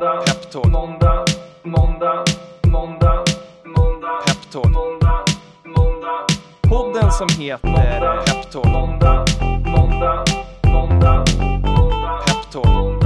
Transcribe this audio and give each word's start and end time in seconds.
måndag, 0.00 0.24
Peptalk. 0.26 0.66
måndag, 0.72 1.24
måndag, 1.62 2.24
måndag, 2.66 3.24
måndag, 3.64 4.20
Peptalk. 4.26 4.64
måndag, 4.64 5.24
måndag. 5.64 6.26
Podden 6.62 7.12
som 7.12 7.28
heter 7.38 8.24
Peptalk. 8.26 8.64
Måndag, 8.64 9.24
måndag, 9.66 10.24
måndag, 10.64 11.24
Peptalk. 12.26 12.98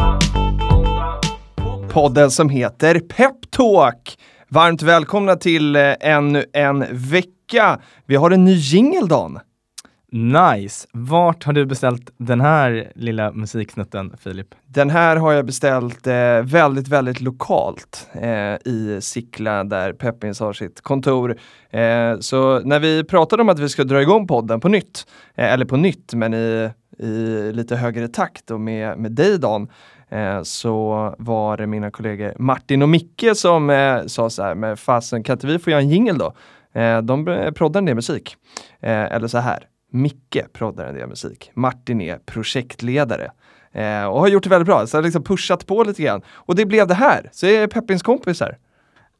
Podden 1.92 2.30
som 2.30 2.48
heter 2.48 3.00
Peptalk. 3.00 4.18
Varmt 4.48 4.82
välkomna 4.82 5.36
till 5.36 5.76
eh, 5.76 5.94
ännu 6.00 6.44
en 6.52 6.84
vecka. 6.90 7.80
Vi 8.06 8.16
har 8.16 8.30
en 8.30 8.44
ny 8.44 8.54
jingel 8.54 9.08
Dan. 9.08 9.40
Nice! 10.16 10.88
Vart 10.92 11.44
har 11.44 11.52
du 11.52 11.66
beställt 11.66 12.10
den 12.16 12.40
här 12.40 12.92
lilla 12.94 13.32
musiksnutten, 13.32 14.16
Filip? 14.18 14.54
Den 14.66 14.90
här 14.90 15.16
har 15.16 15.32
jag 15.32 15.46
beställt 15.46 16.06
eh, 16.06 16.42
väldigt, 16.42 16.88
väldigt 16.88 17.20
lokalt 17.20 18.08
eh, 18.12 18.54
i 18.64 18.98
Sickla 19.02 19.64
där 19.64 19.92
Peppins 19.92 20.40
har 20.40 20.52
sitt 20.52 20.80
kontor. 20.80 21.36
Eh, 21.70 22.18
så 22.20 22.60
när 22.60 22.80
vi 22.80 23.04
pratade 23.04 23.42
om 23.42 23.48
att 23.48 23.58
vi 23.58 23.68
ska 23.68 23.84
dra 23.84 24.02
igång 24.02 24.26
podden 24.26 24.60
på 24.60 24.68
nytt, 24.68 25.06
eh, 25.34 25.52
eller 25.52 25.64
på 25.64 25.76
nytt 25.76 26.14
men 26.14 26.34
i, 26.34 26.70
i 26.98 27.52
lite 27.52 27.76
högre 27.76 28.08
takt 28.08 28.50
och 28.50 28.60
med, 28.60 28.98
med 28.98 29.12
dig 29.12 29.38
Dan, 29.38 29.68
eh, 30.08 30.42
så 30.42 31.14
var 31.18 31.56
det 31.56 31.66
mina 31.66 31.90
kollegor 31.90 32.34
Martin 32.38 32.82
och 32.82 32.88
Micke 32.88 33.24
som 33.34 33.70
eh, 33.70 34.06
sa 34.06 34.30
så 34.30 34.42
här, 34.42 34.54
men 34.54 34.76
fasen 34.76 35.22
kan 35.22 35.32
inte 35.32 35.46
vi 35.46 35.58
få 35.58 35.70
göra 35.70 35.80
en 35.80 35.90
jingel 35.90 36.18
då? 36.18 36.34
Eh, 36.80 37.02
de 37.02 37.28
eh, 37.28 37.50
proddar 37.50 37.78
en 37.78 37.84
del 37.84 37.94
musik. 37.94 38.36
Eh, 38.80 39.14
eller 39.14 39.28
så 39.28 39.38
här, 39.38 39.68
Micke 39.94 40.46
proddar 40.52 40.86
en 40.86 40.94
del 40.94 41.08
musik. 41.08 41.50
Martin 41.54 42.00
är 42.00 42.18
projektledare. 42.18 43.30
Eh, 43.72 44.04
och 44.04 44.20
har 44.20 44.28
gjort 44.28 44.42
det 44.42 44.50
väldigt 44.50 44.66
bra, 44.66 44.86
så 44.86 44.96
har 44.96 45.02
liksom 45.02 45.24
pushat 45.24 45.66
på 45.66 45.84
lite 45.84 46.02
grann. 46.02 46.22
Och 46.28 46.54
det 46.54 46.66
blev 46.66 46.86
det 46.86 46.94
här, 46.94 47.28
så 47.32 47.46
jag 47.46 47.54
är 47.54 47.66
Peppins 47.66 48.02
kompisar. 48.02 48.58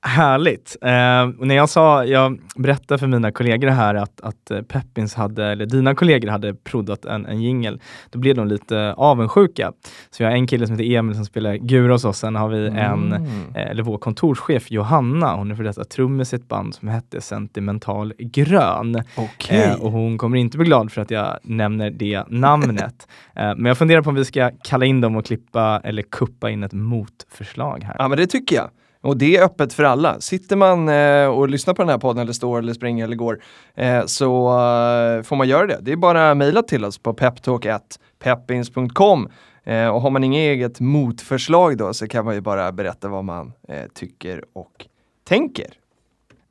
Härligt! 0.06 0.76
Eh, 0.82 0.88
när 1.38 1.54
jag 1.54 1.68
sa, 1.68 2.04
jag 2.04 2.40
berättade 2.56 2.98
för 2.98 3.06
mina 3.06 3.32
kollegor 3.32 3.68
här 3.68 3.94
att, 3.94 4.20
att 4.20 4.50
eh, 4.50 4.62
Peppins 4.62 5.14
hade, 5.14 5.46
eller 5.46 5.66
dina 5.66 5.94
kollegor 5.94 6.28
hade 6.28 6.54
proddat 6.54 7.04
en, 7.04 7.26
en 7.26 7.42
jingel, 7.42 7.80
då 8.10 8.18
blev 8.18 8.36
de 8.36 8.48
lite 8.48 8.94
avundsjuka. 8.96 9.72
Så 10.10 10.16
vi 10.18 10.24
har 10.24 10.32
en 10.32 10.46
kille 10.46 10.66
som 10.66 10.76
heter 10.76 10.96
Emil 10.96 11.16
som 11.16 11.24
spelar 11.24 11.54
gura 11.54 11.92
hos 11.92 12.04
oss, 12.04 12.18
sen 12.18 12.36
har 12.36 12.48
vi 12.48 12.66
en, 12.66 13.12
mm. 13.12 13.24
eh, 13.54 13.70
eller 13.70 13.82
vår 13.82 13.98
kontorschef 13.98 14.70
Johanna, 14.70 15.34
hon 15.34 15.50
är 15.50 15.54
för 15.54 15.64
detta 15.64 15.84
trummis 15.84 16.32
i 16.32 16.36
ett 16.36 16.48
band 16.48 16.74
som 16.74 16.88
hette 16.88 17.20
Sentimental 17.20 18.12
Grön. 18.18 19.02
Okay. 19.16 19.58
Eh, 19.58 19.82
och 19.82 19.92
hon 19.92 20.18
kommer 20.18 20.36
inte 20.36 20.58
bli 20.58 20.66
glad 20.66 20.92
för 20.92 21.00
att 21.00 21.10
jag 21.10 21.38
nämner 21.42 21.90
det 21.90 22.24
namnet. 22.28 23.08
Eh, 23.36 23.54
men 23.56 23.64
jag 23.64 23.78
funderar 23.78 24.02
på 24.02 24.10
om 24.10 24.16
vi 24.16 24.24
ska 24.24 24.50
kalla 24.64 24.84
in 24.84 25.00
dem 25.00 25.16
och 25.16 25.26
klippa 25.26 25.80
eller 25.84 26.02
kuppa 26.02 26.50
in 26.50 26.62
ett 26.62 26.72
motförslag 26.72 27.84
här. 27.84 27.96
Ja 27.98 28.08
men 28.08 28.18
det 28.18 28.26
tycker 28.26 28.56
jag. 28.56 28.70
Och 29.04 29.16
det 29.16 29.36
är 29.36 29.44
öppet 29.44 29.72
för 29.72 29.84
alla. 29.84 30.20
Sitter 30.20 30.56
man 30.56 30.88
eh, 30.88 31.26
och 31.26 31.48
lyssnar 31.48 31.74
på 31.74 31.82
den 31.82 31.88
här 31.88 31.98
podden 31.98 32.22
eller 32.22 32.32
står 32.32 32.58
eller 32.58 32.72
springer 32.72 33.04
eller 33.04 33.16
går 33.16 33.42
eh, 33.74 34.06
så 34.06 34.48
eh, 34.48 35.22
får 35.22 35.36
man 35.36 35.48
göra 35.48 35.66
det. 35.66 35.78
Det 35.82 35.92
är 35.92 35.96
bara 35.96 36.30
att 36.30 36.36
mejla 36.36 36.62
till 36.62 36.84
oss 36.84 36.98
på 36.98 37.14
peptalk.peppins.com 37.14 39.28
eh, 39.64 39.88
och 39.88 40.00
har 40.00 40.10
man 40.10 40.24
inget 40.24 40.38
eget 40.38 40.80
motförslag 40.80 41.76
då 41.76 41.94
så 41.94 42.08
kan 42.08 42.24
man 42.24 42.34
ju 42.34 42.40
bara 42.40 42.72
berätta 42.72 43.08
vad 43.08 43.24
man 43.24 43.52
eh, 43.68 43.84
tycker 43.94 44.44
och 44.52 44.86
tänker. 45.24 45.66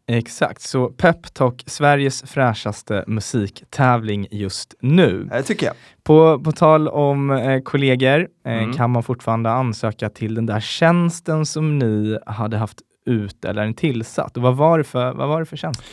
Exakt, 0.07 0.61
så 0.61 0.89
Peptalk, 0.89 1.63
Sveriges 1.65 2.23
fräschaste 2.23 3.03
musiktävling 3.07 4.27
just 4.31 4.75
nu. 4.81 5.23
Det 5.23 5.43
tycker 5.43 5.65
jag. 5.65 5.75
På, 6.03 6.39
på 6.39 6.51
tal 6.51 6.87
om 6.87 7.31
eh, 7.31 7.61
kollegor 7.61 8.27
eh, 8.45 8.53
mm. 8.53 8.73
kan 8.73 8.91
man 8.91 9.03
fortfarande 9.03 9.51
ansöka 9.51 10.09
till 10.09 10.35
den 10.35 10.45
där 10.45 10.59
tjänsten 10.59 11.45
som 11.45 11.79
ni 11.79 12.17
hade 12.25 12.57
haft 12.57 12.81
ut 13.05 13.45
eller 13.45 13.63
en 13.63 13.73
tillsatt. 13.73 14.37
Och 14.37 14.43
vad 14.43 14.55
var 14.55 14.77
det 14.77 14.83
för, 14.83 15.13
vad 15.13 15.27
var 15.27 15.39
det 15.39 15.45
för 15.45 15.57
tjänst? 15.57 15.83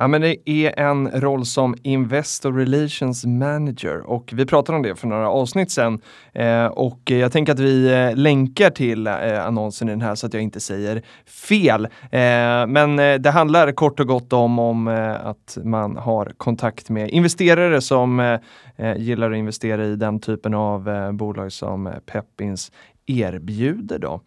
Ja, 0.00 0.08
men 0.08 0.20
det 0.20 0.50
är 0.50 0.80
en 0.80 1.10
roll 1.10 1.46
som 1.46 1.74
Investor 1.82 2.52
Relations 2.52 3.26
Manager 3.26 4.10
och 4.10 4.30
vi 4.32 4.46
pratade 4.46 4.76
om 4.76 4.82
det 4.82 4.94
för 4.94 5.06
några 5.06 5.30
avsnitt 5.30 5.70
sedan. 5.70 6.00
Eh, 6.32 6.66
och 6.66 7.00
jag 7.04 7.32
tänker 7.32 7.52
att 7.52 7.58
vi 7.58 7.92
eh, 7.92 8.16
länkar 8.16 8.70
till 8.70 9.06
eh, 9.06 9.46
annonsen 9.46 9.88
i 9.88 9.90
den 9.90 10.00
här 10.00 10.14
så 10.14 10.26
att 10.26 10.34
jag 10.34 10.42
inte 10.42 10.60
säger 10.60 11.02
fel. 11.26 11.84
Eh, 11.84 12.66
men 12.66 12.98
eh, 12.98 13.14
det 13.14 13.30
handlar 13.30 13.72
kort 13.72 14.00
och 14.00 14.06
gott 14.06 14.32
om, 14.32 14.58
om 14.58 14.88
eh, 14.88 15.26
att 15.26 15.58
man 15.64 15.96
har 15.96 16.32
kontakt 16.36 16.90
med 16.90 17.10
investerare 17.10 17.80
som 17.80 18.20
eh, 18.20 18.40
eh, 18.76 18.96
gillar 18.96 19.30
att 19.30 19.36
investera 19.36 19.84
i 19.84 19.96
den 19.96 20.20
typen 20.20 20.54
av 20.54 20.88
eh, 20.88 21.12
bolag 21.12 21.52
som 21.52 21.92
Peppins 22.06 22.72
erbjuder. 23.06 23.98
Då. 23.98 24.20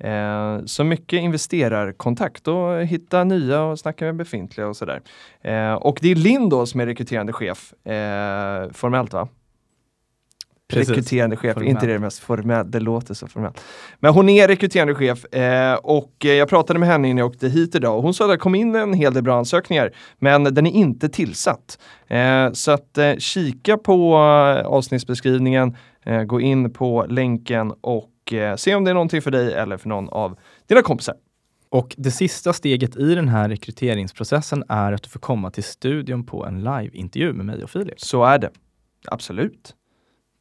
Eh, 0.00 0.64
så 0.64 0.84
mycket 0.84 1.20
investerarkontakt 1.20 2.48
och 2.48 2.82
hitta 2.84 3.24
nya 3.24 3.62
och 3.62 3.78
snacka 3.78 4.04
med 4.04 4.16
befintliga 4.16 4.66
och 4.66 4.76
sådär. 4.76 5.00
Eh, 5.40 5.72
och 5.72 5.98
det 6.02 6.10
är 6.10 6.14
Linn 6.14 6.48
då 6.48 6.66
som 6.66 6.80
är 6.80 6.86
rekryterande 6.86 7.32
chef, 7.32 7.72
eh, 7.86 8.70
formellt 8.72 9.12
va? 9.12 9.28
Precis. 10.68 10.88
Rekryterande 10.88 11.36
chef, 11.36 11.54
formellt. 11.54 11.70
inte 11.70 11.86
det 11.86 11.98
mest 11.98 12.18
formellt, 12.18 12.72
det 12.72 12.80
låter 12.80 13.14
så 13.14 13.26
formellt. 13.26 13.60
Men 14.00 14.12
hon 14.14 14.28
är 14.28 14.48
rekryterande 14.48 14.94
chef 14.94 15.24
eh, 15.34 15.74
och 15.74 16.12
jag 16.18 16.48
pratade 16.48 16.78
med 16.78 16.88
henne 16.88 17.08
innan 17.08 17.18
jag 17.18 17.26
åkte 17.26 17.48
hit 17.48 17.74
idag 17.74 17.96
och 17.96 18.02
hon 18.02 18.14
sa 18.14 18.24
att 18.24 18.30
det 18.30 18.36
kom 18.36 18.54
in 18.54 18.74
en 18.74 18.92
hel 18.92 19.14
del 19.14 19.22
bra 19.22 19.38
ansökningar 19.38 19.92
men 20.18 20.44
den 20.44 20.66
är 20.66 20.70
inte 20.70 21.08
tillsatt. 21.08 21.78
Eh, 22.08 22.52
så 22.52 22.70
att 22.70 22.98
eh, 22.98 23.16
kika 23.16 23.76
på 23.76 24.16
avsnittsbeskrivningen, 24.64 25.76
gå 26.26 26.40
in 26.40 26.72
på 26.72 27.06
länken 27.08 27.72
och 27.80 28.08
eh, 28.32 28.56
se 28.56 28.74
om 28.74 28.84
det 28.84 28.90
är 28.90 28.94
någonting 28.94 29.22
för 29.22 29.30
dig 29.30 29.54
eller 29.54 29.76
för 29.76 29.88
någon 29.88 30.08
av 30.08 30.38
dina 30.66 30.82
kompisar. 30.82 31.14
Och 31.70 31.94
det 31.98 32.10
sista 32.10 32.52
steget 32.52 32.96
i 32.96 33.14
den 33.14 33.28
här 33.28 33.48
rekryteringsprocessen 33.48 34.64
är 34.68 34.92
att 34.92 35.02
du 35.02 35.08
får 35.08 35.20
komma 35.20 35.50
till 35.50 35.64
studion 35.64 36.26
på 36.26 36.46
en 36.46 36.58
liveintervju 36.64 37.32
med 37.32 37.46
mig 37.46 37.64
och 37.64 37.70
Filip. 37.70 38.00
Så 38.00 38.24
är 38.24 38.38
det. 38.38 38.50
Absolut. 39.06 39.74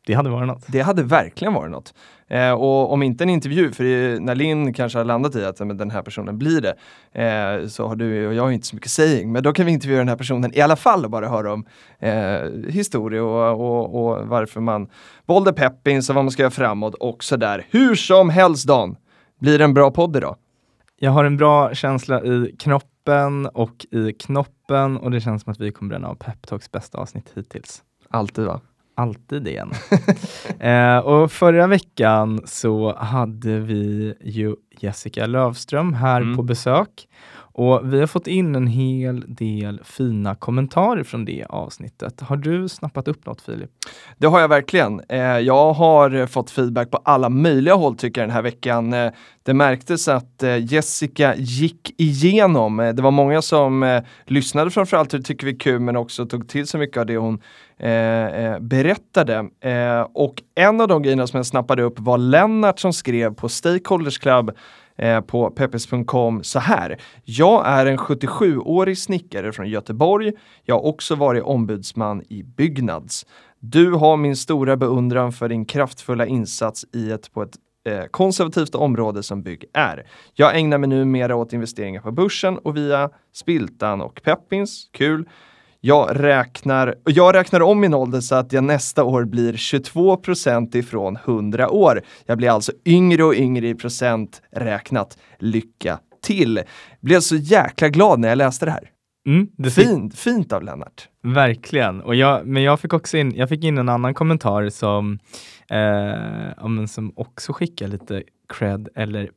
Det 0.08 0.14
hade 0.14 0.30
varit 0.30 0.48
något. 0.48 0.64
Det 0.68 0.82
hade 0.82 1.04
verkligen 1.04 1.54
varit 1.54 1.72
något. 1.72 1.94
Eh, 2.28 2.52
och 2.52 2.92
om 2.94 3.04
inte 3.04 3.24
en 3.24 3.30
intervju, 3.30 3.72
för 3.72 4.20
när 4.20 4.36
Linn 4.36 4.74
kanske 4.74 5.00
har 5.00 5.06
landat 5.06 5.36
i 5.36 5.46
att 5.46 5.60
men, 5.60 5.78
den 5.78 5.92
här 5.92 6.02
personen 6.02 6.38
blir 6.38 6.62
det, 6.62 6.76
eh, 7.24 7.68
så 7.68 7.88
har 7.88 7.96
du 7.96 8.28
och 8.28 8.34
jag 8.34 8.54
inte 8.54 8.68
så 8.68 8.76
mycket 8.76 8.92
saying. 8.92 9.32
Men 9.32 9.44
då 9.44 9.54
kan 9.54 9.66
vi 9.66 9.72
intervjua 9.72 9.98
den 9.98 10.08
här 10.08 10.16
personen 10.16 10.54
i 10.54 10.62
alla 10.62 10.76
fall 10.76 11.06
och 11.06 11.12
bara 11.12 11.30
höra 11.30 11.54
om 11.54 11.66
eh, 12.00 12.70
historia 12.70 13.24
och, 13.24 13.62
och, 13.62 14.08
och, 14.08 14.28
varför 14.28 14.62
man 14.62 14.90
valde 15.26 15.54
Peppins 15.54 16.10
och 16.10 16.16
vad 16.16 16.24
man 16.24 16.32
ska 16.32 16.42
göra 16.42 16.52
framåt 16.52 16.96
och 16.96 17.24
sådär. 17.24 17.66
Hur 17.70 17.96
som 17.96 18.30
helst 18.30 18.68
Dan, 18.68 18.96
blir 19.40 19.58
det 19.58 19.64
en 19.64 19.74
bra 19.74 19.92
podd 19.92 20.18
idag? 20.18 20.36
Jag 21.00 21.12
har 21.12 21.26
en 21.26 21.38
bra 21.38 21.74
känsla 21.74 22.24
i 22.24 22.56
knoppen 22.60 23.46
och 23.46 23.86
i 23.92 24.14
knoppen 24.14 24.98
och 24.98 25.12
det 25.12 25.22
känns 25.22 25.44
som 25.44 25.52
att 25.52 25.60
vi 25.60 25.72
kommer 25.72 25.90
bränna 25.90 26.08
av 26.08 26.16
Peptalks 26.16 26.72
bästa 26.72 26.98
avsnitt 26.98 27.32
hittills. 27.36 27.84
Alltid 28.10 28.46
va? 28.46 28.62
Alltid 28.98 29.48
igen. 29.48 29.72
eh, 30.60 30.98
och 30.98 31.32
förra 31.32 31.68
veckan 31.68 32.42
så 32.46 32.96
hade 32.96 33.60
vi 33.60 34.14
ju 34.22 34.56
Jessica 34.80 35.26
Lövström 35.26 35.94
här 35.94 36.22
mm. 36.22 36.36
på 36.36 36.44
besök. 36.44 37.08
Och 37.60 37.94
vi 37.94 38.00
har 38.00 38.08
fått 38.08 38.28
in 38.28 38.56
en 38.56 38.68
hel 38.68 39.36
del 39.36 39.82
fina 39.84 40.36
kommentarer 40.36 41.04
från 41.04 41.26
det 41.26 41.46
avsnittet. 41.50 42.22
Har 42.22 42.38
du 42.38 42.70
snappat 42.70 43.08
upp 43.08 43.26
något 43.26 43.42
Filip? 43.42 43.70
Det 44.18 44.28
har 44.28 44.40
jag 44.40 44.48
verkligen. 44.48 45.02
Eh, 45.10 45.20
jag 45.20 45.74
har 45.74 46.28
fått 46.28 46.52
feedback 46.52 46.92
på 46.92 46.98
alla 46.98 47.30
möjliga 47.30 47.74
håll 47.76 47.98
tycker 47.98 48.22
jag 48.22 48.30
den 48.30 48.36
här 48.36 48.42
veckan. 48.42 48.94
Eh, 48.94 49.12
det 49.44 49.54
märktes 49.54 50.08
att 50.08 50.44
eh, 50.44 50.74
Jessica 50.74 51.36
gick 51.36 51.94
igenom. 51.98 52.78
Det 52.78 53.02
var 53.02 53.12
många 53.12 53.42
som 53.42 54.02
lyssnade 54.26 54.72
framförallt, 54.72 55.10
det 55.10 55.22
tycker 55.22 55.46
vi 55.46 55.54
är 55.54 55.60
kul, 55.60 55.80
men 55.80 55.96
också 55.96 56.26
tog 56.26 56.48
till 56.50 56.68
sig 56.68 56.80
mycket 56.80 56.98
av 56.98 57.06
det 57.06 57.18
hon 57.18 57.42
Eh, 57.80 58.26
eh, 58.26 58.60
berättade. 58.60 59.50
Eh, 59.62 60.08
och 60.14 60.44
en 60.56 60.82
av 60.82 60.88
de 60.88 61.02
grejerna 61.02 61.28
som 61.28 61.38
jag 61.38 61.46
snappade 61.46 61.84
upp 61.84 62.00
var 62.00 62.18
Lennart 62.18 62.80
som 62.80 62.94
skrev 62.94 63.34
på 63.34 63.50
Stakeholders 63.50 64.18
Club 64.18 64.52
eh, 64.98 65.22
på 65.22 65.50
peppes.com 65.50 66.44
så 66.44 66.60
här. 66.60 66.98
Jag 67.24 67.68
är 67.68 67.86
en 67.86 67.98
77-årig 67.98 68.98
snickare 68.98 69.52
från 69.52 69.70
Göteborg. 69.70 70.34
Jag 70.66 70.76
har 70.76 70.86
också 70.86 71.16
varit 71.16 71.44
ombudsman 71.44 72.24
i 72.30 72.44
Byggnads. 72.44 73.26
Du 73.60 73.92
har 73.92 74.18
min 74.18 74.36
stora 74.36 74.78
beundran 74.78 75.32
för 75.32 75.50
din 75.50 75.66
kraftfulla 75.66 76.26
insats 76.26 76.86
i 76.94 77.12
ett 77.12 77.34
på 77.34 77.42
ett 77.42 77.56
eh, 77.88 78.04
konservativt 78.12 78.76
område 78.76 79.24
som 79.24 79.44
bygg 79.44 79.66
är. 79.74 80.08
Jag 80.34 80.58
ägnar 80.58 80.78
mig 80.78 80.90
numera 80.90 81.36
åt 81.36 81.54
investeringar 81.54 82.02
på 82.02 82.12
börsen 82.12 82.58
och 82.58 82.78
via 82.78 83.10
Spiltan 83.34 84.02
och 84.02 84.22
Peppins. 84.24 84.90
Kul! 84.94 85.26
Jag 85.82 86.24
räknar, 86.24 86.96
jag 87.06 87.36
räknar 87.36 87.62
om 87.62 87.80
min 87.80 87.94
ålder 87.94 88.22
så 88.22 88.36
att 88.36 88.54
jag 88.54 88.64
nästa 88.64 89.04
år 89.04 89.26
blir 89.26 89.54
22 89.54 90.18
procent 90.18 90.76
ifrån 90.76 91.18
100 91.26 91.70
år. 91.70 92.02
Jag 92.26 92.38
blir 92.38 92.50
alltså 92.50 92.72
yngre 92.86 93.24
och 93.24 93.36
yngre 93.36 93.68
i 93.68 93.76
procent 93.76 94.42
räknat. 94.52 95.18
Lycka 95.40 96.00
till! 96.24 96.62
Blev 97.02 97.20
så 97.20 97.36
jäkla 97.36 97.90
glad 97.90 98.20
när 98.20 98.30
jag 98.30 98.38
läste 98.38 98.66
det 98.66 98.72
här. 98.72 98.90
Mm, 99.28 99.48
det 99.58 99.72
fint, 99.72 100.20
fint 100.20 100.54
av 100.54 100.64
Lennart. 100.64 101.10
Verkligen, 101.24 102.02
och 102.02 102.16
jag, 102.16 102.48
men 102.48 102.64
jag 102.64 102.80
fick 102.80 102.94
också 102.94 103.18
in, 103.18 103.36
jag 103.36 103.50
fick 103.50 103.64
in 103.64 103.78
en 103.78 103.90
annan 103.90 104.14
kommentar 104.14 104.70
som, 104.70 105.20
eh, 105.70 106.86
som 106.86 107.14
också 107.16 107.54
skickar 107.54 107.88
lite 107.88 108.24
cred 108.54 108.90
eller 108.96 109.30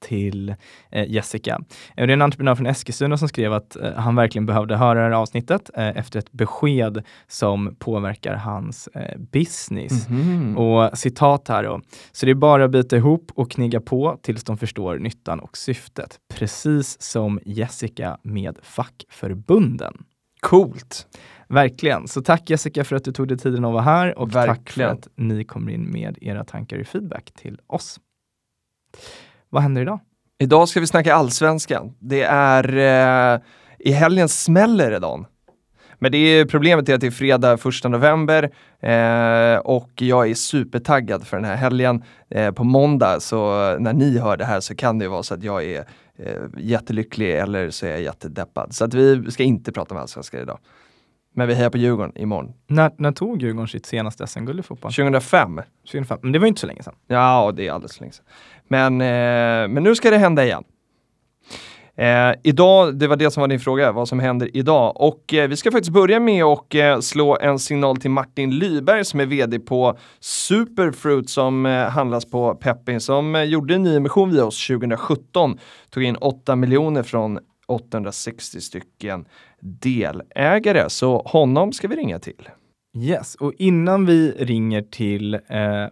till 0.00 0.54
eh, 0.90 1.10
Jessica. 1.10 1.60
Det 1.94 2.02
är 2.02 2.08
en 2.08 2.22
entreprenör 2.22 2.54
från 2.54 2.66
Eskilstuna 2.66 3.16
som 3.16 3.28
skrev 3.28 3.52
att 3.52 3.76
eh, 3.76 3.92
han 3.92 4.16
verkligen 4.16 4.46
behövde 4.46 4.76
höra 4.76 4.98
det 4.98 5.04
här 5.04 5.22
avsnittet 5.22 5.70
eh, 5.74 5.98
efter 5.98 6.18
ett 6.18 6.32
besked 6.32 7.04
som 7.28 7.76
påverkar 7.78 8.34
hans 8.34 8.88
eh, 8.88 9.18
business. 9.18 10.08
Mhm. 10.08 10.58
Och 10.58 10.98
citat 10.98 11.48
här 11.48 11.62
då. 11.62 11.80
Så 12.12 12.26
det 12.26 12.32
är 12.32 12.34
bara 12.34 12.64
att 12.64 12.70
bita 12.70 12.96
ihop 12.96 13.30
och 13.34 13.50
knigga 13.50 13.80
på 13.80 14.18
tills 14.22 14.44
de 14.44 14.58
förstår 14.58 14.98
nyttan 14.98 15.40
och 15.40 15.56
syftet. 15.56 16.18
Precis 16.34 17.02
som 17.02 17.40
Jessica 17.44 18.18
med 18.22 18.58
fackförbunden. 18.62 20.04
Coolt. 20.40 21.06
Verkligen. 21.48 22.08
Så 22.08 22.22
tack 22.22 22.50
Jessica 22.50 22.84
för 22.84 22.96
att 22.96 23.04
du 23.04 23.12
tog 23.12 23.28
dig 23.28 23.38
tiden 23.38 23.64
att 23.64 23.72
vara 23.72 23.82
här 23.82 24.18
och 24.18 24.32
tack 24.32 24.46
för 24.46 24.46
Verkligen. 24.46 24.90
att 24.90 25.08
ni 25.14 25.44
kommer 25.44 25.72
in 25.72 25.90
med 25.92 26.18
era 26.20 26.44
tankar 26.44 26.80
och 26.80 26.86
feedback 26.86 27.32
till 27.32 27.60
oss. 27.66 28.00
Vad 29.50 29.62
händer 29.62 29.82
idag? 29.82 30.00
Idag 30.38 30.68
ska 30.68 30.80
vi 30.80 30.86
snacka 30.86 31.14
allsvenskan. 31.14 31.94
Det 31.98 32.22
är 32.22 32.76
eh, 33.34 33.40
i 33.78 33.92
helgen 33.92 34.28
smäller 34.28 34.90
det 34.90 34.98
Dan. 34.98 35.26
Men 35.98 36.12
det 36.12 36.18
är 36.18 36.44
problemet 36.44 36.88
är 36.88 36.94
att 36.94 37.00
det 37.00 37.06
är 37.06 37.10
fredag 37.10 37.52
1 37.52 37.60
november 37.84 38.42
eh, 38.80 39.58
och 39.58 39.90
jag 39.94 40.30
är 40.30 40.34
supertaggad 40.34 41.26
för 41.26 41.36
den 41.36 41.44
här 41.44 41.56
helgen. 41.56 42.02
Eh, 42.30 42.50
på 42.52 42.64
måndag, 42.64 43.20
så 43.20 43.38
när 43.78 43.92
ni 43.92 44.18
hör 44.18 44.36
det 44.36 44.44
här 44.44 44.60
så 44.60 44.74
kan 44.74 44.98
det 44.98 45.04
ju 45.04 45.08
vara 45.08 45.22
så 45.22 45.34
att 45.34 45.42
jag 45.42 45.64
är 45.64 45.84
eh, 46.18 46.42
jättelycklig 46.56 47.36
eller 47.36 47.70
så 47.70 47.86
är 47.86 47.90
jag 47.90 48.02
jättedeppad. 48.02 48.74
Så 48.74 48.84
att 48.84 48.94
vi 48.94 49.30
ska 49.30 49.42
inte 49.42 49.72
prata 49.72 49.94
om 49.94 50.00
allsvenskan 50.00 50.40
idag. 50.40 50.58
Men 51.34 51.48
vi 51.48 51.54
hejar 51.54 51.70
på 51.70 51.78
Djurgården 51.78 52.18
imorgon. 52.18 52.52
När, 52.66 52.90
när 52.96 53.12
tog 53.12 53.42
Djurgården 53.42 53.68
sitt 53.68 53.86
senaste 53.86 54.26
SM-guld 54.26 54.60
i 54.60 54.62
fotboll? 54.62 54.92
2005. 54.92 55.60
2005. 55.86 56.18
Men 56.22 56.32
det 56.32 56.38
var 56.38 56.46
ju 56.46 56.48
inte 56.48 56.60
så 56.60 56.66
länge 56.66 56.82
sedan. 56.82 56.94
Ja, 57.06 57.52
det 57.56 57.66
är 57.66 57.72
alldeles 57.72 57.96
för 57.96 58.00
länge 58.00 58.12
sedan. 58.12 58.24
Men, 58.68 59.00
eh, 59.00 59.68
men 59.68 59.82
nu 59.82 59.94
ska 59.94 60.10
det 60.10 60.18
hända 60.18 60.44
igen. 60.44 60.64
Eh, 61.98 62.34
idag, 62.42 62.98
det 62.98 63.06
var 63.06 63.16
det 63.16 63.30
som 63.30 63.40
var 63.40 63.48
din 63.48 63.60
fråga, 63.60 63.92
vad 63.92 64.08
som 64.08 64.20
händer 64.20 64.56
idag. 64.56 65.00
Och 65.00 65.34
eh, 65.34 65.48
vi 65.48 65.56
ska 65.56 65.70
faktiskt 65.70 65.92
börja 65.92 66.20
med 66.20 66.44
att 66.44 66.74
eh, 66.74 67.00
slå 67.00 67.38
en 67.40 67.58
signal 67.58 67.96
till 67.96 68.10
Martin 68.10 68.50
Lyberg 68.50 69.04
som 69.04 69.20
är 69.20 69.26
vd 69.26 69.58
på 69.58 69.98
Superfruit 70.20 71.30
som 71.30 71.66
eh, 71.66 71.88
handlas 71.88 72.24
på 72.24 72.54
Peppin 72.54 73.00
som 73.00 73.34
eh, 73.34 73.42
gjorde 73.42 73.74
en 73.74 73.82
nyemission 73.82 74.30
via 74.30 74.44
oss 74.44 74.66
2017. 74.66 75.58
Tog 75.90 76.02
in 76.02 76.16
8 76.16 76.56
miljoner 76.56 77.02
från 77.02 77.38
860 77.68 78.60
stycken 78.60 79.24
delägare. 79.60 80.90
Så 80.90 81.22
honom 81.26 81.72
ska 81.72 81.88
vi 81.88 81.96
ringa 81.96 82.18
till. 82.18 82.48
Yes, 82.98 83.34
och 83.34 83.52
innan 83.58 84.06
vi 84.06 84.32
ringer 84.32 84.82
till 84.82 85.34
eh, 85.34 85.40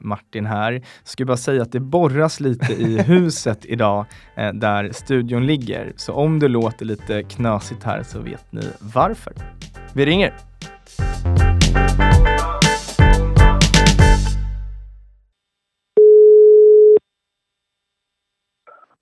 Martin 0.01 0.47
här, 0.47 0.81
ska 1.03 1.21
jag 1.21 1.29
bara 1.29 1.37
säga 1.37 1.63
att 1.63 1.73
det 1.73 1.81
borras 1.81 2.41
lite 2.41 2.73
i 2.73 3.03
huset 3.07 3.65
idag 3.65 4.07
eh, 4.37 4.53
där 4.53 4.93
studion 4.93 5.47
ligger. 5.47 5.93
Så 5.97 6.13
om 6.13 6.39
det 6.39 6.49
låter 6.49 6.85
lite 6.85 7.23
knasigt 7.23 7.85
här 7.85 8.03
så 8.03 8.21
vet 8.21 8.53
ni 8.53 8.63
varför. 8.95 9.33
Vi 9.95 10.07
ringer. 10.07 10.33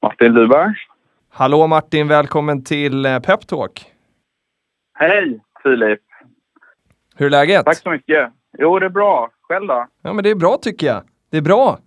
Martin 0.02 0.34
Lyberg. 0.34 0.74
Hallå 1.30 1.66
Martin, 1.66 2.08
välkommen 2.08 2.64
till 2.64 3.06
eh, 3.06 3.18
Peptalk. 3.18 3.84
Hej 4.94 5.40
Filip. 5.62 6.00
Hur 7.16 7.26
är 7.26 7.30
läget? 7.30 7.64
Tack 7.64 7.78
så 7.78 7.90
mycket. 7.90 8.32
Jo, 8.58 8.78
det 8.78 8.86
är 8.86 8.90
bra. 8.90 9.30
Själv 9.42 9.66
då? 9.66 9.86
Ja 10.02 10.12
men 10.12 10.24
det 10.24 10.30
är 10.30 10.34
bra 10.34 10.58
tycker 10.62 10.86
jag. 10.86 11.02
Det 11.30 11.36
är 11.36 11.42
bra. 11.42 11.78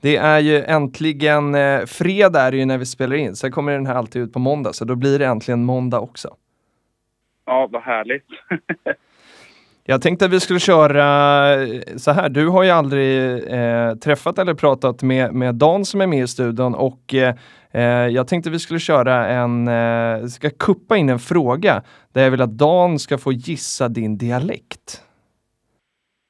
Det 0.00 0.16
är 0.16 0.38
ju 0.38 0.64
äntligen 0.64 1.54
eh, 1.54 1.84
fredag 1.86 2.40
är 2.40 2.50
det 2.50 2.56
ju 2.56 2.64
när 2.64 2.78
vi 2.78 2.86
spelar 2.86 3.16
in. 3.16 3.36
Sen 3.36 3.52
kommer 3.52 3.72
den 3.72 3.86
här 3.86 3.94
alltid 3.94 4.22
ut 4.22 4.32
på 4.32 4.38
måndag 4.38 4.72
så 4.72 4.84
då 4.84 4.94
blir 4.94 5.18
det 5.18 5.26
äntligen 5.26 5.64
måndag 5.64 6.00
också. 6.00 6.36
Ja, 7.46 7.68
vad 7.72 7.82
härligt. 7.82 8.26
Jag 9.86 10.02
tänkte 10.02 10.24
att 10.24 10.30
vi 10.30 10.40
skulle 10.40 10.60
köra 10.60 11.62
eh, 11.62 11.80
så 11.96 12.10
här. 12.10 12.28
Du 12.28 12.48
har 12.48 12.62
ju 12.62 12.70
aldrig 12.70 13.42
eh, 13.52 13.94
träffat 13.94 14.38
eller 14.38 14.54
pratat 14.54 15.02
med, 15.02 15.34
med 15.34 15.54
Dan 15.54 15.84
som 15.84 16.00
är 16.00 16.06
med 16.06 16.22
i 16.22 16.26
studion 16.26 16.74
och 16.74 17.14
eh, 17.14 17.28
eh, 17.28 17.34
jag 17.80 18.28
tänkte 18.28 18.50
vi 18.50 18.58
skulle 18.58 18.80
köra 18.80 19.26
en, 19.26 19.68
eh, 19.68 20.26
ska 20.26 20.50
kuppa 20.50 20.96
in 20.96 21.08
en 21.08 21.18
fråga 21.18 21.82
där 22.12 22.22
jag 22.22 22.30
vill 22.30 22.40
att 22.42 22.58
Dan 22.58 22.98
ska 22.98 23.18
få 23.18 23.32
gissa 23.32 23.88
din 23.88 24.18
dialekt. 24.18 25.02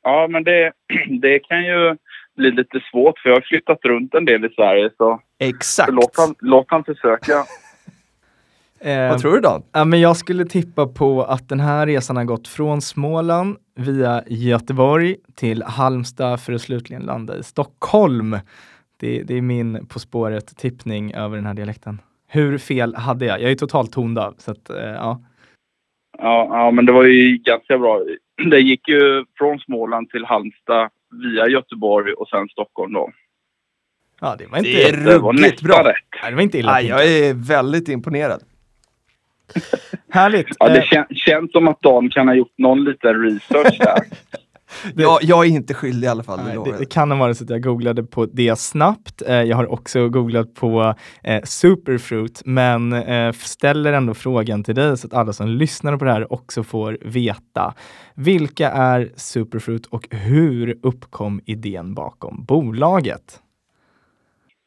Ja, 0.03 0.27
men 0.31 0.45
det, 0.45 0.73
det 1.23 1.39
kan 1.39 1.65
ju 1.65 1.97
bli 2.37 2.51
lite 2.51 2.81
svårt 2.91 3.19
för 3.19 3.29
jag 3.29 3.37
har 3.37 3.45
flyttat 3.49 3.79
runt 3.85 4.15
en 4.15 4.25
del 4.25 4.45
i 4.45 4.49
Sverige 4.49 4.91
så, 4.97 5.21
Exakt. 5.39 5.89
så 5.89 5.95
låt, 5.95 6.17
han, 6.17 6.35
låt 6.39 6.67
han 6.69 6.85
försöka. 6.85 7.33
Eh, 8.81 9.09
Vad 9.09 9.21
tror 9.21 9.33
du 9.33 9.41
Dan? 9.41 9.63
Ja, 9.73 9.85
men 9.85 10.01
jag 10.01 10.17
skulle 10.17 10.45
tippa 10.45 10.87
på 10.87 11.23
att 11.23 11.49
den 11.49 11.61
här 11.61 11.87
resan 11.87 12.17
har 12.17 12.25
gått 12.25 12.49
från 12.49 12.81
Småland 12.81 13.57
via 13.77 14.23
Göteborg 14.27 15.17
till 15.35 15.63
Halmstad 15.63 16.41
för 16.41 16.53
att 16.53 16.61
slutligen 16.61 17.03
landa 17.03 17.37
i 17.37 17.43
Stockholm. 17.43 18.39
Det, 19.05 19.23
det 19.23 19.35
är 19.35 19.43
min 19.43 19.87
På 19.87 19.99
spåret 19.99 20.57
tippning 20.57 21.15
över 21.15 21.37
den 21.37 21.47
här 21.47 21.55
dialekten. 21.55 22.01
Hur 22.29 22.59
fel 22.59 22.95
hade 22.95 23.27
jag? 23.27 23.43
Jag 23.43 23.51
är 23.51 23.55
totalt 23.55 23.93
tondöv. 23.93 24.35
Så 24.39 24.51
att, 24.51 24.71
eh, 24.71 24.77
ja. 24.77 25.23
Ja, 26.19 26.49
ja, 26.51 26.71
men 26.71 26.87
det 26.87 26.93
var 26.93 27.05
ju 27.05 27.37
ganska 27.37 27.79
bra. 27.79 28.03
Det 28.51 28.59
gick 28.61 28.89
ju 28.89 29.25
från 29.39 29.59
Småland 29.59 30.11
till 30.11 30.25
Halmstad 30.25 30.91
via 31.23 31.49
Göteborg 31.49 32.13
och 32.13 32.29
sen 32.29 32.49
Stockholm 32.49 32.93
då. 32.93 33.11
ja, 34.21 34.37
det 34.39 34.47
var 34.47 34.59
inte, 34.59 34.71
Det 34.71 34.89
är 34.89 34.93
ruggigt 35.19 35.63
bra. 35.63 35.79
rätt. 35.89 35.95
nej, 36.23 36.31
det 36.31 36.37
var 36.37 36.43
inte 36.43 36.59
illa 36.59 36.73
Nej, 36.73 36.87
jag 36.87 37.07
är 37.09 37.35
väldigt 37.35 37.89
imponerad. 37.89 38.43
Härligt. 40.09 40.49
Ja, 40.59 40.69
det 40.69 40.79
Eh, 40.79 40.85
kän, 40.85 41.05
känns 41.11 41.53
som 41.53 41.69
att 41.69 41.83
Dan 41.83 42.11
kan 42.11 42.29
ha 42.29 42.35
gjort 42.35 42.59
någon 42.59 42.85
liten 42.85 43.23
research 43.23 43.79
där. 43.79 43.99
Jag, 44.97 45.19
jag 45.23 45.47
är 45.47 45.49
inte 45.49 45.75
skyldig 45.75 46.07
i 46.07 46.11
alla 46.11 46.23
fall. 46.23 46.39
det 46.39 46.45
Nej, 46.45 46.59
det, 46.65 46.79
det 46.79 46.87
kan 46.87 47.11
ha 47.11 47.19
varit 47.19 47.37
så 47.37 47.45
att 47.45 47.51
jag 47.51 47.63
googlade 47.63 48.03
på 48.03 48.27
det 48.27 48.59
snabbt. 48.59 49.23
Eh, 49.29 49.43
jag 49.43 49.57
har 49.57 49.73
också 49.73 50.09
googlat 50.09 50.55
på 50.55 50.95
eh, 51.25 51.43
Superfruit, 51.43 52.43
men 52.45 52.93
eh, 52.93 53.33
ställer 53.33 53.93
ändå 53.93 54.15
frågan 54.15 54.65
till 54.65 54.75
dig 54.75 54.97
så 54.97 55.07
att 55.07 55.15
alla 55.15 55.33
som 55.33 55.49
lyssnar 55.49 55.97
på 55.97 56.05
det 56.05 56.13
här 56.13 56.33
också 56.33 56.63
får 56.63 56.99
veta. 57.03 57.75
Vilka 58.15 58.71
är 58.71 59.11
Superfruit 59.17 59.87
och 59.87 60.07
hur 60.11 60.79
uppkom 60.83 61.41
idén 61.45 61.95
bakom 61.95 62.45
bolaget? 62.45 63.41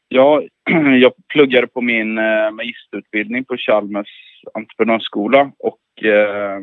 Ja, 0.08 0.42
jag 1.02 1.14
pluggade 1.28 1.68
på 1.68 1.82
min 1.82 2.18
eh, 2.18 2.52
magisterutbildning 2.52 3.46
på 3.46 3.58
Chalmers 3.58 4.08
entreprenörsskola 4.54 5.52
och 5.60 6.06
eh, 6.06 6.60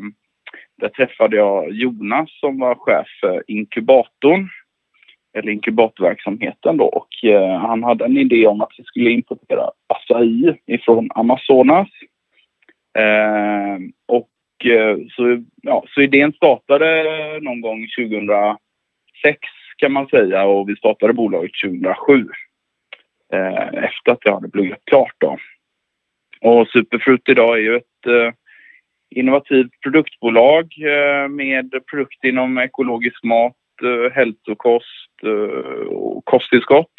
där 0.77 0.89
träffade 0.89 1.35
jag 1.35 1.71
Jonas 1.71 2.39
som 2.39 2.59
var 2.59 2.75
chef 2.75 3.07
för 3.19 3.43
inkubatorn, 3.47 4.49
eller 5.37 5.51
inkubatorverksamheten 5.51 6.77
då 6.77 6.85
och 6.85 7.29
eh, 7.29 7.57
han 7.59 7.83
hade 7.83 8.05
en 8.05 8.17
idé 8.17 8.47
om 8.47 8.61
att 8.61 8.71
vi 8.77 8.83
skulle 8.83 9.09
importera 9.09 9.69
acai 9.87 10.57
ifrån 10.65 11.09
Amazonas. 11.15 11.87
Eh, 12.97 13.77
och 14.05 14.65
eh, 14.65 14.97
så, 15.09 15.43
ja, 15.61 15.83
så 15.87 16.01
idén 16.01 16.33
startade 16.33 17.03
någon 17.41 17.61
gång 17.61 17.87
2006 17.99 18.59
kan 19.77 19.91
man 19.91 20.07
säga 20.07 20.45
och 20.45 20.69
vi 20.69 20.75
startade 20.75 21.13
bolaget 21.13 21.51
2007 21.63 22.27
eh, 23.33 23.83
efter 23.83 24.11
att 24.11 24.25
jag 24.25 24.33
hade 24.33 24.49
pluggat 24.49 24.79
klart. 24.85 25.15
Då. 25.17 25.37
Och 26.41 26.67
Superfruit 26.67 27.29
idag 27.29 27.57
är 27.57 27.61
ju 27.61 27.75
ett 27.75 28.05
eh, 28.07 28.33
innovativt 29.15 29.81
produktbolag 29.83 30.73
eh, 30.79 31.27
med 31.29 31.71
produkter 31.91 32.27
inom 32.27 32.57
ekologisk 32.57 33.23
mat, 33.23 33.55
eh, 33.83 34.11
hälsokost 34.13 35.23
eh, 35.23 35.87
och 35.87 36.25
kosttillskott. 36.25 36.93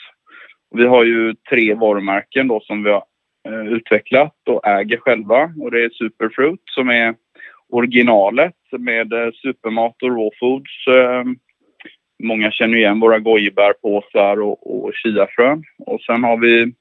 Vi 0.71 0.87
har 0.87 1.05
ju 1.05 1.35
tre 1.51 1.75
varumärken 1.75 2.49
då 2.49 2.61
som 2.61 2.85
vi 2.85 2.91
har 2.91 3.05
utvecklat 3.69 4.35
och 4.47 4.67
äger 4.67 4.97
själva 4.97 5.53
och 5.61 5.71
det 5.71 5.85
är 5.85 5.91
Superfruit 5.91 6.61
som 6.65 6.91
är 6.91 7.15
originalet 7.69 8.55
med 8.79 9.13
supermat 9.43 10.03
och 10.03 10.11
raw 10.11 10.31
foods. 10.41 10.85
Många 12.23 12.51
känner 12.51 12.77
igen 12.77 13.01
våra 13.01 13.19
gojibärpåsar 13.19 14.41
och, 14.41 14.85
och 14.87 14.95
chiafrön. 14.95 15.65
Och 15.79 16.01
sen 16.01 16.25
har 16.25 16.37
vi 16.37 16.73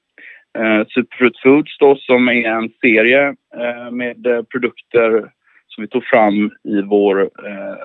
eh, 0.56 0.86
Superfruit 0.88 1.38
Foods 1.42 1.78
då, 1.78 1.96
som 1.96 2.28
är 2.28 2.48
en 2.48 2.70
serie 2.80 3.34
eh, 3.56 3.90
med 3.90 4.26
eh, 4.26 4.42
produkter 4.42 5.32
som 5.66 5.82
vi 5.82 5.88
tog 5.88 6.04
fram 6.04 6.50
i 6.64 6.82
vår, 6.82 7.20
eh, 7.20 7.76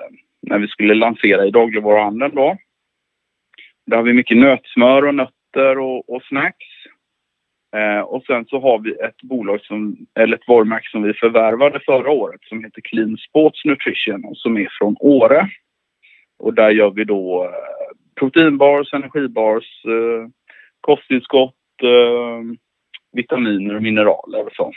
när 0.42 0.58
vi 0.58 0.68
skulle 0.68 0.94
lansera 0.94 1.46
i 1.46 1.50
dagligvaruhandeln 1.50 2.34
då. 2.34 2.56
Där 3.86 3.96
har 3.96 4.04
vi 4.04 4.12
mycket 4.12 4.36
nötsmör 4.36 5.06
och 5.06 5.14
nötter 5.14 5.78
och, 5.78 6.14
och 6.14 6.22
snacks. 6.22 6.66
Eh, 7.76 8.00
och 8.00 8.24
sen 8.24 8.44
så 8.44 8.60
har 8.60 8.78
vi 8.78 8.90
ett 8.90 9.22
bolag 9.22 9.60
som, 9.60 9.96
eller 10.14 10.36
ett 10.36 10.48
varumärke 10.48 10.88
som 10.90 11.02
vi 11.02 11.12
förvärvade 11.12 11.80
förra 11.80 12.10
året 12.10 12.40
som 12.42 12.64
heter 12.64 12.80
Clean 12.80 13.16
Sports 13.16 13.64
Nutrition 13.64 14.24
och 14.24 14.36
som 14.36 14.56
är 14.56 14.68
från 14.78 14.96
Åre. 15.00 15.48
Och 16.38 16.54
där 16.54 16.70
gör 16.70 16.90
vi 16.90 17.04
då 17.04 17.44
eh, 17.44 17.50
proteinbars, 18.20 18.92
energibars, 18.92 19.84
eh, 19.84 20.28
kosttillskott, 20.80 21.54
eh, 21.82 22.42
vitaminer 23.12 23.76
och 23.76 23.82
mineraler 23.82 24.46
och 24.46 24.52
så. 24.52 24.72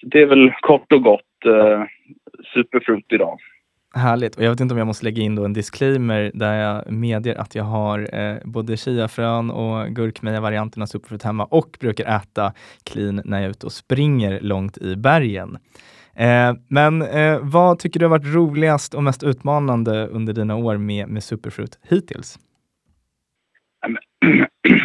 så 0.00 0.06
det 0.06 0.22
är 0.22 0.26
väl 0.26 0.50
kort 0.60 0.92
och 0.92 1.02
gott 1.02 1.46
eh, 1.46 1.84
superfrukt 2.54 3.12
idag. 3.12 3.38
Härligt. 3.94 4.36
Och 4.36 4.42
jag 4.42 4.50
vet 4.50 4.60
inte 4.60 4.74
om 4.74 4.78
jag 4.78 4.86
måste 4.86 5.04
lägga 5.04 5.22
in 5.22 5.34
då 5.34 5.44
en 5.44 5.52
disclaimer 5.52 6.30
där 6.34 6.54
jag 6.54 6.92
medger 6.92 7.34
att 7.34 7.54
jag 7.54 7.64
har 7.64 8.14
eh, 8.14 8.36
både 8.44 8.76
chiafrön 8.76 9.50
och 9.50 9.86
gurkmeja-varianterna 9.88 10.86
av 11.10 11.24
hemma 11.24 11.44
och 11.44 11.76
brukar 11.80 12.16
äta 12.16 12.52
clean 12.84 13.22
när 13.24 13.38
jag 13.38 13.46
är 13.46 13.50
ute 13.50 13.66
och 13.66 13.72
springer 13.72 14.40
långt 14.40 14.78
i 14.78 14.96
bergen. 14.96 15.58
Eh, 16.14 16.54
men 16.68 17.02
eh, 17.02 17.38
vad 17.42 17.78
tycker 17.78 18.00
du 18.00 18.06
har 18.06 18.10
varit 18.10 18.34
roligast 18.34 18.94
och 18.94 19.04
mest 19.04 19.22
utmanande 19.22 20.06
under 20.06 20.32
dina 20.32 20.56
år 20.56 20.76
med, 20.76 21.08
med 21.08 21.24
superfrukt 21.24 21.78
hittills? 21.82 22.38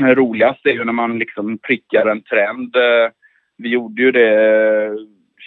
roligast 0.16 0.66
är 0.66 0.72
ju 0.72 0.84
när 0.84 0.94
man 0.94 1.20
liksom 1.20 1.58
prickar 1.58 2.06
en 2.08 2.22
trend. 2.22 2.76
Eh, 2.76 3.12
vi 3.58 3.70
gjorde 3.70 4.02
ju 4.02 4.12
det 4.12 4.86
eh, 4.86 4.92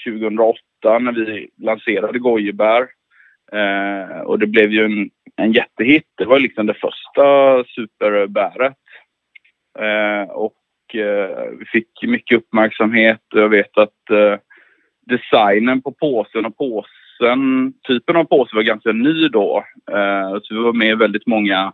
2008 0.07 0.59
när 0.99 1.13
vi 1.13 1.49
lanserade 1.57 2.19
gojibär 2.19 2.87
Eh, 3.53 4.21
och 4.21 4.39
det 4.39 4.47
blev 4.47 4.71
ju 4.71 4.85
en, 4.85 5.11
en 5.37 5.53
jättehit. 5.53 6.07
Det 6.15 6.25
var 6.25 6.41
liksom 6.41 6.67
det 6.67 6.75
första 6.75 7.25
superbäret. 7.65 8.77
Eh, 9.79 10.31
och 10.31 10.95
eh, 10.95 11.51
vi 11.59 11.65
fick 11.65 11.89
mycket 12.03 12.39
uppmärksamhet. 12.39 13.23
Jag 13.35 13.49
vet 13.49 13.79
att 13.79 14.11
eh, 14.11 14.37
designen 15.07 15.83
på 15.83 15.93
påsen 15.93 16.47
och 16.47 16.57
påsen, 16.57 17.73
typen 17.89 18.17
av 18.17 18.25
påse 18.25 18.57
var 18.57 18.63
ganska 18.63 18.93
ny 18.93 19.29
då. 19.29 19.65
Eh, 19.91 20.39
så 20.43 20.55
vi 20.55 20.61
var 20.61 20.73
med 20.73 20.89
i 20.89 20.95
väldigt 20.95 21.27
många 21.27 21.73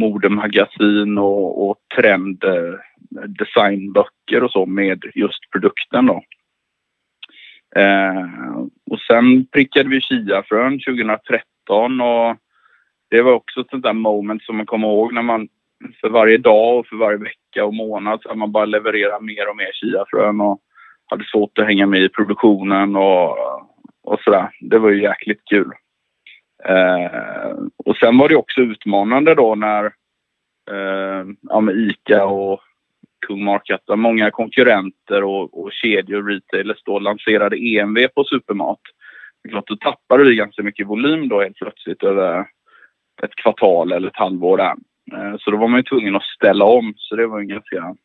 modemagasin 0.00 1.18
och, 1.18 1.68
och 1.68 1.76
trenddesignböcker 1.96 4.36
eh, 4.36 4.42
och 4.42 4.50
så 4.50 4.66
med 4.66 5.04
just 5.14 5.50
produkten 5.52 6.06
då. 6.06 6.22
Eh, 7.76 8.26
och 8.90 9.00
sen 9.00 9.46
prickade 9.46 9.88
vi 9.88 10.00
chiafrön 10.00 10.80
2013 10.80 12.00
och 12.00 12.36
det 13.10 13.22
var 13.22 13.32
också 13.32 13.60
ett 13.60 13.70
sånt 13.70 13.82
där 13.82 13.92
moment 13.92 14.42
som 14.42 14.56
man 14.56 14.66
kommer 14.66 14.88
ihåg 14.88 15.12
när 15.12 15.22
man 15.22 15.48
för 16.00 16.08
varje 16.08 16.38
dag 16.38 16.78
och 16.78 16.86
för 16.86 16.96
varje 16.96 17.18
vecka 17.18 17.64
och 17.64 17.74
månad 17.74 18.20
så 18.22 18.34
man 18.34 18.52
bara 18.52 18.64
levererar 18.64 19.20
mer 19.20 19.50
och 19.50 19.56
mer 19.56 19.72
chiafrön 19.72 20.40
och 20.40 20.60
hade 21.06 21.24
svårt 21.24 21.58
att 21.58 21.66
hänga 21.66 21.86
med 21.86 22.00
i 22.00 22.08
produktionen 22.08 22.96
och, 22.96 23.36
och 24.02 24.20
sådär. 24.24 24.50
Det 24.60 24.78
var 24.78 24.90
ju 24.90 25.02
jäkligt 25.02 25.44
kul. 25.44 25.70
Eh, 26.64 27.52
och 27.76 27.96
sen 27.96 28.18
var 28.18 28.28
det 28.28 28.36
också 28.36 28.60
utmanande 28.60 29.34
då 29.34 29.54
när 29.54 29.84
eh, 30.70 31.26
ja, 31.40 31.60
med 31.60 31.76
ICA 31.76 32.24
och 32.24 32.60
Kung 33.26 33.44
Markatta. 33.44 33.96
Många 33.96 34.30
konkurrenter 34.30 35.24
och, 35.24 35.62
och 35.62 35.72
kedjor, 35.72 36.22
retailers 36.22 36.82
då 36.84 36.98
lanserade 36.98 37.56
EMV 37.56 38.06
på 38.14 38.24
supermat. 38.24 38.80
Klart, 39.48 39.66
då 39.66 39.76
tappade 39.76 40.24
vi 40.24 40.36
ganska 40.36 40.62
mycket 40.62 40.86
volym 40.86 41.28
då 41.28 41.40
helt 41.40 41.56
plötsligt 41.56 42.02
över 42.02 42.46
ett 43.22 43.34
kvartal 43.34 43.92
eller 43.92 44.08
ett 44.08 44.16
halvår 44.16 44.56
där. 44.56 44.74
Eh, 45.12 45.36
så 45.38 45.50
då 45.50 45.56
var 45.56 45.68
man 45.68 45.78
ju 45.78 45.84
tvungen 45.84 46.16
att 46.16 46.22
ställa 46.22 46.64
om. 46.64 46.94
Så 46.96 47.16
det 47.16 47.26
var 47.26 47.40
en 47.40 47.48
ganska, 47.48 47.96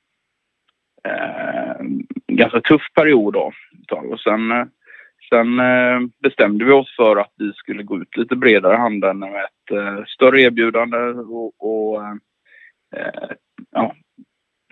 eh, 1.03 1.85
ganska 2.27 2.61
tuff 2.61 2.93
period 2.93 3.33
då. 3.33 3.51
Och 4.11 4.19
sen, 4.19 4.51
eh, 4.51 4.65
sen 5.29 5.59
eh, 5.59 5.99
bestämde 6.23 6.65
vi 6.65 6.71
oss 6.71 6.95
för 6.95 7.15
att 7.15 7.33
vi 7.37 7.53
skulle 7.53 7.83
gå 7.83 8.01
ut 8.01 8.17
lite 8.17 8.35
bredare 8.35 8.77
handeln 8.77 9.19
med 9.19 9.43
ett 9.43 9.71
eh, 9.71 10.05
större 10.05 10.41
erbjudande 10.41 10.97
och, 11.13 11.53
och 11.57 12.03
eh, 12.03 12.15
eh 12.95 13.29
ja, 13.71 13.95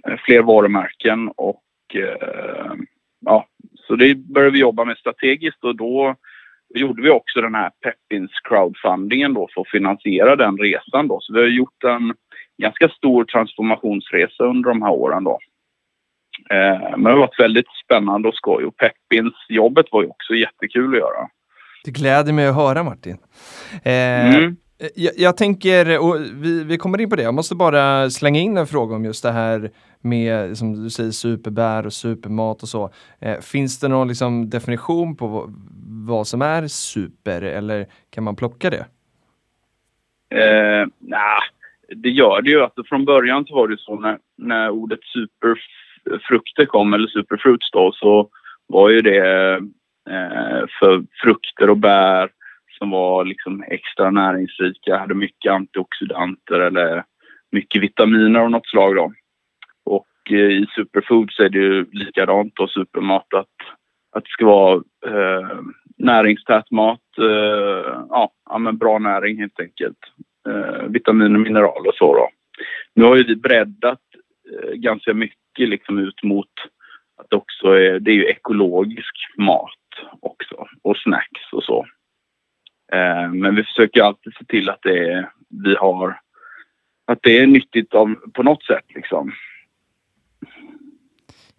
eh, 0.07 0.17
fler 0.25 0.41
varumärken 0.41 1.27
och 1.27 1.63
eh, 1.93 2.73
ja, 3.25 3.47
så 3.87 3.95
det 3.95 4.15
började 4.15 4.51
vi 4.51 4.59
jobba 4.59 4.85
med 4.85 4.97
strategiskt 4.97 5.63
och 5.63 5.75
då 5.75 6.15
gjorde 6.75 7.01
vi 7.01 7.09
också 7.09 7.41
den 7.41 7.55
här 7.55 7.71
Peppins 7.83 8.31
crowdfundingen 8.43 9.33
då 9.33 9.49
för 9.53 9.61
att 9.61 9.69
finansiera 9.69 10.35
den 10.35 10.57
resan 10.57 11.07
då. 11.07 11.19
Så 11.21 11.33
vi 11.33 11.39
har 11.39 11.47
gjort 11.47 11.83
en 11.83 12.13
ganska 12.57 12.89
stor 12.89 13.25
transformationsresa 13.25 14.43
under 14.43 14.69
de 14.69 14.81
här 14.81 14.91
åren 14.91 15.23
då. 15.23 15.39
Eh, 16.49 16.89
men 16.91 17.03
det 17.03 17.09
har 17.09 17.17
varit 17.17 17.39
väldigt 17.39 17.67
spännande 17.85 18.27
och 18.27 18.35
skoj 18.35 18.65
och 18.65 18.77
Peppins 18.77 19.33
jobbet 19.49 19.85
var 19.91 20.03
ju 20.03 20.09
också 20.09 20.33
jättekul 20.33 20.93
att 20.93 20.99
göra. 20.99 21.29
Det 21.85 21.91
gläder 21.91 22.33
mig 22.33 22.47
att 22.47 22.55
höra 22.55 22.83
Martin. 22.83 23.17
Eh, 23.83 24.35
mm. 24.35 24.55
jag, 24.95 25.13
jag, 25.17 25.37
tänker, 25.37 25.99
och 25.99 26.21
vi, 26.21 26.63
vi 26.63 26.77
kommer 26.77 27.01
in 27.01 27.09
på 27.09 27.15
det, 27.15 27.23
jag 27.23 27.33
måste 27.33 27.55
bara 27.55 28.09
slänga 28.09 28.39
in 28.39 28.57
en 28.57 28.67
fråga 28.67 28.95
om 28.95 29.05
just 29.05 29.23
det 29.23 29.31
här 29.31 29.71
med, 30.01 30.57
som 30.57 30.83
du 30.83 30.89
säger, 30.89 31.11
superbär 31.11 31.85
och 31.85 31.93
supermat 31.93 32.63
och 32.63 32.69
så. 32.69 32.89
Eh, 33.21 33.39
finns 33.39 33.79
det 33.79 33.87
någon 33.87 34.07
liksom, 34.07 34.49
definition 34.49 35.15
på 35.15 35.27
vad, 35.27 35.53
vad, 36.07 36.27
som 36.27 36.41
är 36.41 36.67
super 36.67 37.41
eller 37.41 37.85
kan 38.09 38.23
man 38.23 38.35
plocka 38.35 38.69
det? 38.69 38.85
Eh, 40.29 40.87
nah, 40.99 41.43
det 41.95 42.09
gör 42.09 42.41
det 42.41 42.49
ju. 42.49 42.61
Alltså, 42.61 42.83
från 42.83 43.05
början 43.05 43.45
så 43.45 43.55
var 43.55 43.67
det 43.67 43.77
så 43.79 43.99
när, 43.99 44.17
när 44.37 44.69
ordet 44.69 44.99
Frukter 46.27 46.65
kom, 46.65 46.93
eller 46.93 47.07
superfruits 47.07 47.71
då, 47.71 47.91
så 47.91 48.29
var 48.67 48.89
ju 48.89 49.01
det 49.01 49.53
eh, 50.09 50.65
för 50.79 51.03
frukter 51.23 51.69
och 51.69 51.77
bär 51.77 52.29
som 52.77 52.89
var 52.89 53.25
liksom 53.25 53.63
extra 53.67 54.11
näringsrika, 54.11 54.97
hade 54.97 55.13
mycket 55.13 55.51
antioxidanter 55.51 56.59
eller 56.59 57.03
mycket 57.51 57.83
vitaminer 57.83 58.39
av 58.39 58.51
något 58.51 58.67
slag. 58.67 58.95
Då. 58.95 59.11
Eh, 60.29 60.37
i 60.37 60.65
superfoods 60.75 61.39
är 61.39 61.49
det 61.49 61.57
ju 61.57 61.85
likadant 61.91 62.53
då, 62.55 62.67
supermat 62.67 63.33
att, 63.33 63.55
att 64.11 64.23
det 64.23 64.29
ska 64.29 64.45
vara 64.45 64.75
eh, 65.05 65.59
näringstät 65.97 66.71
mat. 66.71 67.17
Eh, 67.17 68.05
ja, 68.09 68.31
ja, 68.49 68.57
men 68.57 68.77
bra 68.77 68.99
näring 68.99 69.39
helt 69.39 69.59
enkelt. 69.59 69.97
Eh, 70.49 70.83
vitaminer, 70.87 71.39
mineral 71.39 71.87
och 71.87 71.95
så 71.95 72.15
då. 72.15 72.29
Nu 72.95 73.03
har 73.03 73.15
ju 73.15 73.23
vi 73.23 73.35
breddat 73.35 74.01
Eh, 74.51 74.73
ganska 74.73 75.13
mycket 75.13 75.69
liksom 75.69 75.99
ut 75.99 76.23
mot 76.23 76.49
att 77.17 77.29
det 77.29 77.35
också 77.35 77.67
är, 77.67 77.99
det 77.99 78.11
är 78.11 78.15
ju 78.15 78.25
ekologisk 78.25 79.15
mat 79.37 79.71
också 80.19 80.67
och 80.81 80.97
snacks 80.97 81.53
och 81.53 81.63
så. 81.63 81.85
Eh, 82.93 83.31
men 83.31 83.55
vi 83.55 83.63
försöker 83.63 84.03
alltid 84.03 84.33
se 84.33 84.45
till 84.45 84.69
att 84.69 84.81
det 84.81 85.11
är, 85.11 85.29
vi 85.63 85.75
har, 85.75 86.19
att 87.07 87.19
det 87.21 87.39
är 87.39 87.47
nyttigt 87.47 87.93
av, 87.93 88.15
på 88.33 88.43
något 88.43 88.63
sätt 88.63 88.85
liksom. 88.95 89.31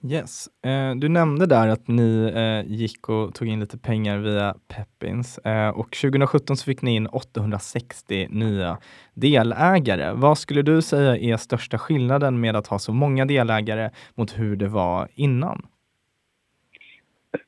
Yes. 0.05 0.49
Eh, 0.65 0.97
du 0.97 1.09
nämnde 1.09 1.47
där 1.47 1.69
att 1.69 1.89
ni 1.89 2.33
eh, 2.37 2.73
gick 2.73 3.09
och 3.09 3.35
tog 3.35 3.49
in 3.49 3.61
lite 3.61 3.79
pengar 3.79 4.19
via 4.19 4.55
Peppins 4.69 5.39
eh, 5.39 5.69
och 5.69 5.91
2017 5.91 6.57
så 6.57 6.65
fick 6.65 6.83
ni 6.83 6.97
in 6.97 7.07
860 7.07 8.27
nya 8.31 8.79
delägare. 9.15 10.13
Vad 10.15 10.39
skulle 10.39 10.63
du 10.63 10.83
säga 10.83 11.17
är 11.17 11.37
största 11.37 11.79
skillnaden 11.79 12.41
med 12.41 12.57
att 12.57 12.67
ha 12.67 12.79
så 12.79 12.93
många 12.93 13.25
delägare 13.25 13.91
mot 14.15 14.39
hur 14.39 14.57
det 14.57 14.69
var 14.69 15.09
innan? 15.15 15.67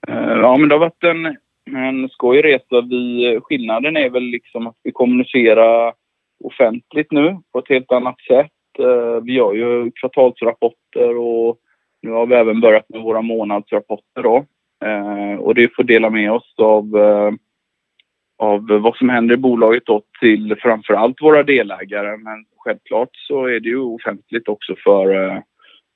Eh, 0.08 0.14
ja, 0.16 0.56
men 0.56 0.68
det 0.68 0.74
har 0.74 0.80
varit 0.80 1.04
en, 1.04 1.26
en 1.76 2.08
skojig 2.08 2.44
resa. 2.44 2.80
Vi, 2.80 3.38
skillnaden 3.42 3.96
är 3.96 4.10
väl 4.10 4.22
liksom 4.22 4.66
att 4.66 4.76
vi 4.82 4.92
kommunicerar 4.92 5.92
offentligt 6.44 7.12
nu 7.12 7.38
på 7.52 7.58
ett 7.58 7.68
helt 7.68 7.92
annat 7.92 8.20
sätt. 8.20 8.52
Eh, 8.78 9.22
vi 9.22 9.32
gör 9.32 9.52
ju 9.52 9.90
kvartalsrapporter 9.90 11.16
och 11.16 11.58
nu 12.02 12.10
har 12.10 12.26
vi 12.26 12.34
även 12.34 12.60
börjat 12.60 12.88
med 12.88 13.02
våra 13.02 13.22
månadsrapporter 13.22 14.22
då. 14.22 14.44
Eh, 14.84 15.34
och 15.40 15.54
det 15.54 15.74
får 15.76 15.84
dela 15.84 16.10
med 16.10 16.32
oss 16.32 16.54
av, 16.58 16.96
eh, 16.96 17.32
av 18.38 18.66
vad 18.66 18.96
som 18.96 19.08
händer 19.08 19.34
i 19.34 19.38
bolaget 19.38 19.82
då 19.86 20.02
till 20.20 20.56
framför 20.58 20.94
allt 20.94 21.22
våra 21.22 21.42
delägare. 21.42 22.16
Men 22.16 22.44
självklart 22.56 23.10
så 23.12 23.46
är 23.46 23.60
det 23.60 23.68
ju 23.68 23.78
offentligt 23.78 24.48
också 24.48 24.74
för, 24.84 25.24
eh, 25.24 25.38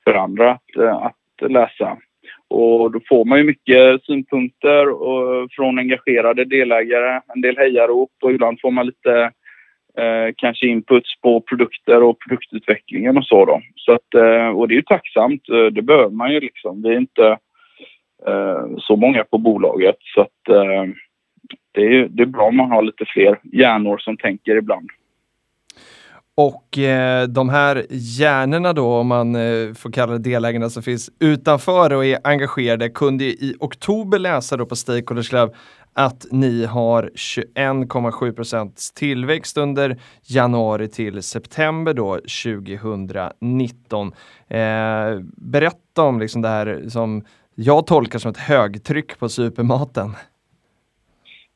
för 0.05 0.15
andra 0.15 0.51
att, 0.51 0.77
eh, 0.77 0.97
att 0.97 1.51
läsa. 1.51 1.97
Och 2.49 2.91
då 2.91 3.01
får 3.09 3.25
man 3.25 3.39
ju 3.39 3.45
mycket 3.45 4.05
synpunkter 4.05 4.89
och, 4.89 5.49
från 5.51 5.79
engagerade 5.79 6.45
delägare, 6.45 7.21
en 7.35 7.41
del 7.41 7.57
hejarop 7.57 8.11
och 8.23 8.33
ibland 8.33 8.61
får 8.61 8.71
man 8.71 8.87
lite 8.87 9.31
eh, 9.99 10.35
kanske 10.37 10.67
inputs 10.67 11.21
på 11.21 11.41
produkter 11.41 12.03
och 12.03 12.19
produktutvecklingen 12.19 13.17
och 13.17 13.25
så 13.25 13.45
då. 13.45 13.63
Så 13.77 13.93
att, 13.93 14.15
eh, 14.15 14.49
och 14.49 14.69
det 14.69 14.75
är 14.75 14.77
ju 14.77 14.83
tacksamt, 14.83 15.49
eh, 15.49 15.67
det 15.67 15.83
behöver 15.83 16.11
man 16.11 16.33
ju 16.33 16.41
liksom. 16.41 16.83
Vi 16.83 16.89
är 16.89 16.99
inte 16.99 17.39
eh, 18.27 18.67
så 18.79 18.97
många 18.97 19.25
på 19.25 19.39
bolaget 19.39 19.97
så 20.01 20.21
att 20.21 20.49
eh, 20.49 20.85
det, 21.73 21.83
är, 21.83 22.09
det 22.09 22.23
är 22.23 22.27
bra 22.27 22.45
om 22.45 22.57
man 22.57 22.71
har 22.71 22.83
lite 22.83 23.05
fler 23.09 23.41
hjärnor 23.43 23.99
som 23.99 24.17
tänker 24.17 24.57
ibland. 24.57 24.91
Och 26.35 26.79
eh, 26.79 27.29
de 27.29 27.49
här 27.49 27.87
hjärnorna 27.91 28.73
då, 28.73 28.87
om 28.87 29.07
man 29.07 29.35
eh, 29.35 29.75
får 29.75 29.93
kalla 29.93 30.13
det 30.13 30.19
delägarna 30.19 30.71
som 30.71 30.83
finns 30.83 31.11
utanför 31.21 31.93
och 31.93 32.05
är 32.05 32.19
engagerade, 32.25 32.89
kunde 32.89 33.25
i 33.25 33.55
oktober 33.61 34.19
läsa 34.19 34.57
då 34.57 34.67
på 34.67 34.77
Stakeholders 34.77 35.29
Club 35.29 35.55
att 35.95 36.27
ni 36.31 36.65
har 36.65 37.11
21,7 37.15 38.33
procents 38.33 38.93
tillväxt 38.93 39.59
under 39.59 39.97
januari 40.23 40.89
till 40.89 41.23
september 41.23 41.95
då 41.95 42.15
2019. 42.15 44.13
Eh, 44.49 45.21
berätta 45.37 46.03
om 46.03 46.21
liksom 46.21 46.43
det 46.43 46.49
här 46.49 46.83
som 46.89 47.25
jag 47.55 47.87
tolkar 47.87 48.19
som 48.19 48.31
ett 48.31 48.37
högtryck 48.37 49.19
på 49.19 49.29
supermaten. 49.29 50.11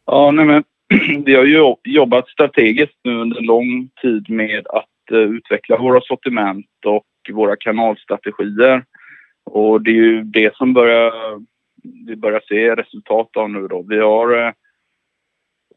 Ja, 0.06 0.30
nej 0.30 0.44
men 0.44 0.64
vi 1.24 1.34
har 1.34 1.44
ju 1.44 1.74
jobbat 1.84 2.28
strategiskt 2.28 2.98
nu 3.04 3.20
under 3.20 3.40
lång 3.40 3.88
tid 4.02 4.30
med 4.30 4.66
att 4.66 5.12
uh, 5.12 5.18
utveckla 5.18 5.78
våra 5.78 6.00
sortiment 6.00 6.66
och 6.86 7.06
våra 7.32 7.56
kanalstrategier. 7.56 8.84
Och 9.44 9.82
det 9.82 9.90
är 9.90 9.94
ju 9.94 10.22
det 10.22 10.56
som 10.56 10.72
börjar, 10.72 11.12
vi 12.06 12.16
börjar 12.16 12.42
se 12.48 12.74
resultat 12.74 13.36
av 13.36 13.50
nu 13.50 13.68
då. 13.68 13.82
Vi 13.88 13.98
har 13.98 14.46
eh, 14.46 14.52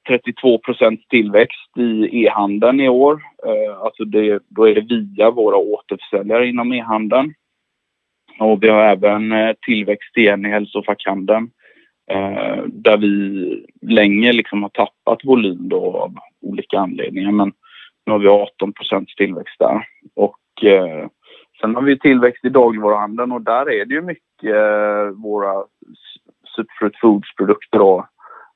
32 0.07 0.57
procents 0.57 1.07
tillväxt 1.07 1.77
i 1.77 2.23
e-handeln 2.25 2.79
i 2.79 2.89
år. 2.89 3.21
Eh, 3.45 3.77
alltså 3.79 4.05
det, 4.05 4.43
då 4.47 4.67
är 4.69 4.75
det 4.75 4.81
via 4.81 5.31
våra 5.31 5.57
återförsäljare 5.57 6.47
inom 6.47 6.73
e-handeln. 6.73 7.33
Och 8.39 8.63
vi 8.63 8.69
har 8.69 8.83
även 8.83 9.31
eh, 9.31 9.55
tillväxt 9.61 10.17
igen 10.17 10.45
i 10.45 10.49
hälsofackhandeln 10.49 11.51
där 12.67 12.97
vi 12.97 13.65
länge 13.81 14.33
liksom 14.33 14.63
har 14.63 14.69
tappat 14.69 15.25
volym 15.25 15.69
då 15.69 15.97
av 15.97 16.15
olika 16.41 16.79
anledningar. 16.79 17.31
Men 17.31 17.51
nu 18.05 18.11
har 18.11 18.19
vi 18.19 18.27
18 18.27 18.73
procents 18.73 19.15
tillväxt 19.15 19.59
där. 19.59 19.87
Och 20.15 20.63
eh, 20.63 21.07
sen 21.61 21.75
har 21.75 21.81
vi 21.81 21.99
tillväxt 21.99 22.45
i 22.45 22.49
dagligvaruhandeln 22.49 23.31
och 23.31 23.41
där 23.41 23.69
är 23.69 23.85
det 23.85 23.93
ju 23.93 24.01
mycket 24.01 24.23
eh, 24.43 25.09
våra 25.09 25.63
Superfruit 26.55 26.99
Foods-produkter 27.01 27.79
då. 27.79 28.07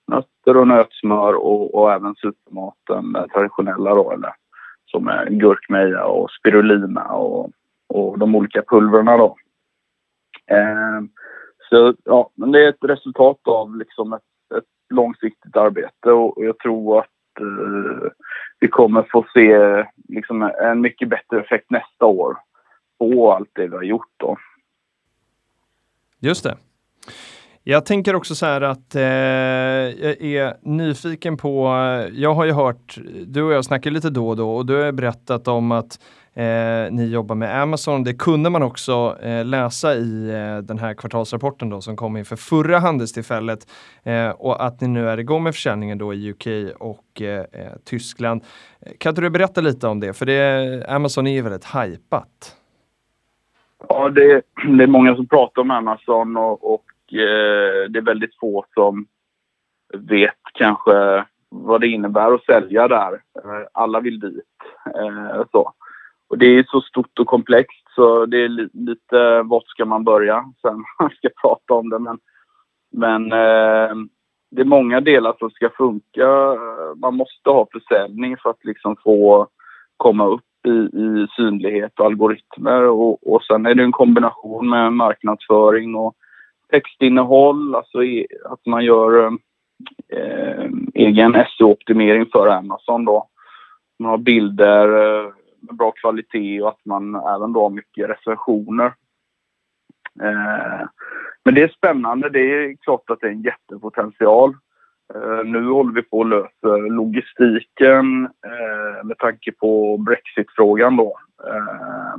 Nötter 0.07 0.57
och 0.57 0.67
nötsmör 0.67 1.33
och, 1.33 1.75
och 1.75 1.93
även 1.93 2.15
supermaten, 2.15 3.15
eh, 3.15 3.25
traditionella 3.25 3.95
då, 3.95 4.11
eller 4.11 4.33
som 4.85 5.07
är 5.07 5.25
gurkmeja 5.29 6.05
och 6.05 6.31
spirulina 6.31 7.03
och, 7.03 7.51
och 7.87 8.19
de 8.19 8.35
olika 8.35 8.61
pulverna 8.61 9.17
då. 9.17 9.35
Eh, 10.47 11.01
så 11.69 11.93
ja, 12.03 12.29
men 12.35 12.51
det 12.51 12.65
är 12.65 12.69
ett 12.69 12.83
resultat 12.83 13.39
av 13.43 13.75
liksom 13.75 14.13
ett, 14.13 14.57
ett 14.57 14.63
långsiktigt 14.89 15.57
arbete 15.57 16.11
och, 16.11 16.45
jag 16.45 16.59
tror 16.59 16.99
att 16.99 17.39
eh, 17.39 18.11
vi 18.59 18.67
kommer 18.67 19.07
få 19.11 19.25
se 19.33 19.85
liksom 20.09 20.41
en 20.41 20.81
mycket 20.81 21.09
bättre 21.09 21.39
effekt 21.39 21.71
nästa 21.71 22.05
år 22.05 22.37
på 22.99 23.33
allt 23.33 23.49
det 23.53 23.67
vi 23.67 23.75
har 23.75 23.83
gjort 23.83 24.13
då. 24.17 24.37
Just 26.23 26.43
det. 26.43 26.57
Jag 27.63 27.85
tänker 27.85 28.15
också 28.15 28.35
så 28.35 28.45
här 28.45 28.61
att 28.61 28.95
eh, 28.95 29.01
jag 29.01 30.21
är 30.21 30.57
nyfiken 30.61 31.37
på, 31.37 31.67
jag 32.13 32.33
har 32.33 32.45
ju 32.45 32.51
hört, 32.51 32.97
du 33.25 33.43
och 33.43 33.53
jag 33.53 33.65
snackar 33.65 33.91
lite 33.91 34.09
då 34.09 34.29
och 34.29 34.35
då 34.35 34.55
och 34.55 34.65
du 34.65 34.75
har 34.75 34.91
berättat 34.91 35.47
om 35.47 35.71
att 35.71 35.99
Eh, 36.35 36.91
ni 36.91 37.05
jobbar 37.05 37.35
med 37.35 37.61
Amazon. 37.61 38.03
Det 38.03 38.13
kunde 38.13 38.49
man 38.49 38.63
också 38.63 39.17
eh, 39.21 39.45
läsa 39.45 39.95
i 39.95 40.29
eh, 40.29 40.57
den 40.57 40.79
här 40.79 40.93
kvartalsrapporten 40.93 41.69
då, 41.69 41.81
som 41.81 41.95
kom 41.95 42.17
inför 42.17 42.35
förra 42.35 42.79
handelstillfället 42.79 43.67
eh, 44.03 44.29
och 44.29 44.65
att 44.65 44.81
ni 44.81 44.87
nu 44.87 45.09
är 45.09 45.17
igång 45.17 45.43
med 45.43 45.55
försäljningen 45.55 45.97
då 45.97 46.13
i 46.13 46.31
UK 46.31 46.47
och 46.79 47.21
eh, 47.21 47.45
eh, 47.51 47.71
Tyskland. 47.85 48.43
Kan 48.97 49.13
du 49.15 49.29
berätta 49.29 49.61
lite 49.61 49.87
om 49.87 49.99
det? 49.99 50.13
För 50.13 50.25
det, 50.25 50.85
Amazon 50.87 51.27
är 51.27 51.31
ju 51.31 51.41
väldigt 51.41 51.63
hajpat. 51.63 52.55
Ja, 53.89 54.09
det, 54.09 54.41
det, 54.77 54.83
är 54.83 54.87
många 54.87 55.15
som 55.15 55.27
pratar 55.27 55.61
om 55.61 55.71
Amazon 55.71 56.37
och, 56.37 56.73
och 56.73 56.85
eh, 57.13 57.89
det 57.89 57.99
är 57.99 58.05
väldigt 58.05 58.39
få 58.39 58.65
som 58.73 59.05
vet 59.93 60.39
kanske 60.53 61.25
vad 61.49 61.81
det 61.81 61.87
innebär 61.87 62.33
att 62.33 62.45
sälja 62.45 62.87
där. 62.87 63.13
Eh, 63.13 63.67
alla 63.71 63.99
vill 63.99 64.19
dit. 64.19 64.43
Eh, 64.95 65.43
så. 65.51 65.73
Och 66.27 66.37
det 66.37 66.45
är 66.45 66.65
så 66.67 66.81
stort 66.81 67.19
och 67.19 67.27
komplext 67.27 67.83
så 67.95 68.25
det 68.25 68.37
är 68.37 68.49
lite 68.73 69.41
vart 69.41 69.67
ska 69.67 69.85
man 69.85 70.03
börja 70.03 70.45
sen 70.61 70.83
man 70.99 71.09
ska 71.17 71.29
prata 71.41 71.73
om 71.73 71.89
det. 71.89 71.99
Men, 71.99 72.19
men 72.91 73.31
eh, 73.31 73.95
det 74.51 74.62
är 74.62 74.65
många 74.65 75.01
delar 75.01 75.36
som 75.39 75.49
ska 75.49 75.69
funka. 75.69 76.55
Man 76.95 77.15
måste 77.15 77.49
ha 77.49 77.67
försäljning 77.71 78.38
för 78.38 78.49
att 78.49 78.65
liksom 78.65 78.95
få 79.03 79.47
komma 79.97 80.25
upp 80.25 80.41
i, 80.63 80.69
i 80.69 81.28
synlighet 81.36 81.99
och 81.99 82.06
algoritmer 82.06 82.84
och, 82.84 83.34
och 83.34 83.43
sen 83.43 83.65
är 83.65 83.76
det 83.76 83.84
en 83.84 83.91
kombination 83.91 84.69
med 84.69 84.93
marknadsföring 84.93 85.95
och 85.95 86.15
textinnehåll, 86.71 87.76
alltså 87.76 87.97
att 88.45 88.65
man 88.65 88.86
gör 88.86 89.26
eh, 90.13 90.69
egen 90.93 91.34
SEO-optimering 91.34 92.26
för 92.32 92.47
Amazon 92.47 93.06
då. 93.06 93.28
Man 93.99 94.10
har 94.10 94.17
bilder, 94.17 94.88
eh, 94.88 95.34
med 95.60 95.76
bra 95.76 95.91
kvalitet 95.91 96.62
och 96.62 96.69
att 96.69 96.86
man 96.86 97.15
även 97.15 97.54
då 97.54 97.62
har 97.62 97.69
mycket 97.69 98.10
recensioner. 98.10 98.93
Eh, 100.21 100.88
men 101.45 101.56
det 101.56 101.62
är 101.62 101.67
spännande. 101.67 102.30
Det 102.30 102.39
är 102.39 102.76
klart 102.82 103.10
att 103.10 103.19
det 103.21 103.28
är 103.28 103.32
en 103.32 103.41
jättepotential. 103.41 104.56
Eh, 105.15 105.45
nu 105.45 105.65
håller 105.65 105.93
vi 105.93 106.02
på 106.02 106.21
att 106.21 106.30
lösa 106.30 106.78
logistiken 106.78 108.26
eh, 108.26 109.06
med 109.06 109.17
tanke 109.17 109.52
på 109.52 109.97
Brexit-frågan 109.97 110.97
då. 110.97 111.17
Eh, 111.47 112.15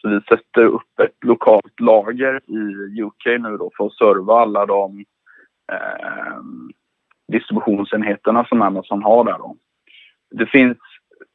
så 0.00 0.08
vi 0.08 0.20
sätter 0.20 0.64
upp 0.64 1.00
ett 1.02 1.24
lokalt 1.24 1.80
lager 1.80 2.40
i 2.46 3.02
UK 3.02 3.26
nu 3.26 3.56
då 3.56 3.70
för 3.76 3.86
att 3.86 3.92
serva 3.92 4.40
alla 4.40 4.66
de 4.66 5.04
eh, 5.72 6.38
distributionsenheterna 7.32 8.44
som 8.44 8.62
Amazon 8.62 9.02
har 9.02 9.24
där 9.24 9.38
då. 9.38 9.56
Det 10.30 10.46
finns 10.46 10.78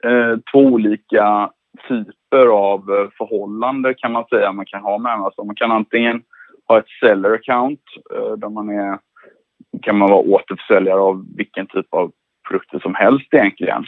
eh, 0.04 0.38
två 0.52 0.60
olika 0.60 1.52
typer 1.88 2.48
av 2.48 2.86
förhållanden 2.86 3.12
förhållande 3.18 3.94
kan 3.94 4.12
man 4.12 4.26
säga 4.26 4.52
man 4.52 4.66
kan 4.66 4.82
ha 4.82 4.98
med 4.98 5.12
Amazon. 5.12 5.48
Man 5.48 5.56
kan 5.56 5.72
antingen 5.72 6.22
ha 6.68 6.80
ett 6.80 6.90
seller 7.00 7.32
account 7.34 7.82
eh, 8.16 8.32
där 8.32 8.50
man 8.50 8.70
är, 8.70 9.00
kan 9.82 9.98
man 9.98 10.10
vara 10.10 10.22
återförsäljare 10.22 11.00
av 11.00 11.26
vilken 11.36 11.68
typ 11.68 11.94
av 11.94 12.12
produkter 12.48 12.80
som 12.80 12.96
helst 12.96 13.34
egentligen. 13.34 13.86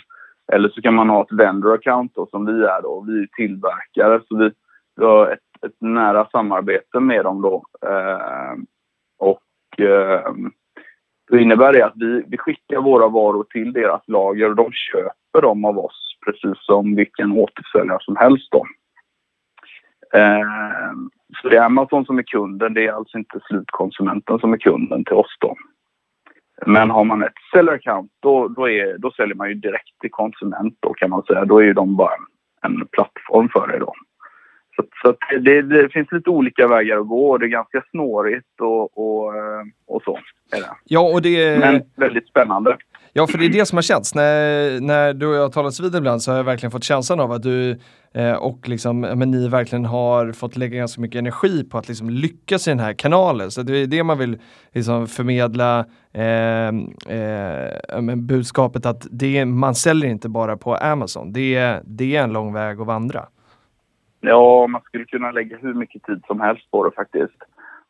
Eller 0.53 0.69
så 0.69 0.81
kan 0.81 0.93
man 0.93 1.09
ha 1.09 1.21
ett 1.21 1.31
vendor 1.31 1.73
account 1.73 2.11
då, 2.15 2.27
som 2.31 2.45
vi 2.45 2.51
är 2.51 2.81
då. 2.81 3.05
Vi 3.07 3.21
är 3.21 3.27
tillverkare 3.27 4.21
så 4.27 4.37
vi, 4.37 4.51
vi 4.95 5.05
har 5.05 5.27
ett, 5.27 5.65
ett 5.65 5.75
nära 5.79 6.25
samarbete 6.25 6.99
med 6.99 7.25
dem 7.25 7.41
då. 7.41 7.63
Eh, 7.87 8.55
och 9.19 9.79
eh, 9.85 10.33
då 11.31 11.37
innebär 11.37 11.73
det 11.73 11.85
att 11.85 11.95
vi, 11.95 12.23
vi 12.27 12.37
skickar 12.37 12.81
våra 12.81 13.07
varor 13.07 13.43
till 13.43 13.73
deras 13.73 14.01
lager 14.07 14.49
och 14.49 14.55
de 14.55 14.71
köper 14.71 15.41
dem 15.41 15.65
av 15.65 15.79
oss 15.79 16.17
precis 16.25 16.65
som 16.65 16.95
vilken 16.95 17.31
återförsäljare 17.31 17.99
som 18.01 18.15
helst. 18.15 18.51
Då. 18.51 18.65
Eh, 20.19 20.91
så 21.41 21.49
det 21.49 21.57
är 21.57 21.65
Amazon 21.65 22.05
som 22.05 22.17
är 22.17 22.23
kunden, 22.23 22.73
det 22.73 22.87
är 22.87 22.91
alltså 22.91 23.17
inte 23.17 23.39
slutkonsumenten 23.47 24.39
som 24.39 24.53
är 24.53 24.57
kunden 24.57 25.05
till 25.05 25.15
oss. 25.15 25.37
Då. 25.39 25.55
Men 26.65 26.89
har 26.89 27.03
man 27.03 27.23
ett 27.23 27.33
seller 27.53 27.73
account 27.73 28.11
då, 28.19 28.47
då, 28.47 28.69
är, 28.69 28.97
då 28.97 29.11
säljer 29.11 29.35
man 29.35 29.49
ju 29.49 29.55
direkt 29.55 29.99
till 30.01 30.11
konsument 30.11 30.77
då 30.79 30.93
kan 30.93 31.09
man 31.09 31.23
säga. 31.23 31.45
Då 31.45 31.59
är 31.59 31.63
ju 31.63 31.73
de 31.73 31.95
bara 31.95 32.13
en, 32.13 32.71
en 32.71 32.87
plattform 32.87 33.49
för 33.49 33.67
det 33.67 33.79
då. 33.79 33.93
Så, 34.75 34.83
så 35.03 35.15
det, 35.39 35.61
det, 35.61 35.89
finns 35.89 36.11
lite 36.11 36.29
olika 36.29 36.67
vägar 36.67 36.97
att 36.97 37.07
gå 37.07 37.29
och 37.29 37.39
det 37.39 37.45
är 37.45 37.47
ganska 37.47 37.83
snårigt 37.91 38.61
och, 38.61 38.97
och, 38.97 39.35
eh, 39.35 39.63
och 39.87 40.01
så. 40.03 40.19
Är 40.51 40.59
det. 40.59 40.75
Ja, 40.83 41.13
och 41.13 41.21
det... 41.21 41.59
Men 41.59 41.81
väldigt 41.95 42.27
spännande. 42.27 42.77
Ja, 43.13 43.27
för 43.27 43.37
det 43.37 43.45
är 43.45 43.49
det 43.49 43.65
som 43.65 43.77
har 43.77 43.81
känts. 43.81 44.15
När, 44.15 44.81
när 44.81 45.13
du 45.13 45.27
och 45.27 45.35
jag 45.35 45.41
har 45.41 45.49
talats 45.49 45.79
vid 45.79 45.95
ibland 45.95 46.21
så 46.21 46.31
har 46.31 46.37
jag 46.37 46.43
verkligen 46.43 46.71
fått 46.71 46.83
känslan 46.83 47.19
av 47.19 47.31
att 47.31 47.43
du 47.43 47.79
eh, 48.13 48.33
och 48.33 48.69
liksom, 48.69 48.99
men 48.99 49.31
ni 49.31 49.49
verkligen 49.49 49.85
har 49.85 50.31
fått 50.31 50.57
lägga 50.57 50.77
ganska 50.77 51.01
mycket 51.01 51.19
energi 51.19 51.63
på 51.63 51.77
att 51.77 51.87
liksom 51.87 52.09
lyckas 52.09 52.67
i 52.67 52.71
den 52.71 52.79
här 52.79 52.93
kanalen. 52.93 53.51
Så 53.51 53.61
det 53.61 53.77
är 53.77 53.87
det 53.87 54.03
man 54.03 54.17
vill 54.17 54.39
liksom 54.71 55.07
förmedla 55.07 55.85
ehm, 56.13 56.87
eh, 57.09 57.65
eh, 57.65 58.15
budskapet 58.15 58.85
att 58.85 59.07
det, 59.11 59.45
man 59.45 59.75
säljer 59.75 60.09
inte 60.09 60.29
bara 60.29 60.57
på 60.57 60.75
Amazon. 60.75 61.33
Det, 61.33 61.79
det 61.83 62.15
är 62.15 62.23
en 62.23 62.33
lång 62.33 62.53
väg 62.53 62.81
att 62.81 62.87
vandra. 62.87 63.25
Ja, 64.19 64.67
man 64.67 64.81
skulle 64.81 65.05
kunna 65.05 65.31
lägga 65.31 65.57
hur 65.57 65.73
mycket 65.73 66.03
tid 66.03 66.21
som 66.27 66.41
helst 66.41 66.71
på 66.71 66.83
det 66.83 66.95
faktiskt. 66.95 67.43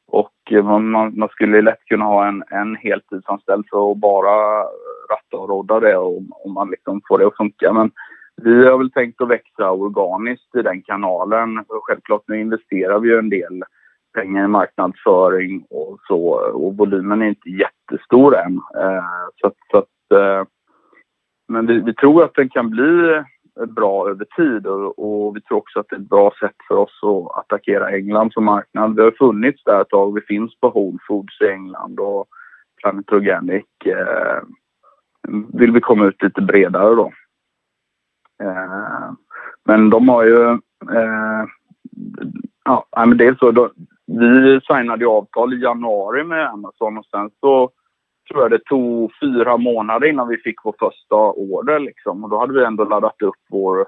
Och 0.08 0.52
eh, 0.52 0.64
man, 0.64 1.20
man 1.20 1.30
skulle 1.30 1.62
lätt 1.62 1.86
kunna 1.86 2.06
ha 2.06 2.28
en, 2.28 2.44
en 2.50 2.76
heltidsanställd 2.76 3.66
för 3.72 3.92
att 3.92 3.98
bara 3.98 4.66
ratta 5.12 5.38
och 5.38 5.50
rodda 5.50 5.80
det 5.80 5.97
om, 5.97 6.32
om 6.45 6.54
man 6.54 6.69
liksom 6.69 7.02
får 7.08 7.17
det 7.17 7.28
att 7.28 7.38
funka. 7.38 7.74
Men 7.74 7.91
vi 8.41 8.67
har 8.67 8.78
väl 8.78 8.91
tänkt 8.91 9.21
att 9.21 9.30
växa 9.30 9.71
organiskt 9.71 10.56
i 10.56 10.62
den 10.62 10.82
kanalen. 10.82 11.65
Självklart 11.67 12.24
nu 12.28 12.41
investerar 12.41 13.00
vi 13.00 13.10
ju 13.10 13.19
en 13.19 13.30
del 13.30 13.63
pengar 14.13 14.45
i 14.45 14.47
marknadsföring 14.47 15.65
och 15.69 16.00
så 16.08 16.21
och 16.54 16.78
volymen 16.78 17.21
är 17.21 17.26
inte 17.26 17.50
jättestor 17.50 18.38
än. 18.38 18.56
Eh, 18.56 19.04
så, 19.36 19.52
så 19.71 19.78
att, 19.78 20.12
eh, 20.13 20.47
men 21.47 21.67
vi, 21.67 21.80
vi, 21.80 21.93
tror 21.93 22.24
att 22.24 22.36
den 22.36 22.50
kan 22.50 22.69
bli 22.69 23.24
bra 23.67 24.10
över 24.10 24.26
tid 24.36 24.67
och, 24.67 25.00
och, 25.00 25.36
vi 25.36 25.41
tror 25.41 25.58
också 25.58 25.80
att 25.80 25.86
det 25.89 25.95
är 25.95 26.00
ett 26.00 26.10
bra 26.10 26.34
sätt 26.39 26.56
för 26.67 26.76
oss 26.76 27.00
att 27.04 27.38
attackera 27.39 27.91
England 27.91 28.34
som 28.34 28.45
marknad. 28.45 28.95
Vi 28.95 29.02
har 29.02 29.12
funnits 29.12 29.63
där 29.63 29.82
ett 29.82 29.89
tag. 29.89 30.13
Vi 30.13 30.21
finns 30.21 30.60
på 30.60 30.69
Whole 30.69 30.97
Foods 31.08 31.41
i 31.41 31.47
England 31.47 32.00
och 32.00 32.28
Planet 32.82 33.12
Organic 33.12 33.65
eh, 33.86 34.41
vill 35.54 35.72
vi 35.72 35.82
komma 35.82 36.06
ut 36.06 36.24
lite 36.24 36.42
bredare 36.42 36.96
då. 36.96 37.12
Eh, 38.44 39.12
men 39.66 39.90
de 39.90 40.10
har 40.10 40.24
ju... 40.24 40.50
Eh, 40.92 41.46
ja, 42.66 42.86
men 42.98 43.18
dels 43.18 43.40
så... 43.40 43.52
Då, 43.52 43.72
vi 44.08 44.62
signade 44.62 45.08
avtal 45.08 45.54
i 45.54 45.62
januari 45.62 46.24
med 46.24 46.50
Amazon 46.50 46.98
och 46.98 47.06
sen 47.06 47.30
så 47.40 47.70
tror 48.32 48.42
jag 48.42 48.52
det 48.52 48.66
tog 48.66 49.12
fyra 49.22 49.58
månader 49.58 50.08
innan 50.08 50.28
vi 50.28 50.38
fick 50.38 50.56
vår 50.64 50.76
första 50.80 51.16
order. 51.16 51.80
Liksom. 51.80 52.24
Och 52.24 52.30
då 52.30 52.40
hade 52.40 52.54
vi 52.54 52.66
ändå 52.66 52.84
laddat 52.84 53.22
upp 53.22 53.36
vår 53.50 53.86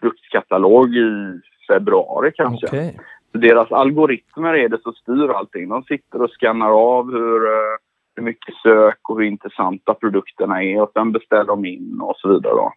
produktkatalog 0.00 0.94
i 0.94 1.40
februari 1.68 2.32
kanske. 2.34 2.66
Okay. 2.66 2.92
Så 3.32 3.38
deras 3.38 3.72
algoritmer 3.72 4.54
är 4.54 4.68
det 4.68 4.82
som 4.82 4.92
styr 4.92 5.28
allting. 5.28 5.68
De 5.68 5.82
sitter 5.82 6.22
och 6.22 6.30
skannar 6.30 6.70
av 6.70 7.12
hur, 7.12 7.46
eh, 7.46 7.76
hur 8.16 8.22
mycket 8.22 8.54
sök 8.54 8.98
och 9.08 9.18
hur 9.18 9.26
intressanta 9.26 9.94
produkterna 9.94 10.62
är 10.62 10.82
och 10.82 10.90
sen 10.92 11.12
beställer 11.12 11.44
de 11.44 11.64
in 11.64 12.00
och 12.00 12.16
så 12.16 12.28
vidare. 12.28 12.54
Då. 12.54 12.72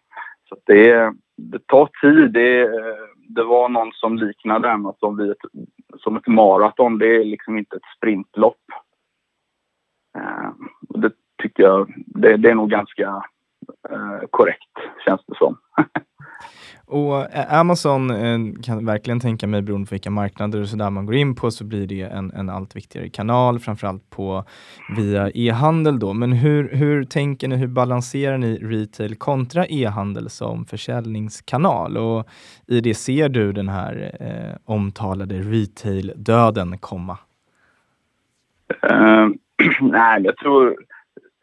Så 0.48 0.56
det, 0.66 1.12
det 1.36 1.66
tar 1.66 1.88
tid. 2.00 2.32
Det, 2.32 2.70
det 3.28 3.44
var 3.44 3.68
någon 3.68 3.92
som 3.92 4.18
liknade 4.18 4.68
det 4.68 4.72
alltså, 4.72 5.10
här 5.10 5.30
ett, 5.30 5.38
som 6.00 6.16
ett 6.16 6.26
maraton. 6.26 6.98
Det 6.98 7.16
är 7.16 7.24
liksom 7.24 7.58
inte 7.58 7.76
ett 7.76 7.96
sprintlopp. 7.96 8.64
Eh, 10.18 10.50
det 10.88 11.12
tycker 11.42 11.62
jag, 11.62 11.94
det, 12.06 12.36
det 12.36 12.50
är 12.50 12.54
nog 12.54 12.70
ganska 12.70 13.22
eh, 13.90 14.20
korrekt 14.30 14.72
känns 15.04 15.20
det 15.26 15.36
som. 15.36 15.58
Och 16.86 17.34
eh, 17.34 17.60
Amazon 17.60 18.10
eh, 18.10 18.38
kan 18.62 18.86
verkligen 18.86 19.20
tänka 19.20 19.46
mig, 19.46 19.62
beroende 19.62 19.88
på 19.88 19.94
vilka 19.94 20.10
marknader 20.10 20.60
och 20.60 20.68
sådär 20.68 20.90
man 20.90 21.06
går 21.06 21.14
in 21.14 21.34
på, 21.34 21.50
så 21.50 21.64
blir 21.64 21.86
det 21.86 22.02
en, 22.02 22.30
en 22.30 22.50
allt 22.50 22.76
viktigare 22.76 23.08
kanal, 23.08 23.58
framförallt 23.58 24.10
på 24.10 24.44
via 24.96 25.30
e-handel 25.34 25.98
då. 25.98 26.12
Men 26.12 26.32
hur, 26.32 26.68
hur 26.72 27.04
tänker 27.04 27.48
ni, 27.48 27.56
hur 27.56 27.66
balanserar 27.66 28.38
ni 28.38 28.56
retail 28.56 29.16
kontra 29.16 29.66
e-handel 29.66 30.30
som 30.30 30.64
försäljningskanal? 30.64 31.96
Och 31.96 32.28
i 32.66 32.80
det 32.80 32.94
ser 32.94 33.28
du 33.28 33.52
den 33.52 33.68
här 33.68 34.16
eh, 34.20 34.56
omtalade 34.64 35.34
retail-döden 35.34 36.78
komma? 36.78 37.18
Uh, 38.90 39.28
nej, 39.80 40.22
jag 40.22 40.36
tror 40.36 40.76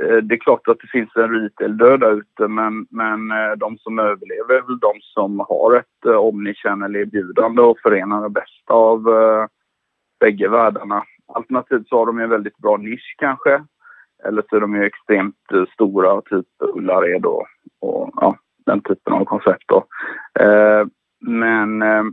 Eh, 0.03 0.17
det 0.17 0.35
är 0.35 0.39
klart 0.39 0.67
att 0.67 0.79
det 0.79 0.87
finns 0.87 1.15
en 1.15 1.41
retail-död 1.41 1.99
där 1.99 2.11
ute 2.11 2.47
men, 2.47 2.87
men 2.89 3.31
eh, 3.31 3.51
de 3.57 3.77
som 3.77 3.99
överlever 3.99 4.53
är 4.53 4.61
väl 4.61 4.79
de 4.79 4.93
som 5.01 5.39
har 5.39 5.75
ett 5.75 6.05
eh, 6.05 6.17
omnichannel-erbjudande 6.17 7.61
och 7.61 7.79
förenar 7.79 8.23
det 8.23 8.29
bästa 8.29 8.73
av 8.73 9.09
eh, 9.09 9.45
bägge 10.19 10.49
världarna. 10.49 11.03
Alternativt 11.33 11.87
så 11.87 11.97
har 11.97 12.05
de 12.05 12.19
en 12.19 12.29
väldigt 12.29 12.57
bra 12.57 12.77
nisch 12.77 13.15
kanske. 13.17 13.63
Eller 14.23 14.43
så 14.49 14.55
är 14.55 14.59
de 14.59 14.75
ju 14.75 14.83
extremt 14.83 15.71
stora, 15.73 16.21
typ 16.21 16.47
Ullared 16.59 17.25
och, 17.25 17.45
och 17.81 18.09
ja, 18.15 18.37
den 18.65 18.81
typen 18.81 19.13
av 19.13 19.25
koncept. 19.25 19.63
Då. 19.67 19.85
Eh, 20.39 20.85
men 21.19 21.81
eh, 21.81 22.03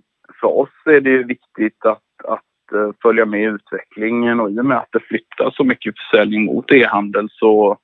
för 0.41 0.49
oss 0.49 0.71
är 0.85 1.01
det 1.01 1.11
ju 1.11 1.25
viktigt 1.25 1.87
att, 1.87 2.03
att 2.25 2.45
Eh, 2.75 2.91
följa 3.03 3.25
med 3.25 3.43
i 3.43 3.45
utvecklingen 3.45 4.41
och 4.41 4.51
i 4.51 4.61
och 4.61 4.65
med 4.65 4.79
att 4.79 4.93
det 4.93 5.01
flyttar 5.01 5.51
så 5.51 5.65
mycket 5.65 5.95
försäljning 5.99 6.45
mot 6.45 6.73
e-handel 6.73 7.29
så 7.31 7.79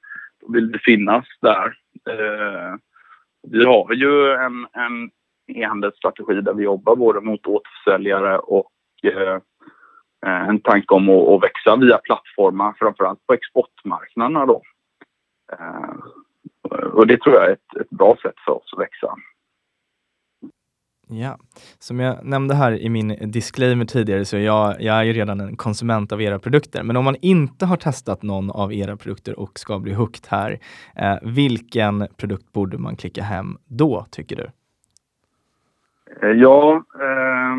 vill 0.49 0.71
vi 0.73 0.79
finnas 0.79 1.25
där. 1.41 1.67
Eh, 2.11 2.75
vi 3.49 3.65
har 3.65 3.93
ju 3.93 4.33
en, 4.33 4.67
en 4.73 5.11
e-handelsstrategi 5.47 6.41
där 6.41 6.55
vi 6.55 6.65
jobbar 6.65 6.97
både 6.97 7.21
mot 7.21 7.47
återförsäljare 7.47 8.39
och 8.39 8.73
eh, 9.03 9.39
en 10.49 10.61
tanke 10.61 10.95
om 10.95 11.09
att, 11.09 11.29
att 11.29 11.43
växa 11.43 11.77
via 11.77 11.99
plattformar, 11.99 12.75
framförallt 12.79 13.27
på 13.27 13.33
exportmarknaderna 13.33 14.47
då. 14.47 14.63
Och 16.93 17.07
det 17.07 17.21
tror 17.21 17.35
jag 17.35 17.47
är 17.47 17.53
ett, 17.53 17.77
ett 17.81 17.91
bra 17.91 18.17
sätt 18.23 18.35
för 18.45 18.53
oss 18.53 18.73
att 18.73 18.81
växa. 18.81 19.15
Ja, 21.11 21.39
som 21.79 22.01
jag 22.01 22.25
nämnde 22.25 22.55
här 22.55 22.73
i 22.73 22.89
min 22.89 23.31
disclaimer 23.33 23.85
tidigare 23.85 24.25
så 24.25 24.37
är 24.37 24.41
jag, 24.41 24.83
jag 24.83 24.97
är 24.97 25.03
ju 25.03 25.13
redan 25.13 25.41
en 25.41 25.57
konsument 25.57 26.13
av 26.13 26.23
era 26.23 26.39
produkter. 26.39 26.83
Men 26.83 26.97
om 26.97 27.05
man 27.05 27.17
inte 27.23 27.67
har 27.67 27.77
testat 27.77 28.23
någon 28.23 28.51
av 28.51 28.73
era 28.73 28.97
produkter 28.97 29.39
och 29.39 29.59
ska 29.59 29.79
bli 29.79 29.93
hooked 29.93 30.27
här, 30.29 30.59
eh, 30.97 31.17
vilken 31.23 32.07
produkt 32.17 32.53
borde 32.53 32.79
man 32.79 32.97
klicka 32.97 33.23
hem 33.23 33.59
då, 33.67 34.07
tycker 34.11 34.37
du? 34.37 34.47
Eh, 36.23 36.33
ja, 36.33 36.77
eh, 36.77 37.57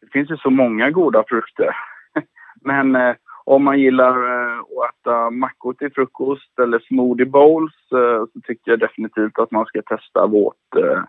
det 0.00 0.12
finns 0.12 0.30
ju 0.30 0.36
så 0.36 0.50
många 0.50 0.90
goda 0.90 1.22
produkter. 1.22 1.76
Men 2.60 2.96
eh, 2.96 3.14
om 3.44 3.64
man 3.64 3.80
gillar 3.80 4.14
eh, 4.14 4.58
att 4.58 5.00
äta 5.00 5.30
mackor 5.30 5.72
till 5.72 5.92
frukost 5.92 6.58
eller 6.58 6.78
smoothie 6.78 7.26
bowls 7.26 7.74
eh, 7.92 8.24
så 8.32 8.40
tycker 8.44 8.70
jag 8.70 8.80
definitivt 8.80 9.38
att 9.38 9.50
man 9.50 9.66
ska 9.66 9.82
testa 9.82 10.26
vårt 10.26 10.76
eh, 10.76 11.02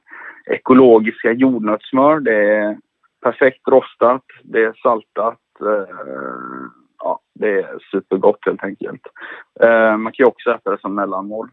ekologiska 0.46 1.32
jordnötssmör. 1.32 2.20
Det 2.20 2.56
är 2.56 2.78
perfekt 3.24 3.68
rostat, 3.68 4.24
det 4.44 4.64
är 4.64 4.74
saltat. 4.74 5.40
Ja, 7.04 7.20
det 7.40 7.60
är 7.60 7.80
supergott 7.92 8.40
helt 8.46 8.64
enkelt. 8.64 9.02
Man 9.98 10.12
kan 10.12 10.24
ju 10.24 10.26
också 10.26 10.52
äta 10.52 10.72
det 10.72 10.82
som 10.82 10.96
mellanmål. 10.96 11.50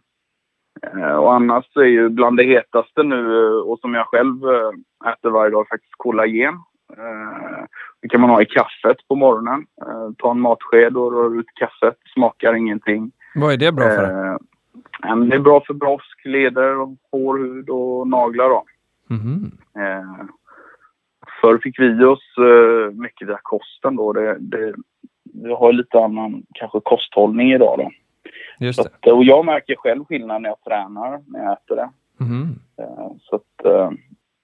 Och 1.18 1.34
annars 1.34 1.76
är 1.76 1.84
ju 1.84 2.08
bland 2.08 2.36
det 2.36 2.44
hetaste 2.44 3.02
nu 3.02 3.52
och 3.52 3.78
som 3.78 3.94
jag 3.94 4.06
själv 4.06 4.34
äter 5.06 5.30
varje 5.30 5.50
dag 5.50 5.68
faktiskt 5.68 5.94
kollagen. 5.96 6.54
Det 8.02 8.08
kan 8.08 8.20
man 8.20 8.30
ha 8.30 8.42
i 8.42 8.46
kaffet 8.46 8.96
på 9.08 9.14
morgonen. 9.14 9.66
Eh, 9.86 10.10
ta 10.18 10.30
en 10.30 10.40
matsked 10.40 10.96
och 10.96 11.12
röra 11.12 11.40
ut 11.40 11.46
kaffet. 11.54 11.96
Smakar 12.14 12.54
ingenting. 12.54 13.12
Vad 13.34 13.52
är 13.52 13.56
det 13.56 13.72
bra 13.72 13.84
för? 13.84 14.04
Eh, 14.04 15.16
det 15.16 15.36
är 15.36 15.40
bra 15.40 15.62
för 15.66 15.74
brosk, 15.74 16.24
leder, 16.24 16.96
hår, 17.12 17.38
hud 17.38 17.70
och 17.70 18.08
naglar. 18.08 18.48
Då. 18.48 18.64
Mm. 19.10 19.52
Eh, 19.76 20.24
förr 21.40 21.58
fick 21.62 21.78
vi 21.78 22.04
oss 22.04 22.34
eh, 22.38 22.92
mycket 22.92 23.28
via 23.28 23.38
kosten. 23.42 23.96
Då. 23.96 24.12
Det, 24.12 24.36
det, 24.40 24.74
vi 25.32 25.52
har 25.52 25.72
lite 25.72 25.98
annan 25.98 26.42
kanske 26.54 26.80
kosthållning 26.80 27.52
idag. 27.52 27.78
Då. 27.78 27.90
Just 28.66 28.80
att, 28.80 29.06
och 29.06 29.24
jag 29.24 29.44
märker 29.44 29.74
själv 29.76 30.04
skillnad 30.04 30.42
när 30.42 30.48
jag 30.48 30.60
tränar, 30.60 31.20
när 31.26 31.44
jag 31.44 31.52
äter 31.52 31.76
det. 31.76 31.90
Mm. 32.20 32.48
Eh, 32.78 33.12
så 33.20 33.36
att, 33.36 33.64
eh, 33.64 33.90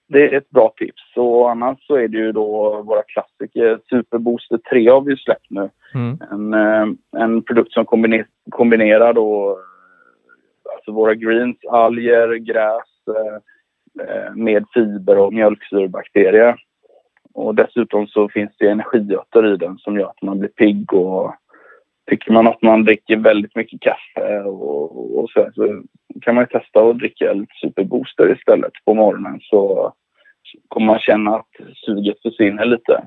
det 0.09 0.33
är 0.33 0.37
ett 0.37 0.49
bra 0.49 0.73
tips. 0.77 1.01
Och 1.15 1.51
annars 1.51 1.87
så 1.87 1.95
är 1.95 2.07
det 2.07 2.17
ju 2.17 2.31
då 2.31 2.81
våra 2.81 3.03
klassiker. 3.03 3.79
Superbooster 3.89 4.57
3 4.57 4.89
har 4.89 5.01
vi 5.01 5.17
släppt 5.17 5.49
nu. 5.49 5.69
Mm. 5.93 6.17
En, 6.31 6.53
eh, 6.53 6.87
en 7.23 7.41
produkt 7.41 7.73
som 7.73 7.85
kombiner, 7.85 8.25
kombinerar 8.49 9.13
då 9.13 9.59
alltså 10.75 10.91
våra 10.91 11.15
greens, 11.15 11.57
alger, 11.69 12.35
gräs 12.35 13.07
eh, 13.07 13.37
med 14.35 14.65
fiber 14.73 15.17
och 15.17 15.33
mjölksyrebakterier. 15.33 16.55
Och 17.33 17.55
dessutom 17.55 18.07
så 18.07 18.29
finns 18.29 18.51
det 18.57 18.69
energiötter 18.69 19.53
i 19.53 19.57
den 19.57 19.77
som 19.77 19.99
gör 19.99 20.09
att 20.09 20.21
man 20.21 20.39
blir 20.39 20.49
pigg 20.49 20.93
och 20.93 21.35
tycker 22.09 22.31
man 22.31 22.47
att 22.47 22.61
man 22.61 22.83
dricker 22.83 23.17
väldigt 23.17 23.55
mycket 23.55 23.81
kaffe 23.81 24.39
och, 24.39 25.19
och 25.19 25.29
så, 25.29 25.49
så 25.55 25.83
kan 26.21 26.35
man 26.35 26.47
testa 26.47 26.81
att 26.81 26.97
dricka 26.97 27.33
lite 27.33 27.53
superbooster 27.61 28.35
istället 28.35 28.73
på 28.85 28.93
morgonen 28.93 29.39
så, 29.41 29.93
kommer 30.67 30.87
man 30.87 30.99
känna 30.99 31.35
att 31.35 31.49
suget 31.85 32.21
försvinner 32.21 32.65
lite. 32.65 33.03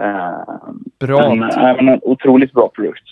Uh, 0.00 0.74
bra. 1.00 1.34
Men, 1.34 1.50
äh, 1.50 1.78
en 1.78 2.00
otroligt 2.02 2.52
bra 2.52 2.68
produkt. 2.68 3.08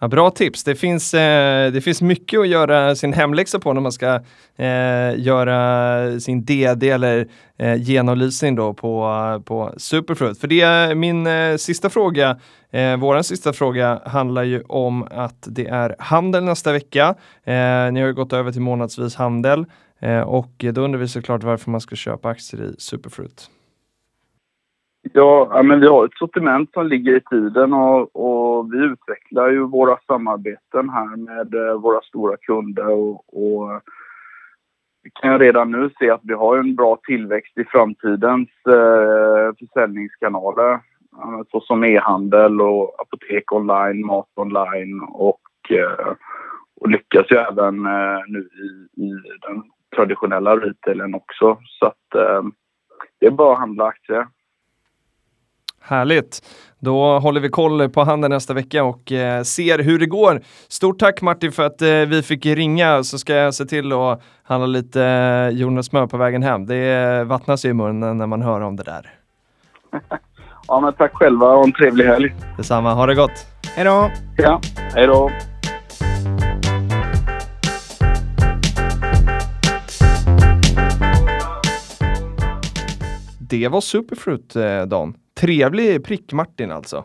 Ja, 0.00 0.08
bra 0.08 0.30
tips. 0.30 0.64
Det 0.64 0.74
finns, 0.74 1.14
eh, 1.14 1.72
det 1.72 1.80
finns 1.80 2.02
mycket 2.02 2.40
att 2.40 2.48
göra 2.48 2.94
sin 2.94 3.12
hemläxa 3.12 3.58
på 3.58 3.72
när 3.72 3.80
man 3.80 3.92
ska 3.92 4.20
eh, 4.56 5.20
göra 5.20 6.20
sin 6.20 6.44
DD 6.44 6.90
eller 6.90 7.28
eh, 7.58 7.74
genomlysning 7.74 8.54
då 8.54 8.74
på, 8.74 9.42
på 9.46 9.72
Superfruit. 9.76 10.38
För 10.38 10.48
det 10.48 10.60
är 10.60 10.94
min 10.94 11.26
eh, 11.26 11.56
sista 11.56 11.90
fråga. 11.90 12.40
Eh, 12.70 12.96
våran 12.96 13.24
sista 13.24 13.52
fråga 13.52 14.00
handlar 14.04 14.42
ju 14.42 14.62
om 14.62 15.08
att 15.10 15.46
det 15.46 15.66
är 15.66 15.96
handel 15.98 16.44
nästa 16.44 16.72
vecka. 16.72 17.14
Eh, 17.44 17.92
ni 17.92 18.00
har 18.00 18.06
ju 18.06 18.14
gått 18.14 18.32
över 18.32 18.52
till 18.52 18.60
månadsvis 18.60 19.14
handel 19.14 19.66
eh, 20.00 20.20
och 20.20 20.64
då 20.72 20.80
undrar 20.80 20.98
vi 20.98 21.08
såklart 21.08 21.42
varför 21.42 21.70
man 21.70 21.80
ska 21.80 21.96
köpa 21.96 22.28
aktier 22.28 22.62
i 22.62 22.74
Superfruit. 22.78 23.50
Ja, 25.12 25.62
men 25.64 25.80
vi 25.80 25.86
har 25.86 26.04
ett 26.04 26.14
sortiment 26.18 26.72
som 26.72 26.86
ligger 26.86 27.16
i 27.16 27.20
tiden 27.20 27.72
och, 27.72 28.16
och 28.16 28.72
vi 28.72 28.78
utvecklar 28.78 29.48
ju 29.48 29.66
våra 29.66 29.98
samarbeten 30.06 30.88
här 30.88 31.16
med 31.16 31.54
eh, 31.54 31.80
våra 31.80 32.00
stora 32.00 32.36
kunder 32.36 32.88
och, 32.88 33.14
och 33.14 33.82
vi 35.02 35.10
kan 35.10 35.38
redan 35.38 35.70
nu 35.70 35.90
se 35.98 36.10
att 36.10 36.20
vi 36.22 36.34
har 36.34 36.58
en 36.58 36.74
bra 36.74 36.98
tillväxt 37.06 37.58
i 37.58 37.64
framtidens 37.64 38.48
eh, 38.68 39.54
försäljningskanaler 39.58 40.72
eh, 40.72 41.40
såsom 41.50 41.84
e-handel 41.84 42.60
och 42.60 43.00
apotek 43.00 43.52
online, 43.52 44.06
mat 44.06 44.28
online 44.34 45.00
och, 45.08 45.40
eh, 45.70 46.14
och 46.80 46.88
lyckas 46.88 47.26
ju 47.30 47.36
även 47.36 47.86
eh, 47.86 48.20
nu 48.26 48.38
i, 48.38 49.02
i 49.02 49.10
den 49.48 49.62
traditionella 49.96 50.56
retailen 50.56 51.14
också. 51.14 51.58
Så 51.64 51.86
att 51.86 52.14
eh, 52.14 52.42
det 53.20 53.26
är 53.26 53.30
bara 53.30 53.52
att 53.52 53.58
handla 53.58 53.84
aktier. 53.84 54.26
Härligt! 55.88 56.42
Då 56.78 57.18
håller 57.18 57.40
vi 57.40 57.48
koll 57.48 57.88
på 57.88 58.04
handen 58.04 58.30
nästa 58.30 58.54
vecka 58.54 58.84
och 58.84 59.12
eh, 59.12 59.42
ser 59.42 59.78
hur 59.78 59.98
det 59.98 60.06
går. 60.06 60.40
Stort 60.68 60.98
tack 60.98 61.22
Martin 61.22 61.52
för 61.52 61.66
att 61.66 61.82
eh, 61.82 61.88
vi 61.88 62.22
fick 62.22 62.46
ringa 62.46 63.04
så 63.04 63.18
ska 63.18 63.34
jag 63.34 63.54
se 63.54 63.64
till 63.64 63.92
att 63.92 64.22
handla 64.42 64.66
lite 64.66 65.02
eh, 65.04 65.48
jordnötssmör 65.48 66.06
på 66.06 66.16
vägen 66.16 66.42
hem. 66.42 66.66
Det 66.66 66.76
eh, 66.76 67.24
vattnas 67.24 67.64
i 67.64 67.72
munnen 67.72 68.18
när 68.18 68.26
man 68.26 68.42
hör 68.42 68.60
om 68.60 68.76
det 68.76 68.82
där. 68.82 69.10
Ja, 70.68 70.80
men 70.80 70.92
tack 70.92 71.14
själva 71.14 71.46
och 71.46 71.64
en 71.64 71.72
trevlig 71.72 72.04
helg. 72.04 72.34
Detsamma, 72.56 72.94
ha 72.94 73.06
det 73.06 73.14
gott! 73.14 73.46
Hej 73.76 73.84
då! 73.84 74.10
Ja, 74.36 74.60
hej 74.94 75.06
då! 75.06 75.30
Det 83.48 83.68
var 83.68 83.80
Superfruit, 83.80 84.56
eh, 84.56 84.82
Dan. 84.82 85.14
Trevlig 85.34 86.04
prick 86.04 86.32
Martin 86.32 86.70
alltså. 86.70 87.04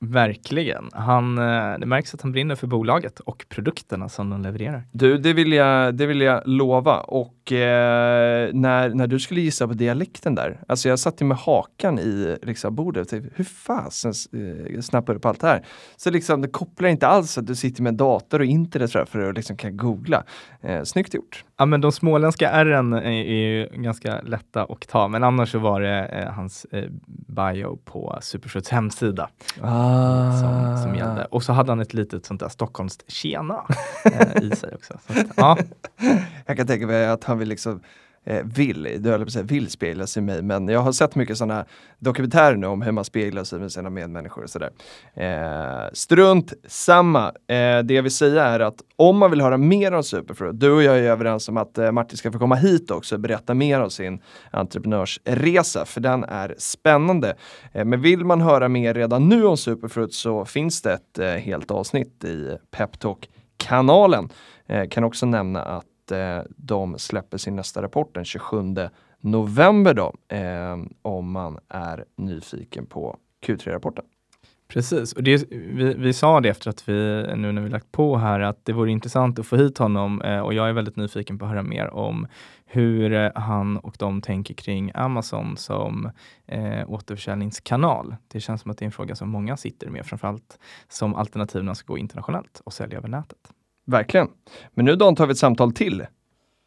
Verkligen. 0.00 0.90
Han, 0.92 1.38
eh, 1.38 1.78
det 1.78 1.86
märks 1.86 2.14
att 2.14 2.22
han 2.22 2.32
brinner 2.32 2.54
för 2.54 2.66
bolaget 2.66 3.20
och 3.20 3.44
produkterna 3.48 4.08
som 4.08 4.30
de 4.30 4.42
levererar. 4.42 4.82
Du, 4.92 5.18
det 5.18 5.32
vill 5.32 5.52
jag, 5.52 5.94
det 5.94 6.06
vill 6.06 6.20
jag 6.20 6.42
lova. 6.46 7.00
Och 7.00 7.34
eh, 7.52 8.54
när, 8.54 8.94
när 8.94 9.06
du 9.06 9.20
skulle 9.20 9.40
gissa 9.40 9.68
på 9.68 9.74
dialekten 9.74 10.34
där, 10.34 10.60
alltså 10.68 10.88
jag 10.88 10.98
satt 10.98 11.20
ju 11.20 11.26
med 11.26 11.36
hakan 11.36 11.98
i 11.98 12.36
liksom, 12.42 12.74
bordet 12.74 13.00
och 13.00 13.08
tänkte, 13.08 13.30
hur 13.34 13.44
fasen 13.44 14.12
eh, 14.32 14.80
snappar 14.80 15.14
du 15.14 15.20
på 15.20 15.28
allt 15.28 15.40
det 15.40 15.46
här? 15.46 15.66
Så 15.96 16.10
liksom, 16.10 16.42
det 16.42 16.48
kopplar 16.48 16.88
inte 16.88 17.06
alls 17.06 17.38
att 17.38 17.46
du 17.46 17.54
sitter 17.54 17.82
med 17.82 17.94
dator 17.94 18.40
och 18.40 18.46
internet 18.46 18.92
för 18.92 19.28
att 19.28 19.36
liksom 19.36 19.56
kan 19.56 19.76
googla. 19.76 20.24
Eh, 20.60 20.82
snyggt 20.82 21.14
gjort. 21.14 21.44
Ja, 21.56 21.66
men 21.66 21.80
de 21.80 21.92
småländska 21.92 22.50
ärren 22.50 22.92
är, 22.92 23.10
ju 23.10 23.68
ganska 23.72 24.20
lätta 24.20 24.62
att 24.62 24.88
ta, 24.88 25.08
men 25.08 25.24
annars 25.24 25.52
så 25.52 25.58
var 25.58 25.80
det 25.80 26.04
eh, 26.04 26.32
hans 26.32 26.66
eh, 26.70 26.84
bio 27.06 27.78
på 27.84 28.18
Superfruits 28.22 28.68
hemsida 28.68 29.28
Ah. 29.62 30.32
som, 30.40 30.82
som 30.82 30.94
gällde. 30.94 31.24
Och 31.24 31.42
så 31.42 31.52
hade 31.52 31.72
han 31.72 31.80
ett 31.80 31.94
litet 31.94 32.26
sånt 32.26 32.40
där 32.40 32.48
stockholmskt 32.48 33.10
tjena 33.10 33.64
eh, 34.04 34.42
i 34.42 34.50
sig 34.56 34.74
också. 34.74 34.98
Så 35.06 35.12
att, 35.20 35.26
ja. 35.36 35.58
Jag 36.46 36.56
kan 36.56 36.66
tänka 36.66 36.86
mig 36.86 37.06
att 37.06 37.24
han 37.32 37.38
vill 37.38 37.48
liksom 37.48 37.80
eh, 38.24 38.44
vill, 38.44 39.02
på 39.24 39.30
säga 39.30 39.42
vill 39.42 39.70
spegla 39.70 40.06
sig 40.06 40.22
i 40.22 40.26
mig, 40.26 40.42
men 40.42 40.68
jag 40.68 40.80
har 40.80 40.92
sett 40.92 41.14
mycket 41.14 41.38
sådana 41.38 41.64
dokumentärer 41.98 42.56
nu 42.56 42.66
om 42.66 42.82
hur 42.82 42.92
man 42.92 43.04
speglar 43.04 43.44
sig 43.44 43.58
med 43.58 43.72
sina 43.72 43.90
medmänniskor 43.90 44.42
och 44.42 44.50
sådär. 44.50 44.70
Eh, 45.14 45.90
strunt 45.92 46.52
samma. 46.66 47.26
Eh, 47.28 47.78
det 47.84 47.94
jag 47.94 48.02
vill 48.02 48.14
säga 48.14 48.44
är 48.44 48.60
att 48.60 48.76
om 48.96 49.18
man 49.18 49.30
vill 49.30 49.40
höra 49.40 49.56
mer 49.56 49.92
om 49.92 50.02
Superfruit, 50.02 50.60
du 50.60 50.70
och 50.70 50.82
jag 50.82 50.98
är 50.98 51.02
överens 51.02 51.48
om 51.48 51.56
att 51.56 51.78
eh, 51.78 51.92
Martin 51.92 52.16
ska 52.16 52.32
få 52.32 52.38
komma 52.38 52.54
hit 52.54 52.90
också 52.90 53.14
och 53.14 53.20
berätta 53.20 53.54
mer 53.54 53.80
om 53.80 53.90
sin 53.90 54.20
entreprenörsresa, 54.50 55.84
för 55.84 56.00
den 56.00 56.24
är 56.24 56.54
spännande. 56.58 57.36
Eh, 57.72 57.84
men 57.84 58.00
vill 58.00 58.24
man 58.24 58.40
höra 58.40 58.68
mer 58.68 58.94
redan 58.94 59.28
nu 59.28 59.44
om 59.44 59.56
Superfruit 59.56 60.14
så 60.14 60.44
finns 60.44 60.82
det 60.82 60.92
ett 60.92 61.18
eh, 61.18 61.28
helt 61.28 61.70
avsnitt 61.70 62.24
i 62.24 62.56
Peptalk-kanalen. 62.70 64.28
Eh, 64.66 64.88
kan 64.88 65.04
också 65.04 65.26
nämna 65.26 65.62
att 65.62 65.86
eh, 66.10 66.40
de 66.56 66.98
släpper 66.98 67.38
sin 67.38 67.56
nästa 67.56 67.82
rapport 67.82 68.14
den 68.14 68.24
27 68.24 68.74
november 69.20 69.94
då, 69.94 70.14
eh, 70.36 70.76
om 71.02 71.32
man 71.32 71.58
är 71.68 72.04
nyfiken 72.16 72.86
på 72.86 73.16
Q3-rapporten. 73.46 74.04
Precis, 74.72 75.12
och 75.12 75.22
det, 75.22 75.50
vi, 75.50 75.94
vi 75.94 76.12
sa 76.12 76.40
det 76.40 76.48
efter 76.48 76.70
att 76.70 76.88
vi 76.88 77.24
nu 77.36 77.52
när 77.52 77.62
vi 77.62 77.68
lagt 77.68 77.92
på 77.92 78.16
här 78.16 78.40
att 78.40 78.64
det 78.64 78.72
vore 78.72 78.90
intressant 78.90 79.38
att 79.38 79.46
få 79.46 79.56
hit 79.56 79.78
honom 79.78 80.22
eh, 80.22 80.40
och 80.40 80.54
jag 80.54 80.68
är 80.68 80.72
väldigt 80.72 80.96
nyfiken 80.96 81.38
på 81.38 81.44
att 81.44 81.50
höra 81.50 81.62
mer 81.62 81.94
om 81.94 82.26
hur 82.64 83.12
eh, 83.12 83.30
han 83.34 83.76
och 83.76 83.96
de 83.98 84.20
tänker 84.22 84.54
kring 84.54 84.90
Amazon 84.94 85.56
som 85.56 86.10
eh, 86.46 86.90
återförsäljningskanal. 86.90 88.16
Det 88.28 88.40
känns 88.40 88.60
som 88.60 88.70
att 88.70 88.78
det 88.78 88.82
är 88.82 88.86
en 88.86 88.92
fråga 88.92 89.14
som 89.14 89.30
många 89.30 89.56
sitter 89.56 89.90
med, 89.90 90.06
framförallt 90.06 90.58
som 90.88 91.14
alternativ 91.14 91.62
när 91.62 91.66
man 91.66 91.76
ska 91.76 91.92
gå 91.92 91.98
internationellt 91.98 92.60
och 92.64 92.72
sälja 92.72 92.98
över 92.98 93.08
nätet. 93.08 93.52
Verkligen. 93.86 94.28
Men 94.74 94.84
nu 94.84 94.96
Dan 94.96 95.16
tar 95.16 95.26
vi 95.26 95.32
ett 95.32 95.38
samtal 95.38 95.72
till. 95.72 96.06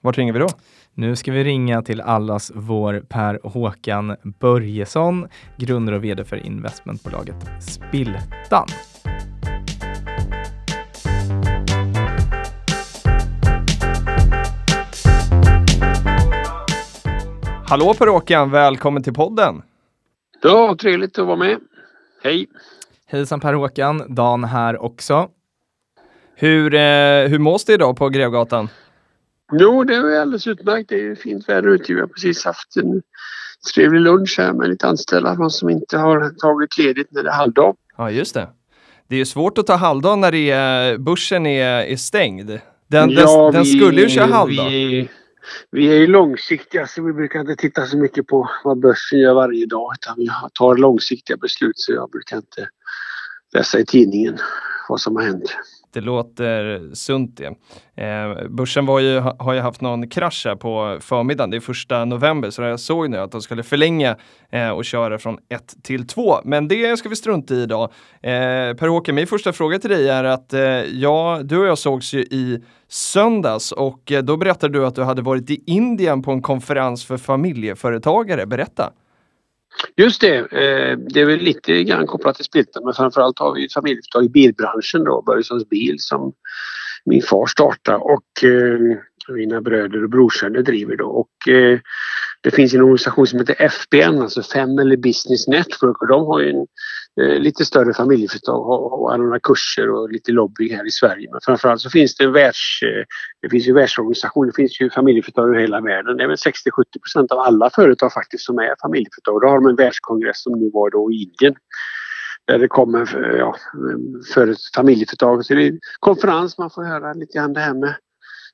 Vart 0.01 0.17
ringer 0.17 0.33
vi 0.33 0.39
då? 0.39 0.47
Nu 0.93 1.15
ska 1.15 1.31
vi 1.31 1.43
ringa 1.43 1.81
till 1.81 2.01
allas 2.01 2.51
vår 2.55 3.03
Per 3.09 3.39
Håkan 3.43 4.15
Börjesson, 4.39 5.27
grundare 5.57 5.95
och 5.95 6.03
VD 6.03 6.25
för 6.25 6.45
investmentbolaget 6.45 7.35
Spiltan. 7.63 8.67
Hallå 17.67 17.93
Per 17.97 18.07
Håkan, 18.07 18.51
välkommen 18.51 19.03
till 19.03 19.13
podden! 19.13 19.61
Ja, 20.41 20.75
trevligt 20.79 21.19
att 21.19 21.25
vara 21.27 21.37
med. 21.37 21.59
Hej! 22.23 22.47
Hejsan 23.05 23.39
Per 23.39 23.53
Håkan, 23.53 24.15
Dan 24.15 24.43
här 24.43 24.81
också. 24.83 25.29
Hur, 26.35 26.73
eh, 26.73 27.27
hur 27.27 27.39
mås 27.39 27.65
det 27.65 27.73
idag 27.73 27.97
på 27.97 28.09
Grevgatan? 28.09 28.69
Jo, 29.51 29.83
det 29.83 29.95
är 29.95 30.19
alldeles 30.19 30.47
utmärkt. 30.47 30.89
Det 30.89 31.07
är 31.07 31.15
fint 31.15 31.49
väder 31.49 31.69
ute. 31.69 31.93
Vi 31.93 31.99
har 31.99 32.07
precis 32.07 32.45
haft 32.45 32.75
en 32.77 33.01
trevlig 33.75 34.01
lunch 34.01 34.35
här 34.37 34.53
med 34.53 34.69
lite 34.69 34.87
anställda 34.87 35.35
från 35.35 35.51
som 35.51 35.69
inte 35.69 35.97
har 35.97 36.29
tagit 36.29 36.77
ledigt 36.77 37.07
när 37.11 37.23
det 37.23 37.29
är 37.29 37.33
halvdag. 37.33 37.75
Ja, 37.97 38.11
just 38.11 38.33
det. 38.33 38.47
Det 39.07 39.15
är 39.15 39.19
ju 39.19 39.25
svårt 39.25 39.57
att 39.57 39.67
ta 39.67 39.75
halvdag 39.75 40.19
när 40.19 40.31
det 40.31 40.51
är, 40.51 40.97
börsen 40.97 41.45
är, 41.45 41.81
är 41.83 41.95
stängd. 41.95 42.49
Den, 42.87 43.09
Ja, 43.11 43.43
den, 43.43 43.53
den 43.53 43.63
vi- 43.63 43.79
skulle 43.79 44.01
ju 44.01 44.09
köra 44.09 44.25
halvdag. 44.25 44.69
Vi, 44.69 45.09
vi 45.71 45.87
är 45.87 45.93
ju 45.95 46.07
långsiktiga 46.07 46.87
så 46.87 47.03
vi 47.03 47.13
brukar 47.13 47.39
inte 47.39 47.55
titta 47.55 47.85
så 47.85 47.97
mycket 47.97 48.27
på 48.27 48.49
vad 48.63 48.79
börsen 48.79 49.19
gör 49.19 49.33
varje 49.33 49.65
dag 49.65 49.91
utan 50.01 50.15
vi 50.17 50.29
tar 50.53 50.75
långsiktiga 50.75 51.37
beslut 51.37 51.73
så 51.79 51.91
jag 51.91 52.09
brukar 52.09 52.37
inte 52.37 52.67
läsa 53.53 53.79
i 53.79 53.85
tidningen 53.85 54.37
vad 54.89 55.01
som 55.01 55.15
har 55.15 55.23
hänt. 55.23 55.55
Det 55.95 56.01
låter 56.01 56.89
sunt 56.93 57.37
det. 57.37 57.55
Eh, 58.03 58.47
börsen 58.49 58.85
var 58.85 58.99
ju, 58.99 59.19
har 59.19 59.53
ju 59.53 59.59
haft 59.59 59.81
någon 59.81 60.09
krasch 60.09 60.45
här 60.45 60.55
på 60.55 60.97
förmiddagen. 61.01 61.49
Det 61.49 61.57
är 61.57 61.61
första 61.61 62.05
november 62.05 62.49
så 62.49 62.61
jag 62.61 62.79
såg 62.79 63.09
nu 63.09 63.17
att 63.17 63.31
de 63.31 63.41
skulle 63.41 63.63
förlänga 63.63 64.15
eh, 64.49 64.69
och 64.69 64.85
köra 64.85 65.17
från 65.17 65.37
1 65.49 65.75
till 65.83 66.07
2. 66.07 66.35
Men 66.43 66.67
det 66.67 66.97
ska 66.97 67.09
vi 67.09 67.15
strunta 67.15 67.53
i 67.53 67.61
idag. 67.61 67.83
Eh, 68.21 68.73
Per-Åke, 68.73 69.13
min 69.13 69.27
första 69.27 69.53
fråga 69.53 69.79
till 69.79 69.89
dig 69.89 70.09
är 70.09 70.23
att 70.23 70.53
eh, 70.53 70.61
ja, 70.83 71.41
du 71.43 71.57
och 71.57 71.67
jag 71.67 71.77
sågs 71.77 72.13
ju 72.13 72.19
i 72.19 72.63
söndags 72.87 73.71
och 73.71 74.11
eh, 74.11 74.23
då 74.23 74.37
berättade 74.37 74.79
du 74.79 74.85
att 74.85 74.95
du 74.95 75.03
hade 75.03 75.21
varit 75.21 75.49
i 75.49 75.63
Indien 75.65 76.21
på 76.21 76.31
en 76.31 76.41
konferens 76.41 77.05
för 77.05 77.17
familjeföretagare. 77.17 78.45
Berätta! 78.45 78.93
Just 79.95 80.21
det, 80.21 80.37
eh, 80.37 80.97
det 80.97 81.21
är 81.21 81.25
väl 81.25 81.39
lite 81.39 81.83
grann 81.83 82.07
kopplat 82.07 82.35
till 82.35 82.45
Splitten 82.45 82.83
men 82.85 82.93
framförallt 82.93 83.39
har 83.39 83.53
vi 83.53 83.65
ett 83.65 83.73
familjeföretag 83.73 84.25
i 84.25 84.29
bilbranschen 84.29 85.03
då, 85.03 85.21
Börjessons 85.21 85.69
bil 85.69 85.95
som 85.99 86.33
min 87.05 87.21
far 87.21 87.45
startade 87.45 87.97
och 87.97 88.43
eh, 88.43 88.97
mina 89.29 89.61
bröder 89.61 90.03
och 90.03 90.09
brorsöner 90.09 90.61
driver 90.61 90.95
då. 90.95 91.05
Och, 91.05 91.53
eh, 91.53 91.79
det 92.41 92.51
finns 92.51 92.73
en 92.73 92.81
organisation 92.81 93.27
som 93.27 93.39
heter 93.39 93.55
FBN, 93.69 94.21
alltså 94.21 94.43
Family 94.43 94.97
Business 94.97 95.47
Network 95.47 96.01
och 96.01 96.07
de 96.07 96.25
har 96.25 96.39
ju 96.39 96.49
en 96.49 96.67
Eh, 97.21 97.39
lite 97.39 97.65
större 97.65 97.93
familjeföretag 97.93 98.69
och, 98.69 99.13
anordnar 99.13 99.39
kurser 99.39 99.89
och 99.89 100.11
lite 100.11 100.31
lobby 100.31 100.73
här 100.73 100.87
i 100.87 100.91
Sverige. 100.91 101.29
Men 101.31 101.41
framförallt 101.43 101.81
så 101.81 101.89
finns 101.89 102.15
det 102.15 102.23
en 102.23 102.31
världs, 102.31 102.81
eh, 102.83 103.05
det 103.41 103.49
finns 103.49 103.67
ju 103.67 103.73
världsorganisationer, 103.73 104.47
det 104.47 104.55
finns 104.55 104.81
ju 104.81 104.89
familjeföretag 104.89 105.47
över 105.47 105.59
hela 105.59 105.81
världen. 105.81 106.17
Det 106.17 106.23
är 106.23 106.27
väl 106.27 106.37
60-70 106.37 107.31
av 107.31 107.39
alla 107.39 107.69
företag 107.69 108.13
faktiskt 108.13 108.45
som 108.45 108.59
är 108.59 108.75
familjeföretag. 108.81 109.41
Då 109.41 109.47
har 109.47 109.55
de 109.55 109.67
en 109.67 109.75
världskongress 109.75 110.43
som 110.43 110.59
nu 110.59 110.69
var 110.73 110.89
då 110.89 111.11
i 111.11 111.15
Indien. 111.15 111.55
Där 112.47 112.59
det 112.59 112.67
kommer 112.67 113.35
ja, 113.37 113.55
för 114.33 114.47
ett 114.47 114.75
familjeföretag. 114.75 115.45
Så 115.45 115.53
det 115.53 115.63
är 115.63 115.71
en 115.71 115.79
konferens 115.99 116.57
man 116.57 116.69
får 116.69 116.83
höra 116.83 117.13
lite 117.13 117.37
grann 117.37 117.53
det 117.53 117.59
här 117.59 117.73
med 117.73 117.95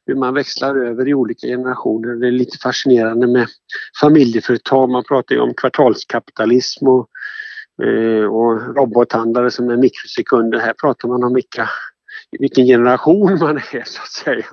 hur 0.06 0.16
man 0.16 0.34
växlar 0.34 0.76
över 0.76 1.08
i 1.08 1.14
olika 1.14 1.48
generationer. 1.48 2.16
Det 2.16 2.28
är 2.28 2.32
lite 2.32 2.58
fascinerande 2.58 3.28
med 3.28 3.48
familjeföretag. 4.02 4.90
Man 4.90 5.04
pratar 5.04 5.36
ju 5.36 5.42
om 5.42 5.54
kvartalskapitalism 5.54 6.88
och, 6.88 7.08
och 8.30 8.76
robothandlare 8.76 9.52
som 9.52 9.70
är 9.70 9.78
mikrosekunder. 9.78 10.60
Här 10.60 10.74
pratar 10.74 11.08
man 11.08 11.24
om 11.24 11.34
vilka, 11.34 11.70
vilken 12.40 12.66
generation 12.66 13.40
man 13.40 13.58
är 13.58 13.84
så 13.86 14.02
att 14.02 14.12
säga. 14.12 14.46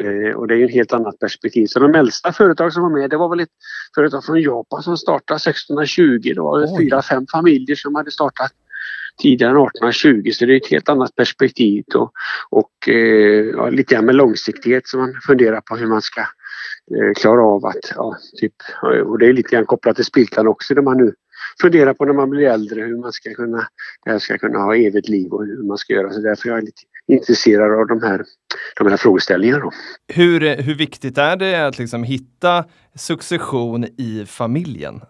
Eh, 0.00 0.36
och 0.36 0.48
det 0.48 0.54
är 0.54 0.58
ju 0.58 0.64
ett 0.64 0.74
helt 0.74 0.92
annat 0.92 1.18
perspektiv. 1.18 1.66
Så 1.66 1.78
de 1.78 1.94
äldsta 1.94 2.32
företag 2.32 2.72
som 2.72 2.82
var 2.82 2.90
med 2.90 3.10
det 3.10 3.16
var 3.16 3.28
väl 3.28 3.40
ett 3.40 3.48
företag 3.94 4.24
från 4.24 4.42
Japan 4.42 4.82
som 4.82 4.96
startade 4.96 5.36
1620. 5.36 6.32
Det 6.34 6.40
var 6.40 6.78
fyra, 6.78 7.02
fem 7.02 7.26
familjer 7.32 7.76
som 7.76 7.94
hade 7.94 8.10
startat 8.10 8.52
tidigare 9.18 9.50
än 9.50 9.56
1820 9.56 10.30
så 10.32 10.46
det 10.46 10.52
är 10.52 10.56
ett 10.56 10.70
helt 10.70 10.88
annat 10.88 11.14
perspektiv 11.14 11.84
och, 11.94 12.12
och 12.50 12.88
eh, 12.88 13.44
ja, 13.54 13.70
lite 13.70 13.94
grann 13.94 14.06
med 14.06 14.14
långsiktighet 14.14 14.88
som 14.88 15.00
man 15.00 15.14
funderar 15.26 15.60
på 15.60 15.76
hur 15.76 15.86
man 15.86 16.02
ska 16.02 16.20
eh, 16.20 17.14
klara 17.16 17.44
av 17.44 17.66
att, 17.66 17.92
ja, 17.96 18.16
typ, 18.40 18.54
och 19.04 19.18
det 19.18 19.26
är 19.26 19.32
lite 19.32 19.50
grann 19.50 19.66
kopplat 19.66 19.96
till 19.96 20.04
Spiltan 20.04 20.46
också 20.46 20.74
där 20.74 20.82
man 20.82 20.96
nu 20.96 21.14
funderar 21.60 21.94
på 21.94 22.04
när 22.04 22.12
man 22.12 22.30
blir 22.30 22.42
äldre 22.42 22.80
hur 22.80 22.98
man 22.98 23.12
ska 23.12 23.34
kunna, 23.34 23.68
det 24.04 24.20
ska 24.20 24.38
kunna 24.38 24.58
ha 24.58 24.76
evigt 24.76 25.08
liv 25.08 25.32
och 25.32 25.46
hur 25.46 25.62
man 25.62 25.78
ska 25.78 25.92
göra 25.92 26.12
så 26.12 26.20
därför 26.20 26.48
är 26.48 26.54
jag 26.54 26.64
lite 26.64 26.82
intresserad 27.06 27.80
av 27.80 27.86
de 27.86 28.02
här, 28.02 28.24
de 28.78 28.86
här 28.86 28.96
frågeställningarna. 28.96 29.70
Hur, 30.08 30.56
hur 30.62 30.74
viktigt 30.74 31.18
är 31.18 31.36
det 31.36 31.66
att 31.66 31.78
liksom 31.78 32.04
hitta 32.04 32.64
succession 32.94 33.84
i 33.84 34.24
familjen? 34.26 35.00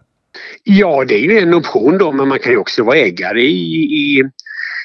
Ja, 0.64 1.04
det 1.04 1.14
är 1.14 1.20
ju 1.20 1.38
en 1.38 1.54
option 1.54 1.98
då, 1.98 2.12
men 2.12 2.28
man 2.28 2.38
kan 2.38 2.52
ju 2.52 2.58
också 2.58 2.84
vara 2.84 2.96
ägare 2.96 3.42
i, 3.42 3.84
i, 3.84 4.22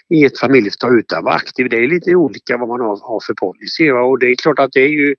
i 0.10 0.26
ett 0.26 0.40
familjeföretag 0.40 1.00
utan 1.00 1.20
att 1.20 1.26
vara 1.26 1.36
aktiv. 1.36 1.70
Det 1.70 1.78
är 1.78 1.88
lite 1.88 2.16
olika 2.16 2.58
vad 2.58 2.68
man 2.68 2.80
har, 2.80 3.00
har 3.02 3.20
för 3.26 3.34
policy 3.34 3.92
och 3.92 4.20
det 4.20 4.28
är 4.28 4.36
klart 4.36 4.60
att 4.60 4.72
det 4.72 4.82
är 4.82 4.90
ju 4.90 5.16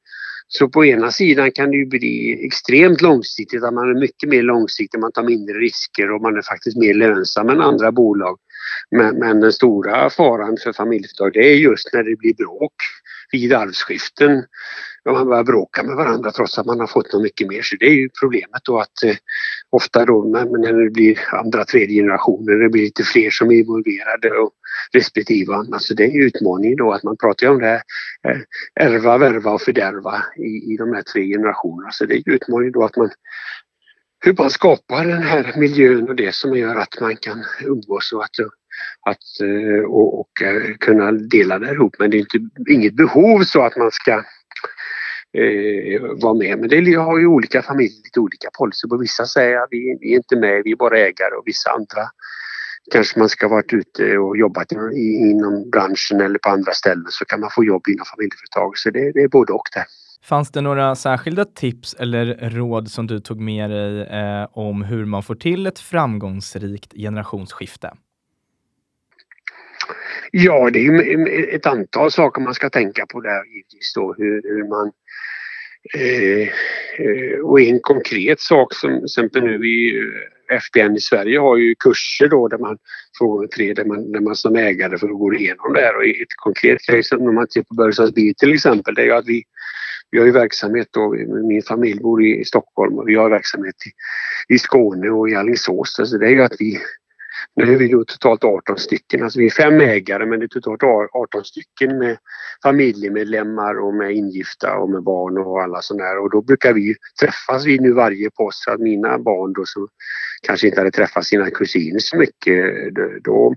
så 0.48 0.68
på 0.68 0.84
ena 0.84 1.10
sidan 1.10 1.52
kan 1.52 1.70
det 1.70 1.76
ju 1.76 1.86
bli 1.86 2.46
extremt 2.46 3.00
långsiktigt, 3.00 3.64
att 3.64 3.74
man 3.74 3.90
är 3.90 4.00
mycket 4.00 4.28
mer 4.28 4.42
långsiktig, 4.42 5.00
man 5.00 5.12
tar 5.12 5.22
mindre 5.22 5.54
risker 5.54 6.10
och 6.10 6.22
man 6.22 6.36
är 6.36 6.42
faktiskt 6.42 6.76
mer 6.76 6.94
lönsam 6.94 7.48
än 7.48 7.60
andra 7.60 7.92
bolag. 7.92 8.38
Men, 8.90 9.18
men 9.18 9.40
den 9.40 9.52
stora 9.52 10.10
faran 10.10 10.56
för 10.62 10.72
familjeföretag 10.72 11.32
det 11.32 11.52
är 11.52 11.54
just 11.54 11.92
när 11.92 12.02
det 12.02 12.16
blir 12.16 12.34
bråk 12.34 12.74
vid 13.32 13.52
arvsskiften. 13.52 14.44
Och 15.04 15.12
man 15.12 15.26
börjar 15.26 15.44
bråka 15.44 15.82
med 15.82 15.96
varandra 15.96 16.32
trots 16.32 16.58
att 16.58 16.66
man 16.66 16.80
har 16.80 16.86
fått 16.86 17.12
något 17.12 17.22
mycket 17.22 17.48
mer. 17.48 17.62
Så 17.62 17.76
det 17.76 17.86
är 17.86 17.94
ju 17.94 18.08
problemet 18.20 18.64
då 18.64 18.80
att 18.80 19.02
eh, 19.04 19.16
ofta 19.70 20.04
då 20.04 20.24
när 20.24 20.84
det 20.84 20.90
blir 20.90 21.18
andra, 21.32 21.64
tredje 21.64 22.02
generationer, 22.02 22.52
det 22.52 22.68
blir 22.68 22.82
lite 22.82 23.02
fler 23.02 23.30
som 23.30 23.50
är 23.50 23.54
involverade 23.54 24.30
och 24.30 24.52
respektive 24.92 25.54
annat. 25.54 25.82
Så 25.82 25.94
det 25.94 26.04
är 26.04 26.26
utmaningen 26.26 26.76
då 26.76 26.92
att 26.92 27.02
man 27.02 27.16
pratar 27.16 27.46
om 27.46 27.58
det 27.58 27.66
här 27.66 27.82
eh, 28.28 28.40
ärva, 28.80 29.18
värva 29.18 29.50
och 29.50 29.62
fördärva 29.62 30.22
i, 30.36 30.72
i 30.72 30.76
de 30.76 30.94
här 30.94 31.02
tre 31.02 31.26
generationerna. 31.26 31.92
Så 31.92 32.04
det 32.04 32.14
är 32.14 32.22
utmaningen 32.26 32.72
då 32.72 32.84
att 32.84 32.96
man 32.96 33.10
hur 34.20 34.34
man 34.38 34.50
skapar 34.50 35.04
den 35.04 35.22
här 35.22 35.54
miljön 35.56 36.08
och 36.08 36.16
det 36.16 36.34
som 36.34 36.56
gör 36.56 36.76
att 36.76 37.00
man 37.00 37.16
kan 37.16 37.44
umgås 37.64 38.12
och 38.12 38.24
att 38.24 38.30
att, 39.06 39.40
eh, 39.40 39.84
och, 39.84 40.20
och 40.20 40.42
eh, 40.42 40.74
kunna 40.80 41.12
dela 41.12 41.58
det 41.58 41.72
ihop. 41.72 41.96
Men 41.98 42.10
det 42.10 42.16
är 42.16 42.18
inte, 42.18 42.38
inget 42.70 42.94
behov 42.94 43.42
så 43.42 43.62
att 43.62 43.76
man 43.76 43.90
ska 43.90 44.12
eh, 45.38 46.00
vara 46.22 46.34
med. 46.34 46.58
Men 46.58 46.68
det 46.68 46.94
har 46.94 47.18
ju 47.18 47.26
olika 47.26 47.62
familjer 47.62 48.02
lite 48.04 48.20
olika 48.20 48.48
policy. 48.58 48.88
På 48.88 48.96
vissa 48.96 49.26
säger 49.26 49.56
att 49.56 49.68
vi, 49.70 49.98
vi 50.00 50.12
är 50.12 50.16
inte 50.16 50.36
med, 50.36 50.62
vi 50.64 50.72
är 50.72 50.76
bara 50.76 50.98
ägare 50.98 51.34
och 51.34 51.46
vissa 51.46 51.70
andra 51.70 52.02
kanske 52.92 53.18
man 53.18 53.28
ska 53.28 53.48
varit 53.48 53.72
ute 53.72 54.18
och 54.18 54.36
jobbat 54.36 54.72
i, 54.72 55.30
inom 55.30 55.70
branschen 55.70 56.20
eller 56.20 56.38
på 56.38 56.48
andra 56.48 56.72
ställen 56.72 57.06
så 57.08 57.24
kan 57.24 57.40
man 57.40 57.50
få 57.50 57.64
jobb 57.64 57.88
inom 57.88 58.04
familjeföretag. 58.04 58.78
Så 58.78 58.90
det, 58.90 59.12
det 59.12 59.20
är 59.22 59.28
både 59.28 59.52
och 59.52 59.68
det. 59.74 59.84
Fanns 60.24 60.50
det 60.50 60.60
några 60.60 60.94
särskilda 60.94 61.44
tips 61.44 61.94
eller 61.94 62.50
råd 62.50 62.90
som 62.90 63.06
du 63.06 63.20
tog 63.20 63.40
med 63.40 63.70
dig 63.70 64.00
eh, 64.00 64.46
om 64.52 64.82
hur 64.82 65.04
man 65.04 65.22
får 65.22 65.34
till 65.34 65.66
ett 65.66 65.78
framgångsrikt 65.78 66.92
generationsskifte? 66.92 67.92
Ja, 70.30 70.70
det 70.70 70.86
är 70.86 71.54
ett 71.54 71.66
antal 71.66 72.10
saker 72.10 72.42
man 72.42 72.54
ska 72.54 72.70
tänka 72.70 73.06
på 73.06 73.20
där 73.20 73.44
givetvis 73.54 73.92
då. 73.94 74.14
Hur, 74.18 74.42
hur 74.42 74.68
man 74.68 74.92
Eh, 75.94 76.48
eh, 77.04 77.38
och 77.42 77.60
en 77.60 77.80
konkret 77.80 78.40
sak 78.40 78.74
som 78.74 78.90
till 78.90 79.04
exempel 79.04 79.44
nu 79.44 79.68
i 79.68 79.98
eh, 79.98 80.56
FBN 80.56 80.96
i 80.96 81.00
Sverige 81.00 81.38
har 81.38 81.56
ju 81.56 81.74
kurser 81.74 82.28
då 82.28 82.48
där 82.48 82.58
man 82.58 82.78
frågar 83.18 83.48
tre 83.48 83.74
där 83.74 83.84
man, 83.84 84.12
där 84.12 84.20
man 84.20 84.36
som 84.36 84.56
ägare 84.56 84.98
får 84.98 85.08
gå 85.08 85.34
igenom 85.34 85.72
det 85.72 85.80
här 85.80 85.96
och 85.96 86.04
ett 86.04 86.36
konkret 86.36 86.82
case 86.82 87.16
om 87.16 87.34
man 87.34 87.46
tittar 87.50 87.64
på 87.64 87.74
Börjessons 87.74 88.14
bil 88.14 88.34
till 88.38 88.54
exempel 88.54 88.94
det 88.94 89.02
är 89.02 89.06
ju 89.06 89.12
att 89.12 89.28
vi 89.28 89.42
vi 90.10 90.18
har 90.18 90.26
ju 90.26 90.32
verksamhet 90.32 90.88
då, 90.90 91.14
min 91.48 91.62
familj 91.62 92.00
bor 92.00 92.24
i 92.24 92.44
Stockholm 92.44 92.98
och 92.98 93.08
vi 93.08 93.14
har 93.14 93.30
verksamhet 93.30 93.74
i, 93.86 94.54
i 94.54 94.58
Skåne 94.58 95.10
och 95.10 95.30
i 95.30 95.34
Alingsås. 95.34 95.94
Så 95.94 96.02
alltså 96.02 96.18
det 96.18 96.26
är 96.26 96.30
ju 96.30 96.42
att 96.42 96.56
vi 96.58 96.78
nu 97.56 97.74
är 97.74 97.78
vi 97.78 97.88
då 97.88 98.04
totalt 98.04 98.44
18 98.44 98.78
stycken. 98.78 99.22
Alltså 99.22 99.38
vi 99.38 99.46
är 99.46 99.50
fem 99.50 99.80
ägare 99.80 100.26
men 100.26 100.38
det 100.38 100.44
är 100.44 100.60
totalt 100.60 100.82
18 101.12 101.44
stycken 101.44 101.98
med 101.98 102.18
familjemedlemmar 102.62 103.74
och 103.74 103.94
med 103.94 104.12
ingifta 104.12 104.76
och 104.76 104.90
med 104.90 105.02
barn 105.02 105.38
och 105.38 105.62
alla 105.62 105.82
sådana 105.82 106.04
här. 106.04 106.18
Och 106.18 106.30
då 106.30 106.42
brukar 106.42 106.72
vi 106.72 106.94
träffas 107.20 107.66
vi 107.66 107.78
nu 107.78 107.92
varje 107.92 108.30
påsk. 108.30 108.64
Så 108.64 108.70
att 108.70 108.80
mina 108.80 109.18
barn 109.18 109.52
då 109.52 109.64
som 109.64 109.88
kanske 110.42 110.66
inte 110.66 110.80
hade 110.80 110.90
träffat 110.90 111.24
sina 111.24 111.50
kusiner 111.50 111.98
så 111.98 112.16
mycket 112.16 112.64
då 113.24 113.54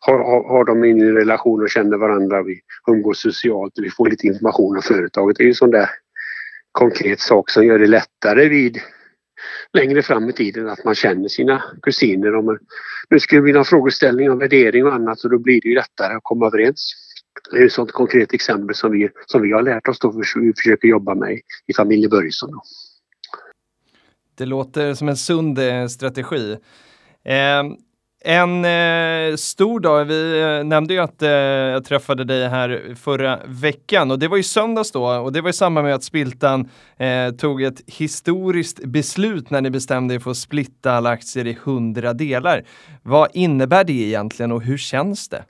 har, 0.00 0.18
har, 0.48 0.64
de 0.64 0.84
en 0.84 1.14
relation 1.14 1.62
och 1.62 1.70
känner 1.70 1.96
varandra. 1.96 2.42
Vi 2.42 2.60
umgås 2.90 3.20
socialt 3.20 3.78
och 3.78 3.84
vi 3.84 3.90
får 3.90 4.10
lite 4.10 4.26
information 4.26 4.76
om 4.76 4.82
företaget. 4.82 5.36
Det 5.36 5.42
är 5.42 5.44
ju 5.44 5.50
en 5.50 5.54
sån 5.54 5.70
där 5.70 5.90
konkret 6.72 7.20
sak 7.20 7.50
som 7.50 7.66
gör 7.66 7.78
det 7.78 7.86
lättare 7.86 8.48
vid 8.48 8.80
längre 9.72 10.02
fram 10.02 10.28
i 10.28 10.32
tiden 10.32 10.68
att 10.68 10.84
man 10.84 10.94
känner 10.94 11.28
sina 11.28 11.62
kusiner. 11.82 12.34
Om 12.34 12.58
nu 13.10 13.20
skulle 13.20 13.38
det 13.38 13.42
bli 13.42 13.52
någon 13.52 13.64
frågeställning 13.64 14.30
om 14.30 14.38
värdering 14.38 14.86
och 14.86 14.94
annat 14.94 15.18
så 15.18 15.28
då 15.28 15.38
blir 15.38 15.60
det 15.60 15.68
ju 15.68 15.74
lättare 15.74 16.14
att 16.14 16.22
komma 16.22 16.46
överens. 16.46 16.94
Det 17.50 17.58
är 17.58 17.66
ett 17.66 17.72
sådant 17.72 17.92
konkret 17.92 18.34
exempel 18.34 18.74
som 18.74 18.92
vi, 18.92 19.08
som 19.26 19.42
vi 19.42 19.52
har 19.52 19.62
lärt 19.62 19.88
oss 19.88 19.98
då 19.98 20.12
för 20.12 20.40
vi 20.40 20.52
försöker 20.56 20.88
jobba 20.88 21.14
med 21.14 21.40
i 21.66 21.74
familjen 21.76 22.10
Börjesson. 22.10 22.50
Då. 22.50 22.62
Det 24.34 24.46
låter 24.46 24.94
som 24.94 25.08
en 25.08 25.16
sund 25.16 25.58
eh, 25.58 25.86
strategi. 25.86 26.52
Eh, 27.24 27.62
en 28.24 28.64
eh, 28.64 29.36
stor 29.36 29.80
dag, 29.80 30.04
vi 30.04 30.40
eh, 30.40 30.64
nämnde 30.64 30.94
ju 30.94 31.00
att 31.00 31.22
eh, 31.22 31.30
jag 31.30 31.84
träffade 31.84 32.24
dig 32.24 32.48
här 32.48 32.94
förra 33.02 33.40
veckan 33.46 34.10
och 34.10 34.18
det 34.18 34.28
var 34.28 34.36
ju 34.36 34.42
söndags 34.42 34.92
då 34.92 35.06
och 35.06 35.32
det 35.32 35.40
var 35.40 35.50
i 35.50 35.52
samband 35.52 35.86
med 35.86 35.94
att 35.94 36.04
Spiltan 36.04 36.68
eh, 36.96 37.30
tog 37.30 37.62
ett 37.62 37.82
historiskt 37.86 38.84
beslut 38.84 39.50
när 39.50 39.60
ni 39.60 39.70
bestämde 39.70 40.14
er 40.14 40.18
för 40.18 40.30
att 40.30 40.36
splitta 40.36 40.92
alla 40.92 41.10
aktier 41.10 41.46
i 41.46 41.58
hundra 41.64 42.12
delar. 42.12 42.64
Vad 43.02 43.28
innebär 43.34 43.84
det 43.84 43.92
egentligen 43.92 44.52
och 44.52 44.62
hur 44.62 44.78
känns 44.78 45.28
det? 45.28 45.44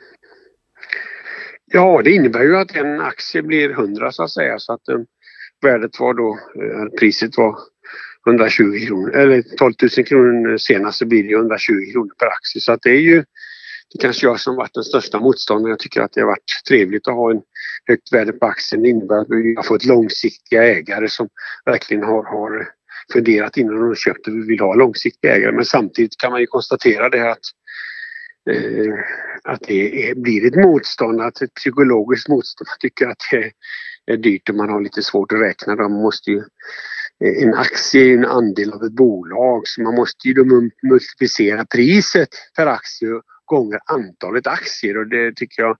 Ja, 1.72 2.00
det 2.04 2.10
innebär 2.10 2.42
ju 2.42 2.56
att 2.56 2.76
en 2.76 3.00
aktie 3.00 3.42
blir 3.42 3.70
hundra 3.74 4.12
så 4.12 4.22
att 4.22 4.30
säga 4.30 4.58
så 4.58 4.72
att 4.72 4.88
eh, 4.88 4.98
värdet 5.62 6.00
var 6.00 6.14
då, 6.14 6.38
eh, 6.62 6.98
priset 6.98 7.36
var 7.36 7.56
120 8.26 8.86
kronor, 8.86 9.16
eller 9.16 9.42
12 9.42 9.74
000 9.96 10.06
kronor 10.06 10.56
senast 10.58 10.98
så 10.98 11.06
blir 11.06 11.22
det 11.24 11.34
120 11.34 11.92
kronor 11.92 12.14
per 12.18 12.26
aktie. 12.26 12.60
Så 12.60 12.72
att 12.72 12.82
det 12.82 12.90
är 12.90 13.00
ju 13.00 13.24
det 13.92 13.98
kanske 14.00 14.26
jag 14.26 14.40
som 14.40 14.56
varit 14.56 14.74
den 14.74 14.84
största 14.84 15.20
motståndaren. 15.20 15.70
Jag 15.70 15.78
tycker 15.78 16.00
att 16.00 16.12
det 16.12 16.20
har 16.20 16.28
varit 16.28 16.62
trevligt 16.68 17.08
att 17.08 17.14
ha 17.14 17.30
en 17.30 17.40
högt 17.86 18.12
värde 18.12 18.32
på 18.32 18.46
aktien. 18.46 18.82
Det 18.82 18.88
innebär 18.88 19.16
att 19.16 19.26
vi 19.30 19.54
har 19.56 19.62
fått 19.62 19.84
långsiktiga 19.84 20.64
ägare 20.64 21.08
som 21.08 21.28
verkligen 21.64 22.02
har, 22.02 22.24
har 22.24 22.68
funderat 23.12 23.56
innan 23.56 23.80
de 23.80 23.94
köpte 23.94 24.30
och 24.30 24.50
vill 24.50 24.60
ha 24.60 24.74
långsiktiga 24.74 25.36
ägare. 25.36 25.52
Men 25.52 25.64
samtidigt 25.64 26.16
kan 26.18 26.32
man 26.32 26.40
ju 26.40 26.46
konstatera 26.46 27.08
det 27.08 27.30
att 27.30 27.44
eh, 28.50 28.94
att 29.44 29.60
det 29.60 30.10
är, 30.10 30.14
blir 30.14 30.46
ett 30.46 30.64
motstånd, 30.64 31.20
att 31.20 31.42
ett 31.42 31.54
psykologiskt 31.54 32.28
motstånd. 32.28 32.68
Jag 32.68 32.80
tycker 32.80 33.06
att 33.06 33.22
det 33.30 33.52
är 34.12 34.16
dyrt 34.16 34.48
och 34.48 34.54
man 34.54 34.70
har 34.70 34.80
lite 34.80 35.02
svårt 35.02 35.32
att 35.32 35.40
räkna. 35.40 35.76
De 35.76 35.92
måste 35.92 36.30
ju 36.30 36.42
en 37.24 37.54
aktie 37.54 38.12
är 38.12 38.14
en 38.14 38.24
andel 38.24 38.72
av 38.72 38.84
ett 38.84 38.92
bolag 38.92 39.62
så 39.64 39.82
man 39.82 39.94
måste 39.94 40.28
ju 40.28 40.34
då 40.34 40.44
multiplicera 40.82 41.64
priset 41.64 42.28
per 42.56 42.66
aktie 42.66 43.08
gånger 43.44 43.80
antalet 43.86 44.46
aktier 44.46 44.98
och 44.98 45.06
det 45.06 45.36
tycker 45.36 45.62
jag 45.62 45.76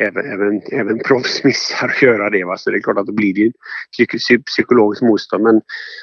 även, 0.00 0.32
även, 0.32 0.62
även 0.72 0.98
proffs 0.98 1.44
missar 1.44 1.88
att 1.88 2.02
göra 2.02 2.30
det. 2.30 2.44
Va? 2.44 2.56
Så 2.56 2.70
det 2.70 2.76
är 2.76 2.82
klart 2.82 2.98
att 2.98 3.06
då 3.06 3.12
blir 3.12 3.34
det 3.34 3.40
ju 3.40 3.52
psykologiskt 4.42 5.02
motstånd. 5.02 5.42
Men, 5.42 5.60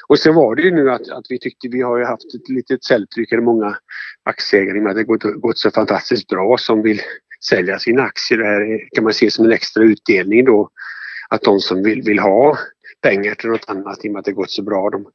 och 0.08 0.18
sen 0.18 0.34
var 0.34 0.54
det 0.54 0.62
ju 0.62 0.70
nu 0.70 0.90
att, 0.90 1.08
att 1.08 1.24
vi 1.28 1.38
tyckte 1.38 1.68
vi 1.68 1.82
har 1.82 1.98
ju 1.98 2.04
haft 2.04 2.34
ett 2.34 2.48
litet 2.48 2.84
säljtryck, 2.84 3.32
eller 3.32 3.42
många 3.42 3.76
aktieägare 4.24 4.80
med 4.80 4.90
att 4.90 4.96
det 4.96 5.04
gått, 5.04 5.22
gått 5.22 5.58
så 5.58 5.70
fantastiskt 5.70 6.28
bra 6.28 6.56
som 6.58 6.82
vill 6.82 7.00
sälja 7.48 7.78
sina 7.78 8.02
aktier. 8.02 8.38
Det 8.38 8.44
här 8.44 8.88
kan 8.94 9.04
man 9.04 9.14
se 9.14 9.30
som 9.30 9.44
en 9.44 9.52
extra 9.52 9.84
utdelning 9.84 10.44
då. 10.44 10.70
Att 11.28 11.42
de 11.42 11.60
som 11.60 11.82
vill, 11.82 12.02
vill 12.02 12.18
ha 12.18 12.58
pengar 13.04 13.34
till 13.34 13.50
något 13.50 13.68
annat 13.68 14.04
i 14.04 14.08
och 14.08 14.12
med 14.12 14.18
att 14.18 14.24
det 14.24 14.32
gått 14.32 14.50
så 14.50 14.62
bra. 14.62 14.90
De, 14.90 15.06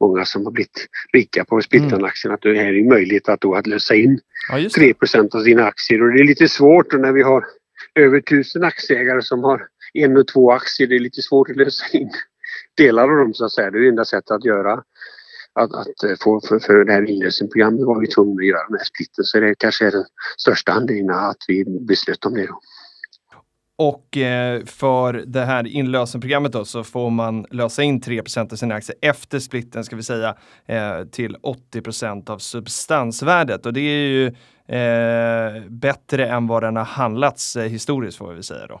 många 0.00 0.24
som 0.24 0.44
har 0.44 0.52
blivit 0.52 0.86
rika 1.12 1.44
på 1.44 1.60
Spiltan-aktien, 1.60 2.30
mm. 2.30 2.34
att 2.34 2.42
det 2.42 2.58
här 2.58 2.74
är 2.74 2.88
möjlighet 2.88 3.28
att, 3.28 3.40
då, 3.40 3.54
att 3.54 3.66
lösa 3.66 3.94
in 3.94 4.18
ja, 4.50 4.58
3% 4.58 5.36
av 5.36 5.40
sina 5.40 5.64
aktier. 5.64 6.02
Och 6.02 6.12
det 6.12 6.20
är 6.20 6.24
lite 6.24 6.48
svårt 6.48 6.92
när 6.92 7.12
vi 7.12 7.22
har 7.22 7.44
över 7.94 8.20
tusen 8.20 8.64
aktieägare 8.64 9.22
som 9.22 9.44
har 9.44 9.66
en 9.94 10.16
och 10.16 10.28
två 10.28 10.52
aktier. 10.52 10.86
Det 10.88 10.96
är 10.96 11.00
lite 11.00 11.22
svårt 11.22 11.50
att 11.50 11.56
lösa 11.56 11.84
in 11.92 12.10
delar 12.76 13.02
av 13.02 13.16
dem 13.16 13.34
så 13.34 13.44
att 13.44 13.52
säga. 13.52 13.70
Det 13.70 13.78
är 13.78 13.82
det 13.82 13.88
enda 13.88 14.04
sättet 14.04 14.30
att 14.30 14.44
göra 14.44 14.82
att, 15.60 15.74
att 15.74 16.04
eh, 16.04 16.16
få 16.20 16.40
för, 16.40 16.58
för 16.58 16.84
det 16.84 16.92
här 16.92 17.10
inlösenprogrammet 17.10 17.86
var 17.86 18.00
vi 18.00 18.06
tvungna 18.06 18.40
att 18.40 18.46
göra 18.46 18.68
den 18.68 18.78
här 18.78 18.84
splitten. 18.84 19.24
Så 19.24 19.40
det 19.40 19.54
kanske 19.58 19.86
är 19.86 19.90
den 19.90 20.04
största 20.38 20.72
anledningen 20.72 21.10
att 21.10 21.44
vi 21.48 21.64
beslöt 21.88 22.24
om 22.24 22.34
det. 22.34 22.46
Då. 22.46 22.60
Och 23.78 24.16
eh, 24.16 24.64
för 24.64 25.12
det 25.26 25.44
här 25.44 25.66
inlösenprogrammet 25.66 26.52
då 26.52 26.64
så 26.64 26.84
får 26.84 27.10
man 27.10 27.46
lösa 27.50 27.82
in 27.82 28.00
3% 28.00 28.52
av 28.52 28.56
sina 28.56 28.74
aktier 28.74 28.96
efter 29.02 29.38
splitten 29.38 29.84
ska 29.84 29.96
vi 29.96 30.02
säga 30.02 30.36
eh, 30.66 31.04
till 31.04 31.36
80% 31.36 32.30
av 32.30 32.38
substansvärdet 32.38 33.66
och 33.66 33.72
det 33.72 33.80
är 33.80 34.06
ju 34.06 34.26
eh, 34.76 35.62
bättre 35.68 36.28
än 36.28 36.46
vad 36.46 36.62
den 36.62 36.76
har 36.76 36.84
handlats 36.84 37.56
eh, 37.56 37.68
historiskt 37.68 38.18
får 38.18 38.32
vi 38.32 38.42
säga 38.42 38.66
då. 38.66 38.80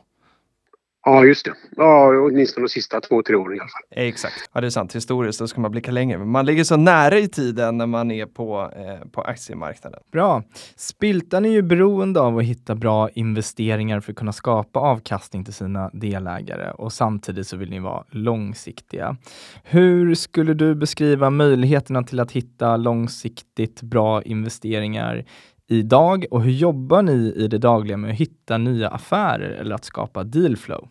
Ja, 1.08 1.24
just 1.24 1.44
det. 1.44 1.54
Ja, 1.76 2.20
åtminstone 2.20 2.64
de 2.64 2.68
sista 2.68 3.00
två, 3.00 3.22
tre 3.22 3.36
åren 3.36 3.56
i 3.56 3.60
alla 3.60 3.68
fall. 3.68 3.82
Exakt. 3.90 4.50
Ja, 4.52 4.60
det 4.60 4.66
är 4.66 4.70
sant. 4.70 4.96
Historiskt, 4.96 5.38
då 5.38 5.48
ska 5.48 5.60
man 5.60 5.70
blicka 5.70 5.90
längre. 5.90 6.18
Men 6.18 6.28
man 6.28 6.46
ligger 6.46 6.64
så 6.64 6.76
nära 6.76 7.18
i 7.18 7.28
tiden 7.28 7.78
när 7.78 7.86
man 7.86 8.10
är 8.10 8.26
på, 8.26 8.72
eh, 8.76 9.08
på 9.08 9.20
aktiemarknaden. 9.20 10.00
Bra. 10.12 10.42
Spiltan 10.76 11.44
är 11.44 11.50
ju 11.50 11.62
beroende 11.62 12.20
av 12.20 12.38
att 12.38 12.44
hitta 12.44 12.74
bra 12.74 13.08
investeringar 13.10 14.00
för 14.00 14.12
att 14.12 14.18
kunna 14.18 14.32
skapa 14.32 14.80
avkastning 14.80 15.44
till 15.44 15.54
sina 15.54 15.90
delägare 15.92 16.70
och 16.70 16.92
samtidigt 16.92 17.46
så 17.46 17.56
vill 17.56 17.70
ni 17.70 17.78
vara 17.78 18.04
långsiktiga. 18.10 19.16
Hur 19.64 20.14
skulle 20.14 20.54
du 20.54 20.74
beskriva 20.74 21.30
möjligheterna 21.30 22.02
till 22.02 22.20
att 22.20 22.32
hitta 22.32 22.76
långsiktigt 22.76 23.82
bra 23.82 24.22
investeringar 24.22 25.24
idag 25.68 26.26
och 26.30 26.42
hur 26.42 26.52
jobbar 26.52 27.02
ni 27.02 27.32
i 27.36 27.48
det 27.48 27.58
dagliga 27.58 27.96
med 27.96 28.10
att 28.10 28.16
hitta 28.16 28.58
nya 28.58 28.88
affärer 28.88 29.50
eller 29.50 29.74
att 29.74 29.84
skapa 29.84 30.24
dealflow? 30.24 30.88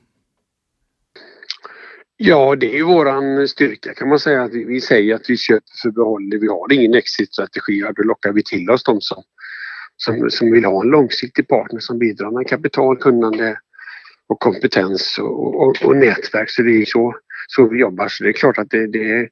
Ja, 2.18 2.56
det 2.56 2.78
är 2.78 2.84
våran 2.84 3.48
styrka 3.48 3.94
kan 3.94 4.10
man 4.10 4.20
säga. 4.20 4.48
Vi, 4.48 4.64
vi 4.64 4.82
säger 4.82 5.16
att 5.16 5.30
vi 5.30 5.38
köper 5.38 5.82
för 5.82 5.92
behåll. 5.92 6.38
Vi 6.42 6.48
har 6.48 6.74
ingen 6.74 6.94
exit-strategi. 6.94 7.84
Då 7.96 8.04
lockar 8.04 8.34
vi 8.34 8.44
till 8.44 8.70
oss 8.70 8.84
de 8.84 9.02
som, 9.02 9.24
som, 9.98 10.30
som 10.30 10.52
vill 10.52 10.66
ha 10.66 10.84
en 10.84 10.90
långsiktig 10.90 11.48
partner 11.48 11.80
som 11.80 12.00
bidrar 12.00 12.32
med 12.32 12.48
kapital, 12.48 12.98
kunnande 12.98 13.58
och 14.28 14.40
kompetens 14.40 15.18
och, 15.20 15.56
och, 15.56 15.86
och 15.86 15.98
nätverk. 15.98 16.50
Så 16.50 16.62
det 16.62 16.82
är 16.82 16.86
så, 16.86 17.16
så 17.48 17.70
vi 17.70 17.80
jobbar. 17.80 18.08
Så 18.08 18.24
det 18.24 18.30
är 18.30 18.34
klart 18.34 18.58
att 18.58 18.70
det, 18.70 18.88
det 18.88 19.12
är, 19.12 19.30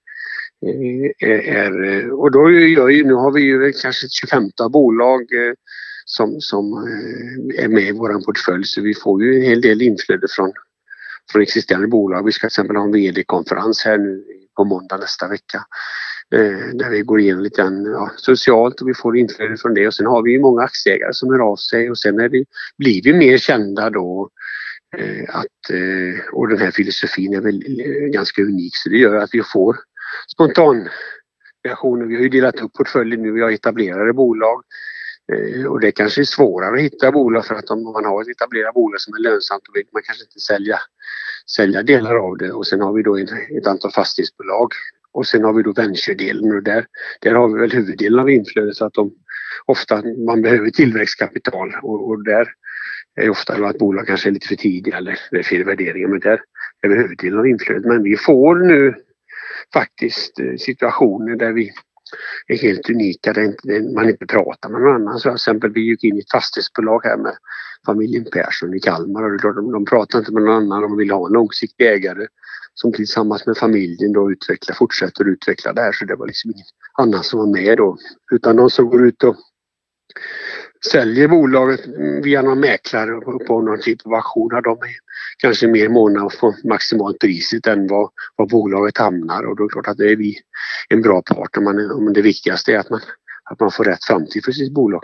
är, 1.28 2.12
och 2.12 2.32
då 2.32 2.52
gör 2.52 2.90
ju, 2.90 3.04
nu 3.04 3.14
har 3.14 3.32
vi 3.32 3.42
ju 3.42 3.72
kanske 3.72 4.06
ett 4.06 4.12
25 4.12 4.44
bolag 4.72 5.22
eh, 5.22 5.54
som, 6.06 6.42
som 6.42 6.74
eh, 6.74 7.64
är 7.64 7.68
med 7.68 7.84
i 7.84 7.92
våran 7.92 8.24
portfölj 8.24 8.64
så 8.64 8.82
vi 8.82 8.94
får 8.94 9.24
ju 9.24 9.36
en 9.36 9.42
hel 9.42 9.62
del 9.62 9.82
inflöde 9.82 10.28
från 10.30 10.54
från 11.32 11.42
existerande 11.42 11.88
bolag. 11.88 12.26
Vi 12.26 12.32
ska 12.32 12.40
till 12.40 12.48
exempel 12.48 12.76
ha 12.76 12.84
en 12.84 12.92
VD-konferens 12.92 13.86
här 13.86 13.98
nu 13.98 14.24
på 14.56 14.64
måndag 14.64 14.98
nästa 14.98 15.28
vecka. 15.28 15.66
Eh, 16.36 16.68
där 16.74 16.90
vi 16.90 17.02
går 17.02 17.20
igenom 17.20 17.44
lite 17.44 17.62
grann, 17.62 17.86
ja, 17.86 18.12
socialt 18.18 18.82
och 18.82 18.90
vi 18.90 18.94
får 18.94 19.18
inflöde 19.18 19.58
från 19.58 19.74
det. 19.74 19.88
Och 19.88 19.94
sen 19.94 20.06
har 20.06 20.24
vi 20.24 20.32
ju 20.32 20.40
många 20.40 20.64
aktieägare 20.64 21.14
som 21.14 21.30
hör 21.30 21.40
av 21.40 21.56
sig 21.56 21.90
och 21.90 21.98
sen 21.98 22.20
är 22.20 22.30
det, 22.30 22.46
blir 22.78 23.02
vi 23.04 23.14
mer 23.14 23.38
kända 23.38 23.90
då 23.90 24.30
eh, 24.98 25.36
att, 25.36 25.70
eh, 25.70 26.34
och 26.34 26.48
den 26.48 26.60
här 26.60 26.72
filosofin 26.72 27.34
är 27.34 27.42
väl 27.42 27.64
eh, 27.80 28.08
ganska 28.08 28.42
unik 28.42 28.72
så 28.76 28.90
det 28.90 28.98
gör 28.98 29.16
att 29.16 29.30
vi 29.34 29.44
får 29.44 29.78
spontan 30.34 30.90
reaktioner. 31.68 32.06
Vi 32.06 32.16
har 32.16 32.24
ju 32.24 32.30
delat 32.30 32.62
upp 32.62 32.74
portföljen 32.74 33.22
nu, 33.22 33.32
vi 33.32 33.42
har 33.42 33.52
etablerade 33.52 34.14
bolag 34.14 34.64
eh, 35.34 35.66
och 35.66 35.80
det 35.80 35.92
kanske 35.92 36.22
är 36.22 36.26
svårare 36.26 36.76
att 36.76 36.82
hitta 36.82 37.12
bolag 37.12 37.46
för 37.46 37.56
att 37.56 37.70
om 37.70 37.84
man 37.84 38.06
har 38.06 38.22
ett 38.22 38.28
etablerat 38.28 38.74
bolag 38.74 39.02
som 39.02 39.14
är 39.14 39.20
lönsamt 39.20 39.64
då 39.66 39.72
vill 39.74 39.88
man 39.94 40.02
kanske 40.06 40.24
inte 40.24 40.40
sälja 40.40 40.80
sälja 41.56 41.84
delar 41.84 42.16
av 42.16 42.38
det. 42.38 42.52
Och 42.52 42.68
sen 42.68 42.82
har 42.82 42.94
vi 42.94 43.04
då 43.04 43.18
ett 43.18 43.68
antal 43.68 43.92
fastighetsbolag. 43.92 44.72
Och 45.12 45.28
sen 45.28 45.44
har 45.44 45.54
vi 45.54 45.64
då 45.64 45.74
venture-delen. 45.74 46.56
Och 46.56 46.64
där, 46.64 46.86
där 47.22 47.34
har 47.34 47.48
vi 47.48 47.60
väl 47.60 47.72
huvuddelen 47.72 48.20
av 48.20 48.30
inflödet. 48.30 48.76
Så 48.76 48.86
att 48.86 48.94
de 48.94 49.12
ofta 49.66 50.04
man 50.26 50.42
behöver 50.42 50.70
tillväxtkapital. 50.70 51.76
Och, 51.82 52.10
och 52.10 52.24
där 52.24 52.48
är 53.16 53.30
ofta 53.30 53.58
då 53.58 53.66
att 53.66 53.78
bolag 53.78 54.08
kanske 54.08 54.30
är 54.30 54.34
lite 54.34 54.48
för 54.48 54.56
tidiga 54.56 54.98
eller 54.98 55.20
det 55.32 55.38
är 55.38 55.44
fel 55.44 55.64
värderingar. 55.64 56.08
Men 56.08 56.20
där 56.20 56.42
är 56.82 56.90
vi 56.90 56.96
huvuddelen 56.96 57.40
av 57.40 57.48
inflödet. 57.48 57.86
Men 57.86 58.04
vi 58.04 58.18
får 58.18 58.56
nu 58.56 58.96
faktiskt 59.74 60.40
eh, 60.40 60.56
situationer 60.58 61.36
där 61.36 61.52
vi 61.52 61.72
är 62.48 62.58
helt 62.58 62.90
unika, 62.90 63.34
där 63.34 63.94
man 63.96 64.10
inte 64.10 64.26
pratar 64.26 64.70
med 64.70 64.82
någon 64.82 64.96
annan. 64.96 65.20
Så 65.20 65.30
till 65.30 65.36
exempel 65.36 65.72
vi 65.72 65.82
gick 65.82 66.04
in 66.04 66.18
i 66.18 66.20
ett 66.20 66.32
fastighetsbolag 66.32 67.02
här 67.04 67.18
med 67.18 67.36
familjen 67.86 68.26
Persson 68.32 68.74
i 68.74 68.80
Kalmar. 68.80 69.24
Och 69.24 69.56
de, 69.56 69.72
de 69.72 69.86
pratar 69.86 70.20
inte 70.20 70.32
med 70.32 70.44
någon 70.44 70.56
annan, 70.56 70.82
de 70.82 70.98
vill 70.98 71.12
ha 71.12 71.28
en 71.28 71.34
långsiktig 71.34 71.88
ägare 71.88 72.28
som 72.74 72.94
tillsammans 72.94 73.46
med 73.46 73.58
familjen 73.58 74.14
då 74.14 74.32
utvecklar, 74.32 74.76
fortsätter 74.76 75.28
utveckla 75.28 75.74
det 75.74 75.82
här. 75.82 75.92
Så 75.92 76.06
det 76.06 76.16
var 76.16 76.28
liksom 76.28 76.52
ingen 76.52 76.66
annan 76.98 77.24
som 77.24 77.40
var 77.40 77.48
med 77.48 77.78
då. 77.78 77.98
Utan 78.32 78.56
de 78.56 78.70
som 78.70 78.90
går 78.90 79.08
ut 79.08 79.24
och 79.24 79.36
säljer 80.92 81.28
bolaget 81.28 81.82
via 82.24 82.42
någon 82.42 82.60
mäklare 82.60 83.22
på 83.22 83.62
någon 83.62 83.82
typ 83.82 84.06
av 84.06 84.14
auktion 84.14 84.62
de 84.64 84.78
är 84.78 84.96
kanske 85.38 85.68
mer 85.68 85.90
måna 85.90 86.26
att 86.26 86.34
få 86.34 86.56
maximalt 86.64 87.20
priset 87.20 87.68
än 87.68 87.88
vad, 87.88 88.10
vad 88.36 88.50
bolaget 88.50 88.98
hamnar 88.98 89.44
och 89.44 89.56
då 89.56 89.64
är 89.64 89.68
det 89.68 89.72
klart 89.72 89.88
att 89.88 89.98
det 89.98 90.12
är 90.12 90.16
vi 90.16 90.36
en 90.90 91.02
bra 91.02 91.22
part 91.22 91.58
om, 91.58 91.64
man, 91.64 91.92
om 91.92 92.14
det 92.14 92.22
viktigaste 92.22 92.74
är 92.74 92.80
att 92.80 92.90
man, 92.90 93.02
att 93.52 93.60
man 93.60 93.72
får 93.72 93.84
rätt 93.84 94.06
framtid 94.06 94.46
för 94.46 94.52
sitt 94.52 94.74
bolag. 94.74 95.04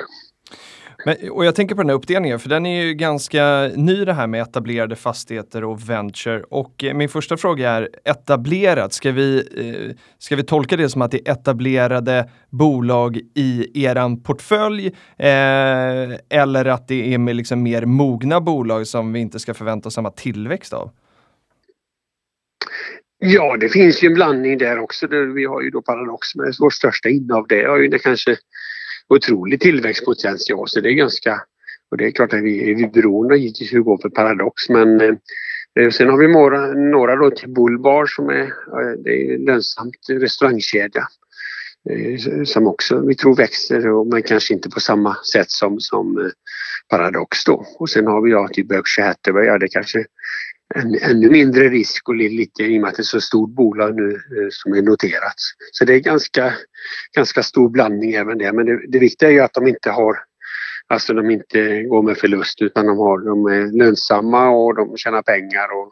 Men, 1.05 1.31
och 1.31 1.45
jag 1.45 1.55
tänker 1.55 1.75
på 1.75 1.81
den 1.81 1.89
här 1.89 1.95
uppdelningen, 1.95 2.39
för 2.39 2.49
den 2.49 2.65
är 2.65 2.83
ju 2.83 2.93
ganska 2.93 3.71
ny 3.75 4.05
det 4.05 4.13
här 4.13 4.27
med 4.27 4.41
etablerade 4.41 4.95
fastigheter 4.95 5.63
och 5.63 5.89
venture. 5.89 6.43
Och 6.49 6.83
eh, 6.83 6.93
min 6.93 7.09
första 7.09 7.37
fråga 7.37 7.71
är 7.71 7.89
etablerat, 8.05 8.93
ska 8.93 9.11
vi, 9.11 9.37
eh, 9.37 9.95
ska 10.17 10.35
vi 10.35 10.43
tolka 10.43 10.77
det 10.77 10.89
som 10.89 11.01
att 11.01 11.11
det 11.11 11.27
är 11.27 11.31
etablerade 11.31 12.29
bolag 12.49 13.19
i 13.35 13.83
eran 13.85 14.23
portfölj? 14.23 14.87
Eh, 15.17 16.15
eller 16.29 16.65
att 16.65 16.87
det 16.87 17.13
är 17.13 17.17
med 17.17 17.35
liksom 17.35 17.63
mer 17.63 17.85
mogna 17.85 18.41
bolag 18.41 18.87
som 18.87 19.13
vi 19.13 19.19
inte 19.19 19.39
ska 19.39 19.53
förvänta 19.53 19.87
oss 19.87 19.93
samma 19.93 20.11
tillväxt 20.11 20.73
av? 20.73 20.91
Ja, 23.21 23.57
det 23.57 23.69
finns 23.69 24.03
ju 24.03 24.07
en 24.07 24.13
blandning 24.13 24.57
där 24.57 24.79
också. 24.79 25.07
Vi 25.35 25.45
har 25.45 25.61
ju 25.61 25.69
då 25.69 25.81
Paradox 25.81 26.35
med 26.35 26.53
vårt 26.59 26.73
största 26.73 27.09
innehav. 27.09 27.45
Det 27.49 27.63
har 27.63 27.79
ju 27.79 27.87
det 27.87 27.99
kanske 27.99 28.37
otrolig 29.10 29.62
tillväxtpotential 29.62 30.68
så 30.68 30.82
det 30.82 30.89
är 30.89 30.93
ganska 30.93 31.41
och 31.91 31.97
det 31.97 32.05
är 32.05 32.12
klart 32.12 32.34
att 32.34 32.43
vi 32.43 32.72
är 32.72 32.76
vi 32.76 32.88
beroende 32.88 33.38
givetvis 33.38 33.74
hur 33.74 33.78
det 33.78 33.84
går 33.84 33.97
för 34.01 34.10
Paradox 34.10 34.70
men 34.70 35.01
eh, 35.01 35.14
eh 35.80 35.89
sen 35.89 36.10
har 36.10 36.18
vi 36.18 36.28
några, 36.28 36.68
några 36.74 37.16
då 37.16 37.32
till 37.32 37.49
Bullbar 37.49 38.05
som 38.05 38.30
är, 38.30 38.43
eh, 38.43 38.99
det 39.03 39.10
är 39.10 39.38
lönsamt 39.38 39.95
restaurangkedja 40.10 41.07
eh, 41.89 42.43
som 42.43 42.68
också 42.68 42.99
vi 42.99 43.16
tror 43.16 43.36
växer 43.36 44.12
men 44.12 44.24
kanske 44.24 44.53
inte 44.53 44.70
på 44.70 44.80
samma 44.80 45.16
sätt 45.34 45.51
som, 45.51 45.80
som 45.80 46.18
eh, 46.18 46.32
Paradox 46.89 47.43
då. 47.43 47.66
Och 47.80 47.89
sen 47.89 48.07
har 48.07 48.22
vi 48.22 48.32
ja, 48.32 48.47
till 48.47 48.68
Berkshire 48.68 49.05
Hathaway, 49.05 49.45
ja 49.45 49.57
det 49.57 49.68
kanske 49.68 50.05
en, 50.76 50.95
ännu 51.01 51.30
mindre 51.30 51.70
risk 51.70 52.09
och 52.09 52.15
lite 52.15 52.63
i 52.63 52.78
och 52.78 52.82
med 52.82 52.89
att 52.89 52.95
det 52.95 53.01
är 53.01 53.03
så 53.03 53.22
stort 53.22 53.49
bolag 53.49 53.95
nu 53.95 54.09
eh, 54.11 54.47
som 54.49 54.74
är 54.74 54.82
noterat. 54.82 55.36
Så 55.72 55.86
det 55.86 55.93
är 55.93 55.99
ganska, 55.99 56.53
ganska 57.15 57.43
stor 57.43 57.70
blandning 57.70 58.13
även 58.13 58.38
där. 58.38 58.53
Men 58.53 58.65
det, 58.65 58.88
det 58.88 58.99
viktiga 58.99 59.30
är 59.30 59.34
ju 59.34 59.39
att 59.39 59.53
de 59.53 59.67
inte 59.67 59.91
har 59.91 60.15
Alltså 60.93 61.13
de 61.13 61.30
inte 61.30 61.84
går 61.84 62.03
med 62.03 62.17
förlust 62.17 62.61
utan 62.61 62.86
de, 62.86 62.97
har, 62.97 63.20
de 63.20 63.45
är 63.45 63.78
lönsamma 63.78 64.49
och 64.49 64.76
de 64.76 64.97
tjänar 64.97 65.22
pengar 65.22 65.67
och, 65.78 65.91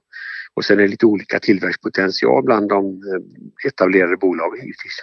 och 0.54 0.66
sen 0.66 0.80
är 0.80 0.82
det 0.82 0.88
lite 0.88 1.06
olika 1.06 1.40
tillväxtpotential 1.40 2.44
bland 2.44 2.70
de 2.70 2.86
eh, 2.86 3.68
etablerade 3.68 4.18
bolagen 4.18 4.60
givetvis. 4.60 5.00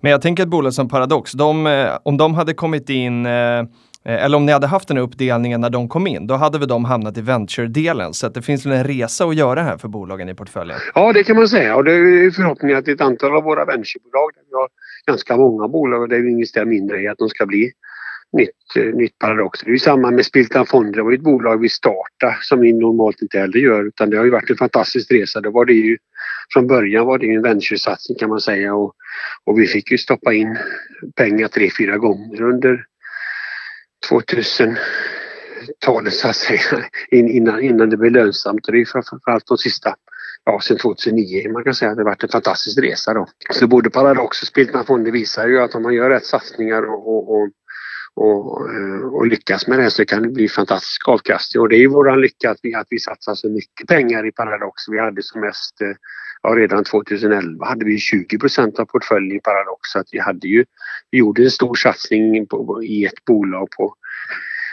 Men 0.00 0.12
jag 0.12 0.22
tänker 0.22 0.42
att 0.42 0.48
bolag 0.48 0.74
som 0.74 0.88
Paradox, 0.88 1.32
de, 1.32 1.66
eh, 1.66 1.98
om 2.02 2.16
de 2.16 2.34
hade 2.34 2.54
kommit 2.54 2.90
in 2.90 3.26
Eh, 3.26 3.64
Eh, 4.04 4.24
eller 4.24 4.36
om 4.36 4.46
ni 4.46 4.52
hade 4.52 4.66
haft 4.66 4.88
den 4.88 4.96
här 4.96 5.04
uppdelningen 5.04 5.60
när 5.60 5.70
de 5.70 5.88
kom 5.88 6.06
in, 6.06 6.26
då 6.26 6.34
hade 6.34 6.58
väl 6.58 6.68
de 6.68 6.84
hamnat 6.84 7.18
i 7.18 7.20
venture-delen. 7.20 8.14
Så 8.14 8.26
att 8.26 8.34
det 8.34 8.42
finns 8.42 8.66
väl 8.66 8.72
en 8.72 8.84
resa 8.84 9.24
att 9.24 9.36
göra 9.36 9.62
här 9.62 9.78
för 9.78 9.88
bolagen 9.88 10.28
i 10.28 10.34
portföljen? 10.34 10.78
Ja, 10.94 11.12
det 11.12 11.24
kan 11.24 11.36
man 11.36 11.48
säga. 11.48 11.76
Och 11.76 11.84
det 11.84 11.92
är 11.92 12.30
förhoppningen 12.30 12.78
att 12.78 12.88
ett 12.88 13.00
antal 13.00 13.36
av 13.36 13.42
våra 13.42 13.64
venturebolag, 13.64 14.30
vi 14.50 14.56
har 14.56 14.68
ganska 15.06 15.36
många 15.36 15.68
bolag 15.68 16.02
och 16.02 16.08
där 16.08 16.18
vi 16.18 16.30
investerar 16.30 16.64
mindre 16.64 17.02
i, 17.02 17.08
att 17.08 17.18
de 17.18 17.28
ska 17.28 17.46
bli 17.46 17.72
nytt, 18.32 18.76
eh, 18.76 18.94
nytt 18.94 19.18
paradox. 19.18 19.60
Det 19.60 19.70
är 19.70 19.72
ju 19.72 19.78
samma 19.78 20.10
med 20.10 20.26
Spiltan 20.26 20.66
Fonder. 20.66 20.96
Det 20.96 21.02
var 21.02 21.10
ju 21.10 21.16
ett 21.16 21.22
bolag 21.22 21.60
vi 21.60 21.68
startade 21.68 22.36
som 22.40 22.60
vi 22.60 22.72
normalt 22.72 23.22
inte 23.22 23.38
heller 23.38 23.58
gör 23.58 23.84
utan 23.84 24.10
det 24.10 24.16
har 24.16 24.24
ju 24.24 24.30
varit 24.30 24.50
en 24.50 24.56
fantastisk 24.56 25.12
resa. 25.12 25.40
Då 25.40 25.50
var 25.50 25.64
det 25.64 25.72
ju, 25.72 25.98
från 26.52 26.66
början 26.66 27.06
var 27.06 27.18
det 27.18 27.26
ju 27.26 27.34
en 27.34 27.42
venturesatsning 27.42 28.18
kan 28.18 28.28
man 28.28 28.40
säga 28.40 28.74
och, 28.74 28.94
och 29.44 29.58
vi 29.58 29.66
fick 29.66 29.90
ju 29.90 29.98
stoppa 29.98 30.32
in 30.32 30.58
pengar 31.16 31.48
tre, 31.48 31.70
fyra 31.78 31.96
gånger 31.96 32.42
under 32.42 32.84
2000-talet 34.10 36.14
så 36.14 36.28
att 36.28 36.36
säga 36.36 36.84
innan, 37.10 37.60
innan 37.60 37.90
det 37.90 37.96
blev 37.96 38.12
lönsamt. 38.12 38.66
Och 38.66 38.72
det 38.72 38.80
är 38.80 38.84
framförallt 38.84 39.46
de 39.46 39.58
sista 39.58 39.94
ja, 40.44 40.60
sen 40.60 40.78
2009. 40.78 41.52
Man 41.52 41.64
kan 41.64 41.74
säga 41.74 41.90
att 41.90 41.96
det 41.96 42.02
har 42.02 42.10
varit 42.10 42.22
en 42.22 42.28
fantastisk 42.28 42.78
resa 42.78 43.14
då. 43.14 43.26
Så 43.50 43.66
både 43.66 43.90
Paradox 43.90 44.42
och 44.42 44.48
Spiltman 44.48 44.86
Fonder 44.86 45.12
visar 45.12 45.48
ju 45.48 45.60
att 45.60 45.74
om 45.74 45.82
man 45.82 45.94
gör 45.94 46.10
rätt 46.10 46.26
satsningar 46.26 46.82
och, 46.82 47.08
och, 47.08 47.34
och, 47.34 47.48
och, 48.14 48.70
eh, 48.70 49.14
och 49.14 49.26
lyckas 49.26 49.66
med 49.66 49.78
det 49.78 49.90
så 49.90 50.04
kan 50.04 50.22
det 50.22 50.28
bli 50.28 50.48
fantastisk 50.48 51.08
avkastning. 51.08 51.60
Och 51.60 51.68
det 51.68 51.76
är 51.76 51.80
ju 51.80 51.88
våran 51.88 52.20
lycka 52.20 52.50
att 52.50 52.58
vi, 52.62 52.74
att 52.74 52.86
vi 52.90 52.98
satsar 52.98 53.34
så 53.34 53.48
mycket 53.48 53.88
pengar 53.88 54.26
i 54.26 54.32
Paradox. 54.32 54.88
Vi 54.88 54.98
hade 54.98 55.22
som 55.22 55.40
mest 55.40 55.80
eh, 55.80 55.88
ja, 56.42 56.50
redan 56.50 56.84
2011 56.84 57.66
hade 57.66 57.84
vi 57.84 57.96
20% 57.96 58.80
av 58.80 58.84
portföljen 58.84 59.36
i 59.36 59.40
Paradox. 59.40 59.90
Så 59.92 59.98
att 59.98 60.08
vi, 60.12 60.18
hade 60.18 60.48
ju, 60.48 60.64
vi 61.10 61.18
gjorde 61.18 61.42
en 61.42 61.50
stor 61.50 61.74
satsning 61.74 62.46
på, 62.46 62.82
i 62.84 63.04
ett 63.04 63.24
bolag 63.26 63.70
på 63.70 63.94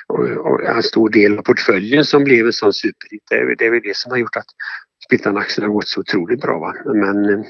och, 0.08 0.24
och 0.24 0.64
en 0.64 0.84
stor 0.84 1.10
del 1.10 1.38
av 1.38 1.42
portföljen 1.42 2.06
som 2.06 2.24
blev 2.24 2.46
en 2.46 2.54
sån 2.54 2.74
superhit. 2.74 3.24
Det 3.30 3.36
är, 3.36 3.56
det 3.56 3.66
är 3.66 3.72
väl 3.72 3.82
det 3.84 3.96
som 3.96 4.12
har 4.12 4.18
gjort 4.18 4.36
att 4.36 4.46
Spittan-aktien 5.06 5.68
har 5.68 5.74
gått 5.74 5.88
så 5.88 6.00
otroligt 6.00 6.42
bra. 6.42 6.60
Va? 6.60 6.74
Men 6.94 7.26
eh, 7.26 7.46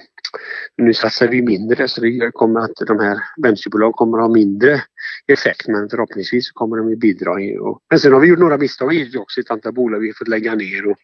nu 0.77 0.93
satsar 0.93 1.27
vi 1.27 1.41
mindre 1.41 1.87
så 1.87 2.01
det 2.01 2.31
kommer 2.33 2.59
att 2.59 2.75
de 2.87 2.99
här 2.99 3.17
venturebolag 3.43 3.93
kommer 3.93 4.17
att 4.17 4.23
ha 4.23 4.33
mindre 4.33 4.81
effekt 5.27 5.67
men 5.67 5.89
förhoppningsvis 5.89 6.51
kommer 6.51 6.77
de 6.77 6.93
att 6.93 6.99
bidra. 6.99 7.31
Och, 7.61 7.81
men 7.89 7.99
sen 7.99 8.13
har 8.13 8.19
vi 8.19 8.27
gjort 8.27 8.39
några 8.39 8.57
misstag 8.57 8.93
också. 9.17 9.41
Ett 9.41 9.51
antal 9.51 9.73
bolag 9.73 9.99
vi 9.99 10.07
har 10.07 10.13
fått 10.13 10.27
lägga 10.27 10.55
ner 10.55 10.87
och 10.87 10.97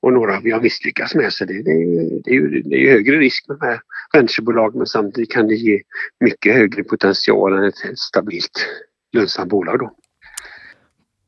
och 0.00 0.12
några 0.12 0.40
vi 0.40 0.50
har 0.50 0.60
misslyckats 0.60 1.14
med. 1.14 1.32
Så 1.32 1.44
det, 1.44 1.62
det, 1.62 1.72
det, 2.24 2.30
är, 2.30 2.34
ju, 2.34 2.62
det 2.62 2.76
är 2.76 2.92
högre 2.92 3.18
risk 3.18 3.48
med 3.48 3.58
de 3.60 3.66
här 3.66 3.80
venturebolag 4.12 4.74
men 4.74 4.86
samtidigt 4.86 5.32
kan 5.32 5.48
det 5.48 5.54
ge 5.54 5.82
mycket 6.20 6.54
högre 6.54 6.84
potential 6.84 7.52
än 7.52 7.64
ett 7.64 7.98
stabilt 7.98 8.68
lönsamt 9.12 9.50
bolag. 9.50 9.78
Då. 9.78 9.96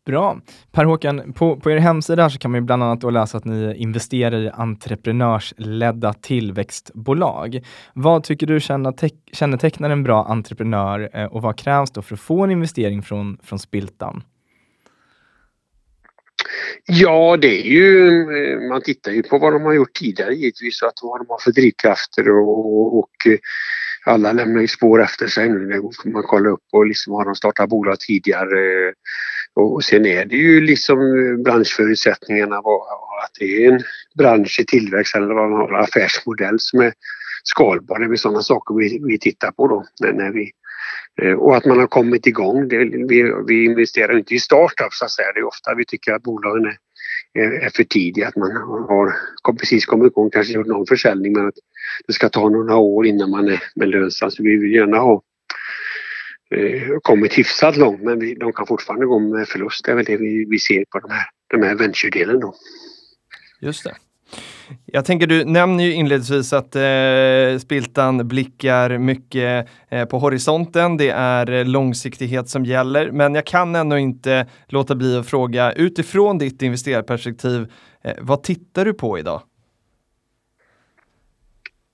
Bra. 0.07 0.41
Per-Håkan, 0.73 1.33
på, 1.33 1.57
på 1.57 1.71
er 1.71 1.77
hemsida 1.83 2.31
så 2.31 2.39
kan 2.39 2.51
man 2.51 2.67
bland 2.67 2.83
annat 2.83 3.01
då 3.01 3.11
läsa 3.11 3.39
att 3.39 3.45
ni 3.45 3.75
investerar 3.77 4.39
i 4.39 4.51
entreprenörsledda 4.51 6.13
tillväxtbolag. 6.13 7.61
Vad 7.95 8.25
tycker 8.25 8.47
du 8.47 8.61
kännetecknar 9.33 9.91
en 9.91 10.03
bra 10.03 10.25
entreprenör 10.25 11.11
eh, 11.13 11.25
och 11.25 11.43
vad 11.43 11.59
krävs 11.59 11.91
då 11.91 12.03
för 12.03 12.15
att 12.15 12.21
få 12.21 12.45
en 12.45 12.51
investering 12.51 13.03
från, 13.03 13.39
från 13.43 13.59
Spiltan? 13.59 14.23
Ja, 16.87 17.37
det 17.37 17.67
är 17.67 17.71
ju, 17.71 18.21
eh, 18.21 18.69
man 18.69 18.83
tittar 18.83 19.13
ju 19.13 19.23
på 19.23 19.39
vad 19.39 19.53
de 19.53 19.63
har 19.63 19.73
gjort 19.73 19.95
tidigare 19.95 20.35
givetvis, 20.35 20.83
att 20.83 20.99
vad 21.03 21.21
de 21.21 21.27
har 21.29 21.39
för 21.39 21.53
drivkrafter 21.53 22.31
och, 22.31 22.99
och 22.99 23.27
eh, 23.27 23.39
alla 24.05 24.33
lämnar 24.33 24.61
ju 24.61 24.69
spår 24.69 25.03
efter 25.03 25.27
sig 25.27 25.49
nu 25.49 25.83
man 26.05 26.23
kollar 26.23 26.51
upp 26.51 26.65
och 26.73 26.87
liksom 26.87 27.13
har 27.13 27.25
de 27.25 27.35
startat 27.35 27.69
bolag 27.69 28.01
tidigare. 28.01 28.93
Och 29.57 29.85
sen 29.85 30.07
är 30.07 30.25
det 30.25 30.37
ju 30.37 30.61
liksom 30.61 30.99
eh, 30.99 31.37
branschförutsättningarna 31.45 32.57
att 32.57 33.31
det 33.39 33.65
är 33.65 33.73
en 33.73 33.81
bransch 34.19 34.61
i 34.61 34.65
tillväxt 34.65 35.17
eller 35.17 35.65
en 35.69 35.75
affärsmodell 35.75 36.61
som 36.61 36.81
är 36.81 36.93
skalbar. 37.45 37.99
Det 37.99 38.15
är 38.15 38.17
sådana 38.17 38.43
saker 38.43 38.75
vi, 38.75 39.01
vi 39.07 39.19
tittar 39.19 39.51
på 39.51 39.69
då 39.69 39.85
när, 40.13 40.33
vi 40.33 40.51
eh, 41.23 41.33
och 41.33 41.57
att 41.57 41.65
man 41.65 41.79
har 41.79 41.87
kommit 41.87 42.27
igång. 42.27 42.69
Det, 42.69 42.79
vi, 43.09 43.33
vi 43.47 43.65
investerar 43.65 44.19
inte 44.19 44.35
i 44.35 44.39
startups 44.39 44.99
så 44.99 45.05
att 45.05 45.11
säga. 45.11 45.33
Det 45.35 45.41
är 45.41 45.47
ofta 45.47 45.75
vi 45.75 45.85
tycker 45.85 46.13
att 46.13 46.23
bolagen 46.23 46.65
är 46.65 46.77
är 47.39 47.71
för 47.71 47.85
tidiga. 47.85 48.29
att 48.29 48.37
man 48.37 48.51
har 48.89 49.15
precis 49.59 49.87
kommit 49.87 50.13
igång, 50.13 50.31
kanske 50.31 50.53
gjort 50.53 50.67
någon 50.67 50.87
försäljning 50.87 51.33
men 51.33 51.47
att 51.47 51.55
det 52.07 52.13
ska 52.13 52.29
ta 52.29 52.49
några 52.49 52.77
år 52.77 53.07
innan 53.07 53.31
man 53.31 53.49
är 53.49 53.63
med 53.75 53.89
lönsam. 53.89 54.31
Så 54.31 54.43
vi 54.43 54.57
vill 54.57 54.75
gärna 54.75 54.99
ha 54.99 55.23
Eh, 56.51 56.99
kommit 57.03 57.39
hyfsat 57.39 57.77
långt 57.77 58.03
men 58.03 58.19
vi, 58.19 58.35
de 58.35 58.53
kan 58.53 58.67
fortfarande 58.67 59.07
gå 59.07 59.19
med 59.19 59.49
förlust. 59.49 59.85
Det 59.85 59.91
är 59.91 59.97
väl 59.97 60.05
det 60.05 60.17
vi, 60.17 60.47
vi 60.51 60.59
ser 60.59 60.85
på 60.91 60.99
de 60.99 61.11
här, 61.11 61.27
de 61.51 61.63
här 61.63 61.75
venture-delen 61.75 62.41
då. 62.41 62.55
Just 63.61 63.85
det. 63.85 63.95
Jag 64.85 65.05
tänker, 65.05 65.27
du 65.27 65.45
nämner 65.45 65.85
ju 65.85 65.93
inledningsvis 65.93 66.53
att 66.53 66.77
eh, 66.77 67.59
Spiltan 67.59 68.29
blickar 68.29 68.99
mycket 68.99 69.69
eh, 69.91 70.05
på 70.05 70.19
horisonten. 70.19 70.97
Det 70.97 71.11
är 71.11 71.51
eh, 71.51 71.65
långsiktighet 71.65 72.49
som 72.49 72.65
gäller, 72.65 73.11
men 73.11 73.35
jag 73.35 73.47
kan 73.47 73.75
ändå 73.75 73.99
inte 73.99 74.47
låta 74.67 74.95
bli 74.95 75.17
att 75.17 75.27
fråga 75.27 75.73
utifrån 75.73 76.39
ditt 76.39 76.63
investerarperspektiv, 76.63 77.73
eh, 78.05 78.15
vad 78.21 78.43
tittar 78.43 78.85
du 78.85 78.95
på 78.95 79.19
idag? 79.19 79.43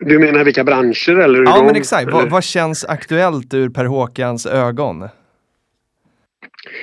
Du 0.06 0.18
menar 0.18 0.44
vilka 0.44 0.64
branscher 0.64 1.18
eller? 1.18 1.42
Ja, 1.42 1.56
de, 1.56 1.66
men 1.66 1.76
exakt. 1.76 2.12
Vad, 2.12 2.30
vad 2.30 2.44
känns 2.44 2.84
aktuellt 2.84 3.54
ur 3.54 3.68
Per 3.68 3.84
Håkans 3.84 4.46
ögon? 4.46 5.08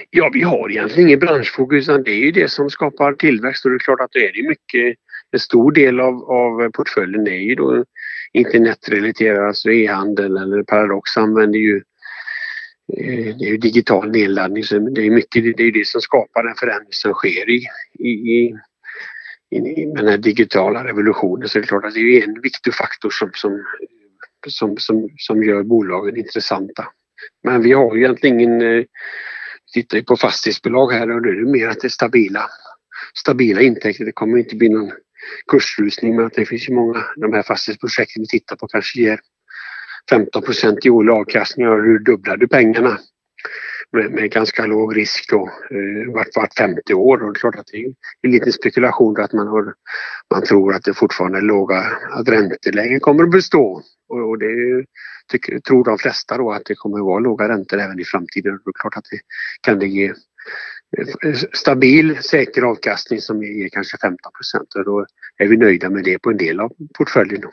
Ja, 0.09 0.29
vi 0.33 0.41
har 0.41 0.71
egentligen 0.71 1.09
ingen 1.09 1.19
branschfokus 1.19 1.89
utan 1.89 2.03
det 2.03 2.11
är 2.11 2.25
ju 2.25 2.31
det 2.31 2.51
som 2.51 2.69
skapar 2.69 3.13
tillväxt 3.13 3.65
och 3.65 3.71
det 3.71 3.77
är 3.77 3.79
klart 3.79 4.01
att 4.01 4.11
då 4.11 4.19
är 4.19 4.31
det 4.33 4.49
mycket 4.49 4.97
en 5.31 5.39
stor 5.39 5.71
del 5.71 5.99
av, 5.99 6.31
av 6.31 6.71
portföljen 6.71 7.27
är 7.27 7.31
ju 7.31 7.55
då 7.55 7.85
internetrelaterad, 8.33 9.47
alltså 9.47 9.71
e-handel 9.71 10.37
eller 10.37 10.63
Paradox 10.63 11.17
använder 11.17 11.59
ju 11.59 11.75
eh, 12.97 13.35
det 13.37 13.45
är 13.45 13.49
ju 13.49 13.57
digital 13.57 14.11
nedladdning 14.11 14.63
så 14.63 14.79
det 14.79 15.01
är 15.01 15.11
mycket 15.11 15.57
det, 15.57 15.63
är 15.63 15.71
det 15.71 15.87
som 15.87 16.01
skapar 16.01 16.43
den 16.43 16.55
förändring 16.55 16.91
som 16.91 17.13
sker 17.13 17.49
i, 17.49 17.67
i, 18.09 18.53
i, 19.51 19.85
den 19.95 20.07
här 20.07 20.17
digitala 20.17 20.83
revolutionen. 20.83 21.49
Så 21.49 21.57
är 21.57 21.61
det 21.61 21.67
klart 21.67 21.85
att 21.85 21.93
det 21.93 21.99
är 21.99 22.23
en 22.23 22.41
viktig 22.41 22.73
faktor 22.73 23.09
som, 23.09 23.31
som, 23.33 23.63
som, 24.47 24.77
som, 24.77 25.09
som 25.17 25.43
gör 25.43 25.63
bolagen 25.63 26.17
intressanta. 26.17 26.85
Men 27.43 27.61
vi 27.61 27.71
har 27.71 27.95
ju 27.95 28.03
egentligen 28.03 28.39
ingen, 28.39 28.59
Vi 28.59 28.85
tittar 29.73 29.97
ju 29.97 30.03
på 30.03 30.17
fastighetsbolag 30.17 30.91
här 30.91 31.11
och 31.11 31.21
då 31.21 31.29
är 31.29 31.33
det 31.33 31.51
mer 31.51 31.67
att 31.67 31.79
det 31.81 31.87
är 31.87 31.89
stabila, 31.89 32.49
stabila 33.19 33.61
intäkter. 33.61 34.05
Det 34.05 34.11
kommer 34.11 34.37
inte 34.37 34.55
bli 34.55 34.69
någon 34.69 34.91
kursrusning 35.51 36.15
men 36.15 36.25
att 36.25 36.33
det 36.33 36.45
finns 36.45 36.69
ju 36.69 36.73
många, 36.73 37.03
de 37.15 37.33
här 37.33 37.43
fastighetsprojekten 37.43 38.21
vi 38.21 38.27
tittar 38.27 38.55
på 38.55 38.67
kanske 38.67 39.01
ger 39.01 39.19
15% 40.11 40.77
i 40.83 40.89
årlig 40.89 41.13
avkastning 41.13 41.67
och 41.67 41.83
du 41.83 41.99
dubblar 41.99 42.37
du 42.37 42.47
pengarna 42.47 42.99
med, 43.91 44.11
med, 44.11 44.31
ganska 44.31 44.65
låg 44.65 44.97
risk 44.97 45.29
då 45.29 45.49
eh, 45.71 46.13
vart, 46.13 46.35
vart 46.35 46.57
femte 46.57 46.93
år 46.93 47.23
och 47.23 47.33
det 47.33 47.37
är 47.37 47.39
klart 47.39 47.55
att 47.55 47.67
det 47.71 47.77
är 47.77 47.93
en 48.21 48.31
liten 48.31 48.53
spekulation 48.53 49.19
att 49.19 49.33
man, 49.33 49.47
har, 49.47 49.73
man 50.33 50.43
tror 50.43 50.73
att 50.73 50.83
det 50.83 50.93
fortfarande 50.93 51.37
är 51.37 51.41
låga, 51.41 51.77
att 52.11 52.29
räntelägen 52.29 52.99
kommer 52.99 53.23
att 53.23 53.31
bestå 53.31 53.83
och, 54.09 54.29
och 54.29 54.39
det 54.39 54.85
tycker, 55.31 55.59
tror 55.59 55.83
de 55.83 55.97
flesta 55.97 56.37
då 56.37 56.51
att 56.51 56.65
det 56.65 56.75
kommer 56.75 56.97
att 56.97 57.05
vara 57.05 57.19
låga 57.19 57.49
räntor 57.49 57.79
även 57.79 57.99
i 57.99 58.05
framtiden. 58.05 58.53
Och 58.53 58.59
det 58.65 58.69
är 58.69 58.81
klart 58.81 58.97
att 58.97 59.07
det 59.11 59.19
kan 59.61 59.79
det 59.79 59.87
ge 59.87 60.05
eh, 60.97 61.33
stabil, 61.53 62.17
säker 62.21 62.61
avkastning 62.61 63.21
som 63.21 63.43
ger 63.43 63.69
kanske 63.69 63.97
15 63.97 64.31
procent 64.31 64.75
och 64.75 64.85
då 64.85 65.05
är 65.37 65.47
vi 65.47 65.57
nöjda 65.57 65.89
med 65.89 66.03
det 66.03 66.19
på 66.19 66.29
en 66.29 66.37
del 66.37 66.59
av 66.59 66.71
portföljen. 66.97 67.43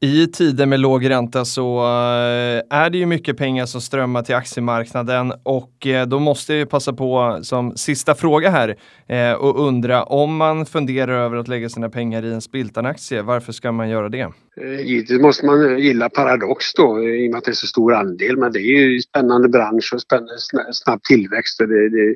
I 0.00 0.26
tider 0.26 0.66
med 0.66 0.80
låg 0.80 1.10
ränta 1.10 1.44
så 1.44 1.78
eh, 1.78 2.78
är 2.78 2.90
det 2.90 2.98
ju 2.98 3.06
mycket 3.06 3.36
pengar 3.36 3.66
som 3.66 3.80
strömmar 3.80 4.22
till 4.22 4.34
aktiemarknaden 4.34 5.32
och 5.42 5.86
eh, 5.86 6.06
då 6.06 6.18
måste 6.18 6.54
jag 6.54 6.70
passa 6.70 6.92
på 6.92 7.38
som 7.42 7.76
sista 7.76 8.14
fråga 8.14 8.50
här 8.50 8.76
eh, 9.08 9.32
och 9.32 9.66
undra 9.68 10.02
om 10.02 10.36
man 10.36 10.66
funderar 10.66 11.24
över 11.24 11.36
att 11.36 11.48
lägga 11.48 11.68
sina 11.68 11.88
pengar 11.90 12.24
i 12.24 12.32
en 12.32 12.40
Spiltan-aktie, 12.40 13.22
varför 13.22 13.52
ska 13.52 13.72
man 13.72 13.88
göra 13.88 14.08
det? 14.08 14.32
Givetvis 14.84 15.20
måste 15.20 15.46
man 15.46 15.78
gilla 15.78 16.08
Paradox 16.08 16.74
då 16.74 17.02
i 17.02 17.26
och 17.26 17.30
med 17.30 17.38
att 17.38 17.44
det 17.44 17.50
är 17.50 17.52
så 17.52 17.66
stor 17.66 17.94
andel 17.94 18.36
men 18.36 18.52
det 18.52 18.60
är 18.60 18.86
ju 18.86 19.00
spännande 19.00 19.48
bransch 19.48 19.90
och 19.94 20.00
spännande 20.00 20.38
snabb 20.72 21.02
tillväxt. 21.02 21.60
Och 21.60 21.68
det, 21.68 21.88
det, 21.88 22.14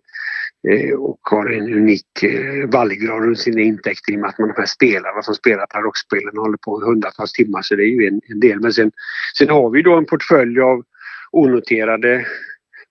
Eh, 0.68 0.94
och 0.94 1.18
har 1.22 1.46
en 1.46 1.74
unik 1.74 2.22
eh, 2.22 2.68
vallgrad 2.68 3.24
runt 3.24 3.38
sina 3.38 3.60
intäkter 3.60 4.12
i 4.12 4.16
och 4.16 4.20
med 4.20 4.28
att 4.28 4.38
man 4.38 4.48
de 4.48 4.54
här 4.56 4.66
spelarna 4.66 5.22
som 5.22 5.34
spelar 5.34 5.66
paradoxspelen 5.66 6.36
håller 6.36 6.56
på 6.56 6.80
hundratals 6.84 7.32
timmar 7.32 7.62
så 7.62 7.74
det 7.76 7.82
är 7.82 8.00
ju 8.00 8.06
en, 8.06 8.20
en 8.28 8.40
del. 8.40 8.60
Men 8.60 8.72
sen, 8.72 8.92
sen 9.38 9.48
har 9.48 9.70
vi 9.70 9.82
då 9.82 9.96
en 9.96 10.06
portfölj 10.06 10.60
av 10.60 10.82
onoterade 11.30 12.26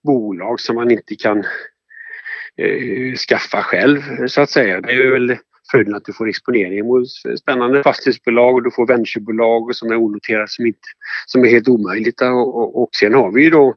bolag 0.03 0.59
som 0.59 0.76
man 0.76 0.91
inte 0.91 1.15
kan 1.15 1.39
eh, 2.57 3.15
skaffa 3.15 3.63
själv 3.63 4.28
så 4.28 4.41
att 4.41 4.49
säga. 4.49 4.82
Det 4.82 4.91
är 4.91 5.11
väl 5.11 5.38
följden 5.72 5.95
att 5.95 6.05
du 6.05 6.13
får 6.13 6.30
exponering 6.30 6.86
mot 6.86 7.07
spännande 7.39 7.84
fastighetsbolag 7.84 8.55
och 8.55 8.63
du 8.63 8.72
får 8.72 8.88
venturebolag 8.88 9.76
som 9.76 9.91
är 9.91 9.95
onoterade 9.95 10.47
som, 10.47 10.65
inte, 10.65 10.88
som 11.26 11.43
är 11.43 11.49
helt 11.49 11.68
omöjligt. 11.68 12.22
Och, 12.22 12.57
och, 12.57 12.82
och 12.82 12.89
sen 12.99 13.13
har 13.13 13.32
vi 13.32 13.43
ju 13.43 13.49
då 13.49 13.76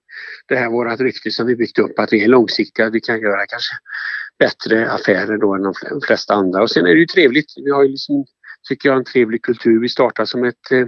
det 0.49 0.57
här 0.57 0.71
vårat 0.71 1.01
rykte 1.01 1.31
som 1.31 1.47
vi 1.47 1.57
byggt 1.57 1.79
upp 1.79 1.99
att 1.99 2.13
vi 2.13 2.25
är 2.25 2.29
långsiktiga. 2.29 2.91
Vi 2.91 3.01
kan 3.01 3.21
göra 3.21 3.47
kanske 3.47 3.75
bättre 4.39 4.91
affärer 4.91 5.39
då 5.39 5.55
än 5.55 5.63
de 5.63 6.01
flesta 6.07 6.35
andra. 6.35 6.63
Och 6.63 6.71
sen 6.71 6.87
är 6.87 6.95
det 6.95 7.01
ju 7.01 7.07
trevligt. 7.07 7.53
Vi 7.65 7.71
har 7.71 7.83
ju 7.83 7.89
liksom, 7.89 8.25
tycker 8.69 8.89
jag, 8.89 8.99
en 8.99 9.05
trevlig 9.05 9.43
kultur. 9.43 9.81
Vi 9.81 9.89
startar 9.89 10.25
som 10.25 10.45
ett 10.45 10.73
eh, 10.73 10.87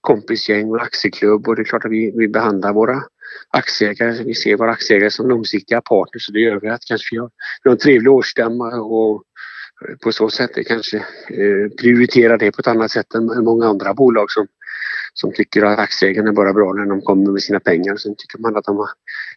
kompisgäng 0.00 0.70
och 0.70 0.82
aktieklubb 0.82 1.48
och 1.48 1.56
det 1.56 1.62
är 1.62 1.64
klart 1.64 1.84
att 1.84 1.90
vi, 1.90 2.12
vi 2.16 2.28
behandlar 2.28 2.72
våra 2.72 3.02
aktieägare, 3.50 4.24
vi 4.24 4.34
ser 4.34 4.56
våra 4.56 4.70
aktieägare 4.70 5.10
som 5.10 5.28
långsiktiga 5.28 5.80
partners 5.80 6.28
och 6.28 6.34
det 6.34 6.40
gör 6.40 6.60
vi 6.60 6.68
att 6.68 6.84
kanske 6.84 7.14
vi 7.14 7.18
har, 7.18 7.30
vi 7.62 7.70
har 7.70 7.72
en 7.72 7.78
trevlig 7.78 8.12
årsstämma 8.12 8.74
och 8.74 9.22
på 10.02 10.12
så 10.12 10.30
sätt 10.30 10.58
är 10.58 10.62
kanske 10.62 10.96
eh, 10.96 11.70
prioritera 11.80 12.36
det 12.36 12.52
på 12.52 12.60
ett 12.60 12.66
annat 12.66 12.90
sätt 12.90 13.14
än 13.14 13.44
många 13.44 13.66
andra 13.66 13.94
bolag 13.94 14.30
som, 14.30 14.46
som 15.14 15.32
tycker 15.32 15.62
att 15.62 15.78
aktieägarna 15.78 16.28
är 16.28 16.32
bara 16.32 16.52
bra 16.52 16.72
när 16.72 16.86
de 16.86 17.00
kommer 17.00 17.30
med 17.30 17.42
sina 17.42 17.60
pengar. 17.60 17.96
Sen 17.96 18.14
tycker 18.18 18.38
man 18.38 18.56
att 18.56 18.64
de 18.64 18.76
har 18.76 18.88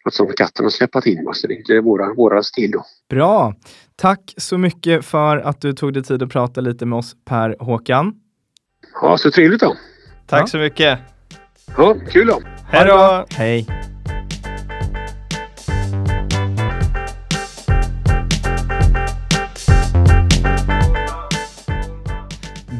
något 0.06 0.14
som 0.14 0.28
katten 0.28 0.66
har 0.66 0.70
släppt 0.70 1.06
in. 1.06 1.30
Så 1.34 1.48
det 1.48 1.74
är 1.74 1.82
våra, 1.82 2.14
våra 2.14 2.44
stil 2.44 2.72
då. 2.72 2.86
Bra! 3.10 3.54
Tack 3.96 4.34
så 4.38 4.58
mycket 4.58 5.06
för 5.06 5.38
att 5.38 5.62
du 5.62 5.74
tog 5.74 5.94
dig 5.94 6.04
tid 6.04 6.24
att 6.24 6.30
prata 6.30 6.62
lite 6.62 6.86
med 6.86 6.98
oss 7.00 7.16
Per 7.26 7.56
Håkan. 7.60 8.14
Ja, 9.02 9.18
så 9.18 9.32
trevligt 9.32 9.62
då. 9.62 9.76
Tack 10.28 10.42
ja. 10.42 10.48
så 10.48 10.58
mycket. 10.58 11.00
Ja, 11.78 11.96
kul 12.12 12.28
då. 12.28 12.42
Hej 12.68 12.86
då! 12.88 13.26
Hej! 13.30 13.95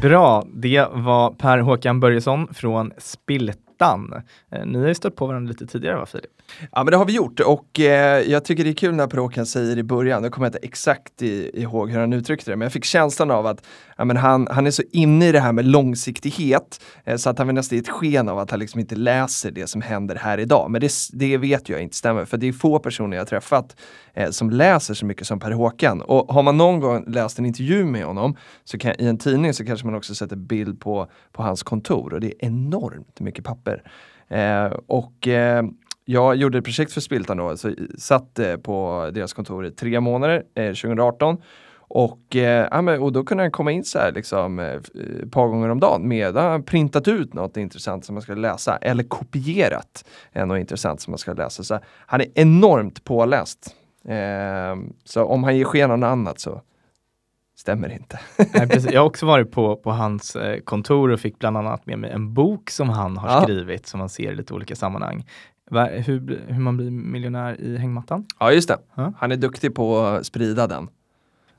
Bra, 0.02 0.46
det 0.54 0.88
var 0.92 1.30
Per 1.30 1.58
Håkan 1.58 2.00
Börjesson 2.00 2.54
från 2.54 2.92
Spiltan. 2.98 4.22
Eh, 4.50 4.66
ni 4.66 4.78
har 4.78 4.88
ju 4.88 4.94
stött 4.94 5.16
på 5.16 5.26
varandra 5.26 5.48
lite 5.48 5.66
tidigare 5.66 5.96
va 5.96 6.06
Filip? 6.06 6.30
Ja 6.72 6.84
men 6.84 6.90
det 6.90 6.96
har 6.96 7.04
vi 7.04 7.12
gjort 7.12 7.40
och 7.40 7.80
eh, 7.80 8.20
jag 8.20 8.44
tycker 8.44 8.64
det 8.64 8.70
är 8.70 8.74
kul 8.74 8.94
när 8.94 9.06
Per-Håkan 9.06 9.46
säger 9.46 9.78
i 9.78 9.82
början, 9.82 10.22
nu 10.22 10.30
kommer 10.30 10.46
jag 10.46 10.48
inte 10.48 10.66
exakt 10.66 11.22
i, 11.22 11.62
ihåg 11.62 11.90
hur 11.90 12.00
han 12.00 12.12
uttryckte 12.12 12.50
det, 12.50 12.56
men 12.56 12.66
jag 12.66 12.72
fick 12.72 12.84
känslan 12.84 13.30
av 13.30 13.46
att 13.46 13.66
ja, 13.96 14.04
men 14.04 14.16
han, 14.16 14.48
han 14.50 14.66
är 14.66 14.70
så 14.70 14.82
inne 14.92 15.28
i 15.28 15.32
det 15.32 15.40
här 15.40 15.52
med 15.52 15.64
långsiktighet 15.64 16.80
eh, 17.04 17.16
så 17.16 17.30
att 17.30 17.38
han 17.38 17.46
vill 17.46 17.54
nästan 17.54 17.76
ge 17.76 17.82
ett 17.82 17.88
sken 17.88 18.28
av 18.28 18.38
att 18.38 18.50
han 18.50 18.60
liksom 18.60 18.80
inte 18.80 18.96
läser 18.96 19.50
det 19.50 19.66
som 19.66 19.82
händer 19.82 20.16
här 20.16 20.38
idag. 20.38 20.70
Men 20.70 20.80
det, 20.80 20.92
det 21.12 21.36
vet 21.36 21.68
jag 21.68 21.82
inte 21.82 21.96
stämmer, 21.96 22.24
för 22.24 22.36
det 22.36 22.48
är 22.48 22.52
få 22.52 22.78
personer 22.78 23.16
jag 23.16 23.28
träffat 23.28 23.76
eh, 24.14 24.30
som 24.30 24.50
läser 24.50 24.94
så 24.94 25.06
mycket 25.06 25.26
som 25.26 25.40
Per-Håkan. 25.40 26.02
Och 26.02 26.34
har 26.34 26.42
man 26.42 26.56
någon 26.56 26.80
gång 26.80 27.04
läst 27.06 27.38
en 27.38 27.46
intervju 27.46 27.84
med 27.84 28.04
honom 28.04 28.36
så 28.64 28.78
kan, 28.78 28.94
i 28.98 29.06
en 29.06 29.18
tidning 29.18 29.54
så 29.54 29.64
kanske 29.64 29.86
man 29.86 29.94
också 29.94 30.14
sätter 30.14 30.36
bild 30.36 30.80
på, 30.80 31.10
på 31.32 31.42
hans 31.42 31.62
kontor 31.62 32.14
och 32.14 32.20
det 32.20 32.26
är 32.26 32.46
enormt 32.46 33.20
mycket 33.20 33.44
papper. 33.44 33.82
Eh, 34.28 34.72
och 34.86 35.28
eh, 35.28 35.64
jag 36.08 36.36
gjorde 36.36 36.58
ett 36.58 36.64
projekt 36.64 36.92
för 36.92 37.00
Spiltan 37.00 37.36
då, 37.36 37.56
så 37.56 37.74
satt 37.98 38.38
eh, 38.38 38.56
på 38.56 39.10
deras 39.14 39.32
kontor 39.32 39.66
i 39.66 39.70
tre 39.70 40.00
månader, 40.00 40.42
eh, 40.54 40.66
2018. 40.72 41.36
Och, 41.88 42.36
eh, 42.36 42.68
ja, 42.70 42.82
men, 42.82 43.02
och 43.02 43.12
då 43.12 43.24
kunde 43.24 43.42
han 43.44 43.50
komma 43.50 43.72
in 43.72 43.84
så 43.84 43.98
här 43.98 44.12
liksom, 44.12 44.58
eh, 44.58 44.66
ett 44.66 45.30
par 45.32 45.46
gånger 45.48 45.68
om 45.68 45.80
dagen 45.80 46.08
med 46.08 46.36
att 46.36 46.66
printat 46.66 47.08
ut 47.08 47.34
något 47.34 47.56
intressant 47.56 48.04
som 48.04 48.14
man 48.14 48.22
ska 48.22 48.34
läsa 48.34 48.76
eller 48.76 49.04
kopierat 49.04 50.04
eh, 50.32 50.46
något 50.46 50.58
intressant 50.58 51.00
som 51.00 51.10
man 51.10 51.18
ska 51.18 51.32
läsa. 51.32 51.62
Så 51.62 51.78
han 52.06 52.20
är 52.20 52.26
enormt 52.34 53.04
påläst. 53.04 53.74
Eh, 54.08 54.76
så 55.04 55.24
om 55.24 55.44
han 55.44 55.56
ger 55.56 55.64
sken 55.64 55.90
av 55.90 55.98
något 55.98 56.08
annat 56.08 56.40
så 56.40 56.60
stämmer 57.56 57.92
inte. 57.92 58.20
Nej. 58.54 58.84
Jag 58.92 59.00
har 59.00 59.06
också 59.06 59.26
varit 59.26 59.50
på, 59.50 59.76
på 59.76 59.90
hans 59.90 60.36
eh, 60.36 60.60
kontor 60.60 61.10
och 61.10 61.20
fick 61.20 61.38
bland 61.38 61.56
annat 61.56 61.86
med 61.86 61.98
mig 61.98 62.10
en 62.10 62.34
bok 62.34 62.70
som 62.70 62.88
han 62.88 63.16
har 63.16 63.28
Ja. 63.28 63.42
skrivit 63.42 63.86
som 63.86 63.98
man 63.98 64.08
ser 64.08 64.32
i 64.32 64.34
lite 64.34 64.54
olika 64.54 64.76
sammanhang. 64.76 65.26
Hur, 65.70 66.40
hur 66.46 66.60
man 66.60 66.76
blir 66.76 66.90
miljonär 66.90 67.60
i 67.60 67.76
hängmattan. 67.76 68.26
Ja 68.40 68.52
just 68.52 68.68
det, 68.68 68.78
Ja. 68.94 69.12
han 69.18 69.32
är 69.32 69.36
duktig 69.36 69.74
på 69.74 69.98
att 69.98 70.26
sprida 70.26 70.66
den. 70.66 70.88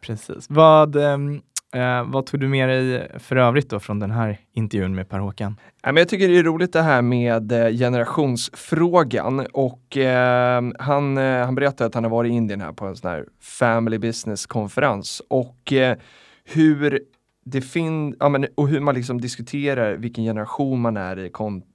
Precis. 0.01 0.45
Vad, 0.49 0.95
ehm, 0.95 1.41
eh, 1.73 2.03
vad 2.05 2.25
tog 2.25 2.39
du 2.39 2.47
med 2.47 2.69
dig 2.69 3.07
för 3.19 3.35
övrigt 3.35 3.69
då 3.69 3.79
från 3.79 3.99
den 3.99 4.11
här 4.11 4.37
intervjun 4.53 4.95
med 4.95 5.09
Per-Håkan? 5.09 5.55
Ja, 5.83 5.91
men 5.91 5.97
jag 6.01 6.09
tycker 6.09 6.27
det 6.27 6.37
är 6.37 6.43
roligt 6.43 6.73
det 6.73 6.81
här 6.81 7.01
med 7.01 7.51
eh, 7.51 7.69
generationsfrågan 7.77 9.47
och 9.53 9.97
eh, 9.97 10.63
han, 10.79 11.17
han 11.17 11.55
berättade 11.55 11.87
att 11.87 11.93
han 11.93 12.03
har 12.03 12.11
varit 12.11 12.31
i 12.31 12.35
Indien 12.35 12.61
här 12.61 12.71
på 12.73 12.85
en 12.85 12.95
sån 12.95 13.11
här 13.11 13.25
family 13.41 13.97
business 13.97 14.45
konferens 14.45 15.21
och 15.29 15.73
eh, 15.73 15.97
hur 16.45 16.99
det 17.45 17.61
fin- 17.61 18.15
ja, 18.19 18.29
men, 18.29 18.47
och 18.55 18.67
hur 18.67 18.79
man 18.79 18.95
liksom 18.95 19.21
diskuterar 19.21 19.93
vilken 19.95 20.23
generation 20.23 20.81
man 20.81 20.97
är 20.97 21.19
i 21.19 21.31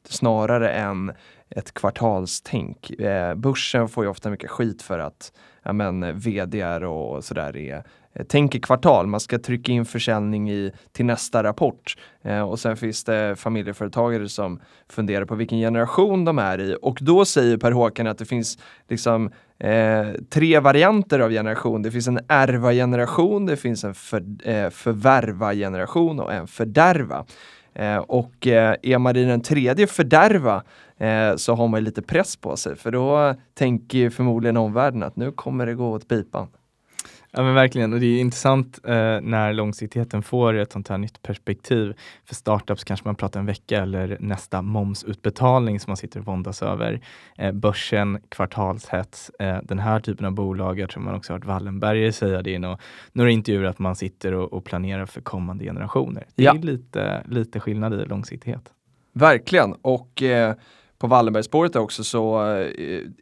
snarare 0.09 0.71
än 0.71 1.13
ett 1.57 1.75
kvartalstänk. 1.75 2.91
Eh, 2.91 3.35
börsen 3.35 3.89
får 3.89 4.05
ju 4.05 4.11
ofta 4.11 4.31
mycket 4.31 4.51
skit 4.51 4.83
för 4.83 4.99
att 4.99 5.33
ja, 5.63 5.73
men, 5.73 6.19
vdr 6.19 6.85
och 6.85 7.25
sådär 7.25 7.57
är 7.57 7.85
eh, 8.13 8.25
tänker 8.25 8.59
kvartal, 8.59 9.07
man 9.07 9.21
ska 9.21 9.39
trycka 9.39 9.73
in 9.73 9.85
försäljning 9.85 10.51
i, 10.51 10.73
till 10.93 11.07
nästa 11.07 11.43
rapport. 11.43 11.97
Eh, 12.23 12.41
och 12.41 12.59
sen 12.59 12.77
finns 12.77 13.05
det 13.05 13.37
familjeföretagare 13.37 14.29
som 14.29 14.61
funderar 14.89 15.25
på 15.25 15.35
vilken 15.35 15.59
generation 15.59 16.25
de 16.25 16.39
är 16.39 16.61
i. 16.61 16.77
Och 16.83 16.99
då 17.01 17.25
säger 17.25 17.57
Per 17.57 17.73
Håkan 17.73 18.07
att 18.07 18.19
det 18.19 18.25
finns 18.25 18.59
liksom 18.89 19.31
eh, 19.59 20.07
tre 20.31 20.61
varianter 20.61 21.19
av 21.21 21.31
generation. 21.31 21.83
Det 21.83 21.91
finns 21.91 22.09
en 22.09 22.21
ärva-generation, 22.29 23.47
det 23.47 23.57
finns 23.57 23.85
en 23.85 23.95
för, 23.95 24.25
eh, 24.45 24.71
förvärva-generation 24.71 26.21
och 26.21 26.33
en 26.33 26.47
fördärva. 26.47 27.27
Eh, 27.75 27.97
och 27.97 28.47
eh, 28.47 28.77
är 28.83 28.99
man 28.99 29.17
i 29.17 29.25
den 29.25 29.41
tredje 29.41 29.87
fördärva 29.87 30.63
eh, 30.99 31.37
så 31.37 31.55
har 31.55 31.69
man 31.69 31.85
lite 31.85 32.03
press 32.03 32.37
på 32.37 32.57
sig 32.57 32.77
för 32.77 32.91
då 32.91 33.35
tänker 33.55 33.99
ju 33.99 34.11
förmodligen 34.11 34.57
omvärlden 34.57 35.03
att 35.03 35.17
nu 35.17 35.33
kommer 35.33 35.67
det 35.67 35.75
gå 35.75 35.91
åt 35.91 36.09
pipan. 36.09 36.49
Ja 37.35 37.43
men 37.43 37.55
verkligen, 37.55 37.93
och 37.93 38.01
det 38.01 38.07
är 38.07 38.21
intressant 38.21 38.81
eh, 38.85 38.93
när 39.23 39.53
långsiktigheten 39.53 40.23
får 40.23 40.55
ett 40.55 40.73
sånt 40.73 40.89
här 40.89 40.99
nytt 40.99 41.23
perspektiv. 41.23 41.95
För 42.25 42.35
startups 42.35 42.85
kanske 42.85 43.09
man 43.09 43.15
pratar 43.15 43.41
en 43.41 43.47
vecka 43.47 43.83
eller 43.83 44.17
nästa 44.21 44.63
momsutbetalning 44.63 45.81
som 45.81 45.91
man 45.91 45.97
sitter 45.97 46.21
och 46.21 46.27
våndas 46.27 46.63
över. 46.63 47.01
Eh, 47.39 47.53
börsen, 47.53 48.19
kvartalshets, 48.29 49.31
eh, 49.39 49.59
den 49.63 49.79
här 49.79 50.01
typen 50.01 50.27
av 50.27 50.33
bolag. 50.33 50.79
Jag 50.81 50.91
tror 50.91 51.03
man 51.03 51.15
också 51.15 51.33
har 51.33 51.39
hört 51.39 51.47
Wallenberger 51.47 52.11
säga 52.13 52.43
det 52.43 52.51
i 52.51 52.59
nå- 52.59 52.79
några 53.13 53.31
intervjuer 53.31 53.65
att 53.69 53.79
man 53.79 53.97
sitter 53.97 54.33
och, 54.35 54.53
och 54.53 54.65
planerar 54.65 55.07
för 55.07 55.21
kommande 55.21 55.65
generationer. 55.65 56.27
Det 56.35 56.43
Ja. 56.43 56.55
är 56.55 56.59
lite, 56.59 57.23
lite 57.29 57.61
skillnad 57.61 57.95
i 57.95 58.05
långsiktighet. 58.05 58.73
Verkligen 59.13 59.73
och 59.83 60.23
eh, 60.23 60.55
på 60.99 61.07
Wallenbergsspåret 61.07 61.77
också 61.77 62.05
så 62.05 62.41
eh, 62.41 62.67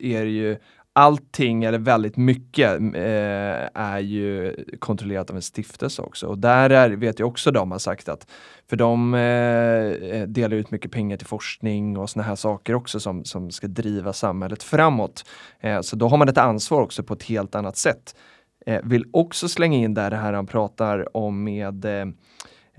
är 0.01 0.25
det 0.25 0.31
ju 0.31 0.57
allting 0.93 1.65
eller 1.65 1.79
väldigt 1.79 2.17
mycket 2.17 2.81
eh, 2.81 3.69
är 3.75 3.99
ju 3.99 4.57
kontrollerat 4.79 5.31
av 5.31 5.37
en 5.37 5.43
stiftelse 5.43 6.03
också 6.03 6.27
och 6.27 6.39
där 6.39 6.71
är, 6.71 6.91
vet 6.91 7.19
jag 7.19 7.29
också 7.29 7.51
de 7.51 7.71
har 7.71 7.79
sagt 7.79 8.09
att 8.09 8.27
för 8.71 8.77
de 8.77 9.15
eh, 9.15 9.21
eh, 9.21 10.27
delar 10.29 10.57
ut 10.57 10.71
mycket 10.71 10.91
pengar 10.91 11.17
till 11.17 11.27
forskning 11.27 11.99
och 11.99 12.11
såna 12.11 12.23
här 12.23 12.35
saker 12.35 12.75
också 12.75 13.01
som, 13.01 13.25
som 13.25 13.51
ska 13.51 13.67
driva 13.67 14.13
samhället 14.13 14.63
framåt. 14.63 15.25
Eh, 15.61 15.81
så 15.81 15.97
då 15.97 16.09
har 16.09 16.17
man 16.17 16.29
ett 16.29 16.39
ansvar 16.39 16.81
också 16.81 17.03
på 17.03 17.15
ett 17.15 17.23
helt 17.23 17.55
annat 17.55 17.77
sätt. 17.77 18.17
Eh, 18.67 18.81
vill 18.85 19.05
också 19.13 19.49
slänga 19.49 19.79
in 19.79 19.95
där 19.95 20.11
det 20.11 20.17
här 20.17 20.33
han 20.33 20.47
pratar 20.47 21.17
om 21.17 21.45
med 21.45 21.85
eh, 21.85 22.07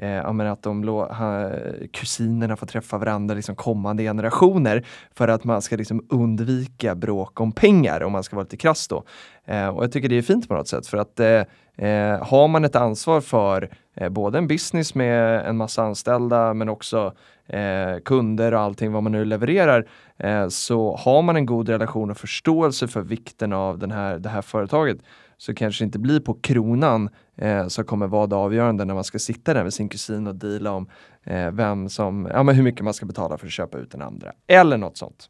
eh, 0.01 0.09
ja, 0.09 0.33
men 0.33 0.47
att 0.47 0.63
de 0.63 0.85
lå- 0.85 1.13
ha, 1.13 1.51
kusinerna 1.93 2.55
får 2.55 2.67
träffa 2.67 2.97
varandra 2.97 3.35
liksom 3.35 3.55
kommande 3.55 4.03
generationer 4.03 4.85
för 5.13 5.27
att 5.27 5.43
man 5.43 5.61
ska 5.61 5.75
liksom 5.75 6.05
undvika 6.09 6.95
bråk 6.95 7.39
om 7.39 7.51
pengar 7.51 8.03
om 8.03 8.11
man 8.11 8.23
ska 8.23 8.35
vara 8.35 8.43
lite 8.43 8.57
krass 8.57 8.87
då. 8.87 9.03
Eh, 9.45 9.67
och 9.67 9.83
jag 9.83 9.91
tycker 9.91 10.09
det 10.09 10.17
är 10.17 10.21
fint 10.21 10.47
på 10.47 10.53
något 10.53 10.67
sätt 10.67 10.87
för 10.87 10.97
att 10.97 11.19
eh, 11.19 11.87
eh, 11.87 12.23
har 12.23 12.47
man 12.47 12.65
ett 12.65 12.75
ansvar 12.75 13.21
för 13.21 13.69
eh, 13.95 14.09
både 14.09 14.37
en 14.37 14.47
business 14.47 14.95
med 14.95 15.45
en 15.45 15.57
massa 15.57 15.83
anställda 15.83 16.53
men 16.53 16.69
också 16.69 17.13
eh, 17.47 17.99
kunder 18.05 18.51
och 18.53 18.59
allting 18.59 18.91
vad 18.91 19.03
man 19.03 19.11
nu 19.11 19.25
levererar 19.25 19.87
eh, 20.17 20.47
så 20.47 20.95
har 20.95 21.21
man 21.21 21.35
en 21.35 21.45
god 21.45 21.69
relation 21.69 22.11
och 22.11 22.17
förståelse 22.17 22.87
för 22.87 23.01
vikten 23.01 23.53
av 23.53 23.79
den 23.79 23.91
här, 23.91 24.19
det 24.19 24.29
här 24.29 24.41
företaget 24.41 24.97
så 25.37 25.53
kanske 25.53 25.83
det 25.83 25.85
inte 25.85 25.99
blir 25.99 26.19
på 26.19 26.33
kronan 26.33 27.09
eh, 27.41 27.67
som 27.67 27.85
kommer 27.85 28.07
vara 28.07 28.27
det 28.27 28.35
avgörande 28.35 28.85
när 28.85 28.93
man 28.93 29.03
ska 29.03 29.19
sitta 29.19 29.53
där 29.53 29.63
med 29.63 29.73
sin 29.73 29.89
kusin 29.89 30.27
och 30.27 30.35
deala 30.35 30.71
om 30.71 30.89
eh, 31.23 31.51
vem 31.51 31.89
som, 31.89 32.27
ja 32.33 32.43
men 32.43 32.55
hur 32.55 32.63
mycket 32.63 32.83
man 32.83 32.93
ska 32.93 33.05
betala 33.05 33.37
för 33.37 33.45
att 33.45 33.51
köpa 33.51 33.77
ut 33.77 33.91
den 33.91 34.01
andra. 34.01 34.31
Eller 34.47 34.77
något 34.77 34.97
sånt. 34.97 35.29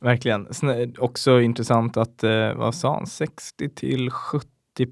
Verkligen. 0.00 0.54
Sen, 0.54 0.94
också 0.98 1.40
intressant 1.40 1.96
att, 1.96 2.24
eh, 2.24 2.54
vad 2.54 2.74
sa 2.74 2.94
han, 2.94 3.06
60 3.06 3.68
till 3.68 4.10
70 4.10 4.46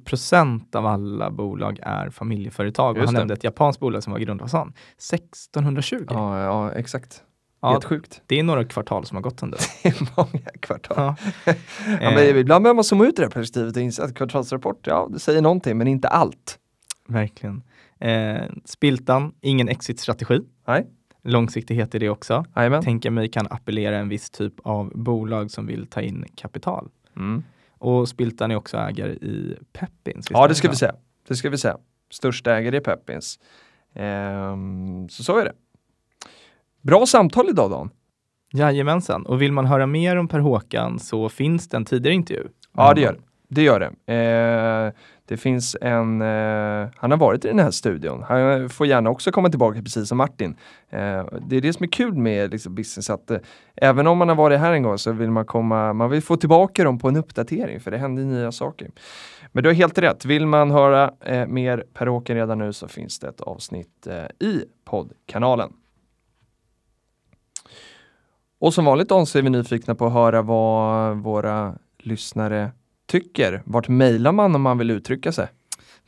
procent 0.04 0.74
av 0.74 0.86
alla 0.86 1.30
bolag 1.30 1.78
är 1.82 2.10
familjeföretag. 2.10 2.98
Han 2.98 3.14
nämnde 3.14 3.34
ett 3.34 3.44
japanskt 3.44 3.80
bolag 3.80 4.02
som 4.02 4.12
var 4.12 4.20
grundat, 4.20 4.52
han? 4.52 4.72
1620? 4.96 6.04
Ja, 6.08 6.42
ja 6.42 6.72
exakt. 6.72 7.22
Ja, 7.66 7.72
Helt 7.72 7.84
sjukt. 7.84 8.22
det 8.26 8.38
är 8.38 8.42
några 8.42 8.64
kvartal 8.64 9.06
som 9.06 9.16
har 9.16 9.22
gått 9.22 9.40
sedan 9.40 9.50
dess. 9.50 9.68
Det 9.82 9.88
är 9.88 10.08
många 10.16 10.50
kvartal. 10.60 10.96
Ja. 10.96 11.16
Ja, 11.86 12.10
men 12.10 12.18
Eh, 12.18 12.36
ibland 12.36 12.62
behöver 12.62 12.74
man 12.74 12.84
zooma 12.84 13.06
ut 13.06 13.16
det 13.16 13.22
här 13.22 13.30
perspektivet 13.30 13.76
och 13.76 13.82
inse 13.82 14.04
att 14.04 14.14
kvartalsrapport, 14.14 14.86
ja 14.86 15.08
det 15.12 15.18
säger 15.18 15.42
någonting 15.42 15.78
men 15.78 15.86
inte 15.88 16.08
allt. 16.08 16.58
Verkligen. 17.08 17.62
Eh, 18.00 18.42
Spiltan, 18.64 19.32
ingen 19.40 19.68
exit-strategi. 19.68 20.40
Nej, 20.66 20.86
Långsiktighet 21.22 21.94
i 21.94 21.98
det 21.98 22.08
också. 22.08 22.44
jajamän. 22.56 22.82
Tänker 22.82 23.10
mig 23.10 23.30
kan 23.30 23.46
appellera 23.50 23.98
en 23.98 24.08
viss 24.08 24.30
typ 24.30 24.54
av 24.64 24.92
bolag 24.94 25.50
som 25.50 25.66
vill 25.66 25.86
ta 25.86 26.00
in 26.00 26.24
kapital. 26.34 26.88
Mm. 27.16 27.42
Och 27.78 28.08
Spiltan 28.08 28.50
är 28.50 28.56
också 28.56 28.76
ägare 28.76 29.12
i 29.12 29.56
Peppins. 29.72 30.26
Ja 30.30 30.48
det 30.48 30.54
ska 30.54 30.70
vi 30.70 30.76
säga. 30.76 30.94
Det 31.28 31.34
ska 31.36 31.50
vi 31.50 31.58
säga. 31.58 31.76
Största 32.10 32.56
ägare 32.56 32.76
i 32.76 32.80
Peppins. 32.80 33.38
Ehm, 33.94 35.08
så 35.08 35.24
så 35.24 35.38
är 35.38 35.44
det. 35.44 35.52
Bra 36.86 37.06
samtal 37.06 37.48
idag 37.48 37.70
Dan. 37.70 37.90
Jajamensan. 38.52 39.26
Och 39.26 39.42
vill 39.42 39.52
man 39.52 39.66
höra 39.66 39.86
mer 39.86 40.16
om 40.16 40.28
Per 40.28 40.38
Håkan 40.38 40.98
så 40.98 41.28
finns 41.28 41.68
det 41.68 41.76
en 41.76 41.84
tidigare 41.84 42.14
intervju. 42.14 42.48
Ja 42.76 42.94
det 42.94 43.00
gör 43.00 43.18
det. 43.48 43.62
Gör 43.62 43.80
det. 43.80 44.14
Eh, 44.14 44.92
det 45.24 45.36
finns 45.36 45.76
en, 45.80 46.22
eh, 46.22 46.88
han 46.96 47.10
har 47.10 47.16
varit 47.16 47.44
i 47.44 47.48
den 47.48 47.58
här 47.58 47.70
studion. 47.70 48.22
Han 48.28 48.68
får 48.68 48.86
gärna 48.86 49.10
också 49.10 49.30
komma 49.32 49.48
tillbaka 49.48 49.82
precis 49.82 50.08
som 50.08 50.18
Martin. 50.18 50.56
Eh, 50.90 51.24
det 51.46 51.56
är 51.56 51.60
det 51.60 51.72
som 51.72 51.84
är 51.84 51.88
kul 51.88 52.14
med 52.14 52.50
liksom, 52.50 52.74
business 52.74 53.10
att 53.10 53.30
eh, 53.30 53.38
även 53.76 54.06
om 54.06 54.18
man 54.18 54.28
har 54.28 54.36
varit 54.36 54.60
här 54.60 54.72
en 54.72 54.82
gång 54.82 54.98
så 54.98 55.12
vill 55.12 55.30
man 55.30 55.44
komma, 55.44 55.92
man 55.92 56.10
vill 56.10 56.22
få 56.22 56.36
tillbaka 56.36 56.84
dem 56.84 56.98
på 56.98 57.08
en 57.08 57.16
uppdatering 57.16 57.80
för 57.80 57.90
det 57.90 57.98
händer 57.98 58.22
nya 58.22 58.52
saker. 58.52 58.90
Men 59.52 59.62
du 59.62 59.68
har 59.68 59.74
helt 59.74 59.98
rätt. 59.98 60.24
Vill 60.24 60.46
man 60.46 60.70
höra 60.70 61.12
eh, 61.24 61.46
mer 61.46 61.84
Per 61.94 62.08
Åken 62.08 62.36
redan 62.36 62.58
nu 62.58 62.72
så 62.72 62.88
finns 62.88 63.18
det 63.18 63.28
ett 63.28 63.40
avsnitt 63.40 64.06
eh, 64.06 64.46
i 64.48 64.64
poddkanalen. 64.84 65.72
Och 68.66 68.74
som 68.74 68.84
vanligt 68.84 69.08
då 69.08 69.26
så 69.26 69.38
är 69.38 69.42
vi 69.42 69.50
nyfikna 69.50 69.94
på 69.94 70.06
att 70.06 70.12
höra 70.12 70.42
vad 70.42 71.16
våra 71.16 71.78
lyssnare 71.98 72.72
tycker. 73.06 73.62
Vart 73.64 73.88
mejlar 73.88 74.32
man 74.32 74.54
om 74.54 74.62
man 74.62 74.78
vill 74.78 74.90
uttrycka 74.90 75.32
sig? 75.32 75.48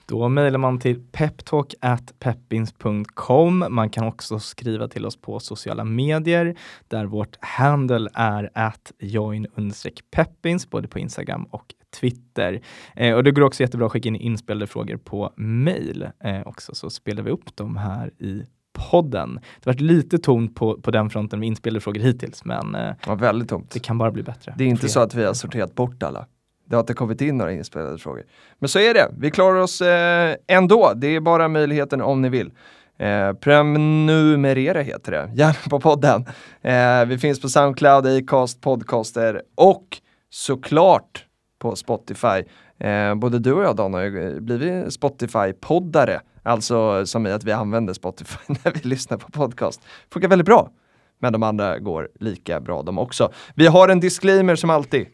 Då 0.06 0.28
mejlar 0.28 0.58
man 0.58 0.80
till 0.80 1.02
peptalk@peppins.com. 1.12 3.64
Man 3.70 3.90
kan 3.90 4.06
också 4.06 4.38
skriva 4.38 4.88
till 4.88 5.06
oss 5.06 5.20
på 5.20 5.40
sociala 5.40 5.84
medier 5.84 6.58
där 6.88 7.04
vårt 7.04 7.36
handle 7.40 8.10
är 8.14 8.50
att 8.54 8.92
join-peppins 8.98 10.70
både 10.70 10.88
på 10.88 10.98
Instagram 10.98 11.44
och 11.50 11.74
Twitter. 12.00 12.60
Eh, 12.96 13.14
och 13.14 13.24
det 13.24 13.30
går 13.30 13.42
också 13.42 13.62
jättebra 13.62 13.86
att 13.86 13.92
skicka 13.92 14.08
in 14.08 14.16
inspelade 14.16 14.66
frågor 14.66 14.96
på 14.96 15.32
mejl 15.36 16.08
eh, 16.24 16.40
också, 16.46 16.74
så 16.74 16.90
spelar 16.90 17.22
vi 17.22 17.30
upp 17.30 17.56
dem 17.56 17.76
här 17.76 18.10
i 18.18 18.42
podden. 18.90 19.34
Det 19.34 19.70
har 19.70 19.72
varit 19.72 19.80
lite 19.80 20.18
tomt 20.18 20.54
på, 20.54 20.80
på 20.80 20.90
den 20.90 21.10
fronten 21.10 21.38
med 21.38 21.46
inspelade 21.46 21.80
frågor 21.80 22.00
hittills, 22.00 22.44
men 22.44 22.74
eh, 22.74 22.90
Ja, 23.06 23.14
väldigt 23.14 23.48
tomt. 23.48 23.70
det 23.70 23.78
kan 23.80 23.98
bara 23.98 24.10
bli 24.10 24.22
bättre. 24.22 24.54
Det 24.58 24.64
är 24.64 24.68
inte 24.68 24.80
Fler. 24.80 24.88
så 24.88 25.00
att 25.00 25.14
vi 25.14 25.24
har 25.24 25.34
sorterat 25.34 25.74
bort 25.74 26.02
alla. 26.02 26.26
Det 26.66 26.76
har 26.76 26.80
inte 26.80 26.94
kommit 26.94 27.20
in 27.20 27.36
några 27.38 27.52
inspelade 27.52 27.98
frågor. 27.98 28.22
Men 28.58 28.68
så 28.68 28.78
är 28.78 28.94
det. 28.94 29.08
Vi 29.18 29.30
klarar 29.30 29.58
oss 29.58 29.80
eh, 29.80 30.34
ändå. 30.46 30.92
Det 30.96 31.06
är 31.16 31.20
bara 31.20 31.48
möjligheten 31.48 32.02
om 32.02 32.22
ni 32.22 32.28
vill. 32.28 32.50
Eh, 32.98 33.32
prenumerera 33.32 34.80
heter 34.82 35.12
det, 35.12 35.30
gärna 35.34 35.54
på 35.70 35.80
podden. 35.80 36.24
Eh, 36.62 37.04
vi 37.06 37.18
finns 37.18 37.40
på 37.40 37.48
Soundcloud, 37.48 38.06
Acast, 38.06 38.60
Podcaster 38.60 39.42
och 39.54 39.84
såklart 40.30 41.24
på 41.58 41.76
Spotify. 41.76 42.42
Eh, 42.80 43.14
både 43.14 43.38
du 43.38 43.52
och 43.52 43.62
jag 43.64 43.76
Dan 43.76 43.94
har 43.94 44.00
ju 44.02 44.40
blivit 44.40 45.00
Spotify-poddare, 45.00 46.20
alltså 46.48 47.06
som 47.06 47.26
i 47.26 47.32
att 47.32 47.44
vi 47.44 47.52
använder 47.52 47.94
Spotify 47.94 48.38
när 48.46 48.72
vi 48.72 48.80
lyssnar 48.88 49.18
på 49.18 49.30
podcast. 49.30 49.80
Funkar 50.12 50.28
väldigt 50.28 50.46
bra. 50.46 50.70
Men 51.20 51.32
de 51.32 51.42
andra 51.42 51.78
går 51.78 52.08
lika 52.20 52.60
bra 52.60 52.82
de 52.82 52.98
också. 52.98 53.32
Vi 53.54 53.66
har 53.66 53.88
en 53.88 54.00
disclaimer 54.00 54.56
som 54.56 54.70
alltid. 54.70 55.06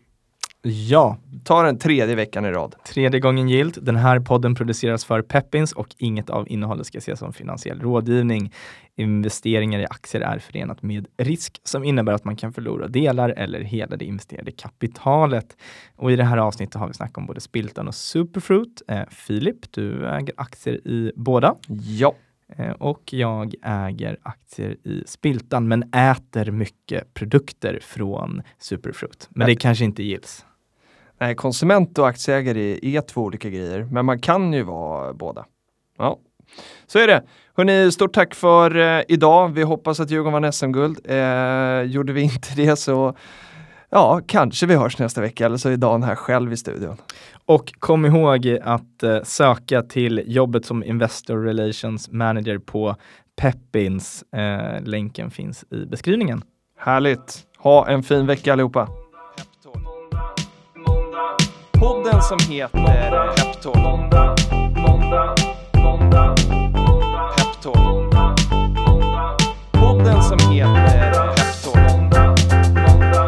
Ja, 0.67 1.19
Ta 1.45 1.63
den 1.63 1.79
tredje 1.79 2.15
veckan 2.15 2.45
i 2.45 2.51
rad. 2.51 2.75
Tredje 2.87 3.21
gången 3.21 3.49
gilt. 3.49 3.79
Den 3.83 3.97
här 3.97 4.21
podden 4.21 4.55
produceras 4.55 5.05
för 5.05 5.23
Peppins 5.23 5.73
och 5.73 5.89
inget 5.99 6.31
av 6.31 6.49
innehållet 6.49 6.87
ska 6.87 6.99
ses 6.99 7.19
som 7.19 7.33
finansiell 7.33 7.81
rådgivning. 7.81 8.53
Investeringar 8.97 9.81
i 9.81 9.87
aktier 9.87 10.23
är 10.23 10.39
förenat 10.39 10.83
med 10.83 11.07
risk 11.17 11.61
som 11.65 11.85
innebär 11.85 12.13
att 12.13 12.25
man 12.25 12.37
kan 12.37 12.53
förlora 12.53 12.89
delar 12.89 13.31
eller 13.31 13.61
hela 13.61 13.97
det 13.97 14.05
investerade 14.05 14.53
kapitalet. 14.53 15.57
Och 15.97 16.13
i 16.13 16.17
det 16.17 16.25
här 16.25 16.37
avsnittet 16.37 16.75
har 16.75 16.89
vi 16.89 16.95
snackat 16.95 17.17
om 17.19 17.27
både 17.27 17.41
Spiltan 17.41 17.89
och 17.89 17.95
Superfruit. 17.95 18.83
Eh, 18.89 19.03
Filip, 19.11 19.73
du 19.73 20.07
äger 20.09 20.35
aktier 20.37 20.89
i 20.89 21.13
båda. 21.17 21.55
Ja. 21.69 22.15
Eh, 22.57 22.71
Och 22.71 23.03
jag 23.13 23.55
äger 23.63 24.17
aktier 24.23 24.77
i 24.85 25.03
Spiltan, 25.07 25.69
men 25.69 25.83
äter 25.95 26.51
mycket 26.51 27.15
produkter 27.15 27.79
från 27.83 28.43
Superfruit. 28.59 29.29
Men 29.31 29.47
det 29.47 29.57
kanske 29.57 29.85
inte 29.85 30.03
gills. 30.03 30.45
Nej, 31.19 31.35
konsument 31.35 31.99
och 31.99 32.09
aktieägare 32.09 32.79
är 32.83 33.01
två 33.01 33.21
olika 33.23 33.51
grejer, 33.51 33.89
men 33.91 34.05
man 34.05 34.19
kan 34.19 34.53
ju 34.53 34.63
vara 34.63 35.13
båda. 35.13 35.45
Ja, 35.99 36.19
så 36.87 36.99
är 36.99 37.07
det. 37.07 37.23
Hörrni, 37.57 37.93
stort 37.93 38.13
tack 38.15 38.35
för 38.35 38.77
eh, 38.77 39.03
idag. 39.09 39.49
Vi 39.49 39.63
hoppas 39.63 40.01
att 40.01 40.11
Djurgården 40.11 40.43
vann 40.43 40.53
SM-guld. 40.53 40.99
Eh, 41.05 41.83
gjorde 41.83 42.13
vi 42.13 42.23
inte 42.23 42.49
det 42.57 42.77
så 42.77 43.15
ja, 43.91 44.21
kanske 44.27 44.67
vi 44.67 44.75
hörs 44.75 44.99
nästa 44.99 45.21
vecka 45.21 45.47
eller 45.47 45.57
så 45.57 45.69
är 45.69 45.77
Dan 45.77 46.03
här 46.03 46.15
själv 46.15 46.53
i 46.53 46.57
studion. 46.57 46.97
Och 47.47 47.73
kom 47.79 48.07
ihåg 48.07 48.59
att 48.63 49.03
eh, 49.03 49.23
söka 49.23 49.83
till 49.83 50.23
jobbet 50.27 50.67
som 50.67 50.85
Investor 50.85 51.37
Relations 51.37 52.11
Manager 52.11 52.59
på 52.59 52.97
Peppins. 53.37 54.25
Eh, 54.33 54.83
länken 54.83 55.31
finns 55.31 55.65
i 55.71 55.87
beskrivningen. 55.87 56.43
Härligt. 56.79 57.47
Ha 57.59 57.89
en 57.89 58.03
fin 58.03 58.27
vecka 58.27 58.53
allihopa. 58.53 59.04
Podden 61.85 62.23
som 62.23 62.39
heter 62.39 62.69
Peptalk. 63.37 63.97
Peptalk. 67.37 68.15
Podden 69.73 70.23
som 70.23 70.39
heter 70.39 71.13
Peptalk. 71.35 72.11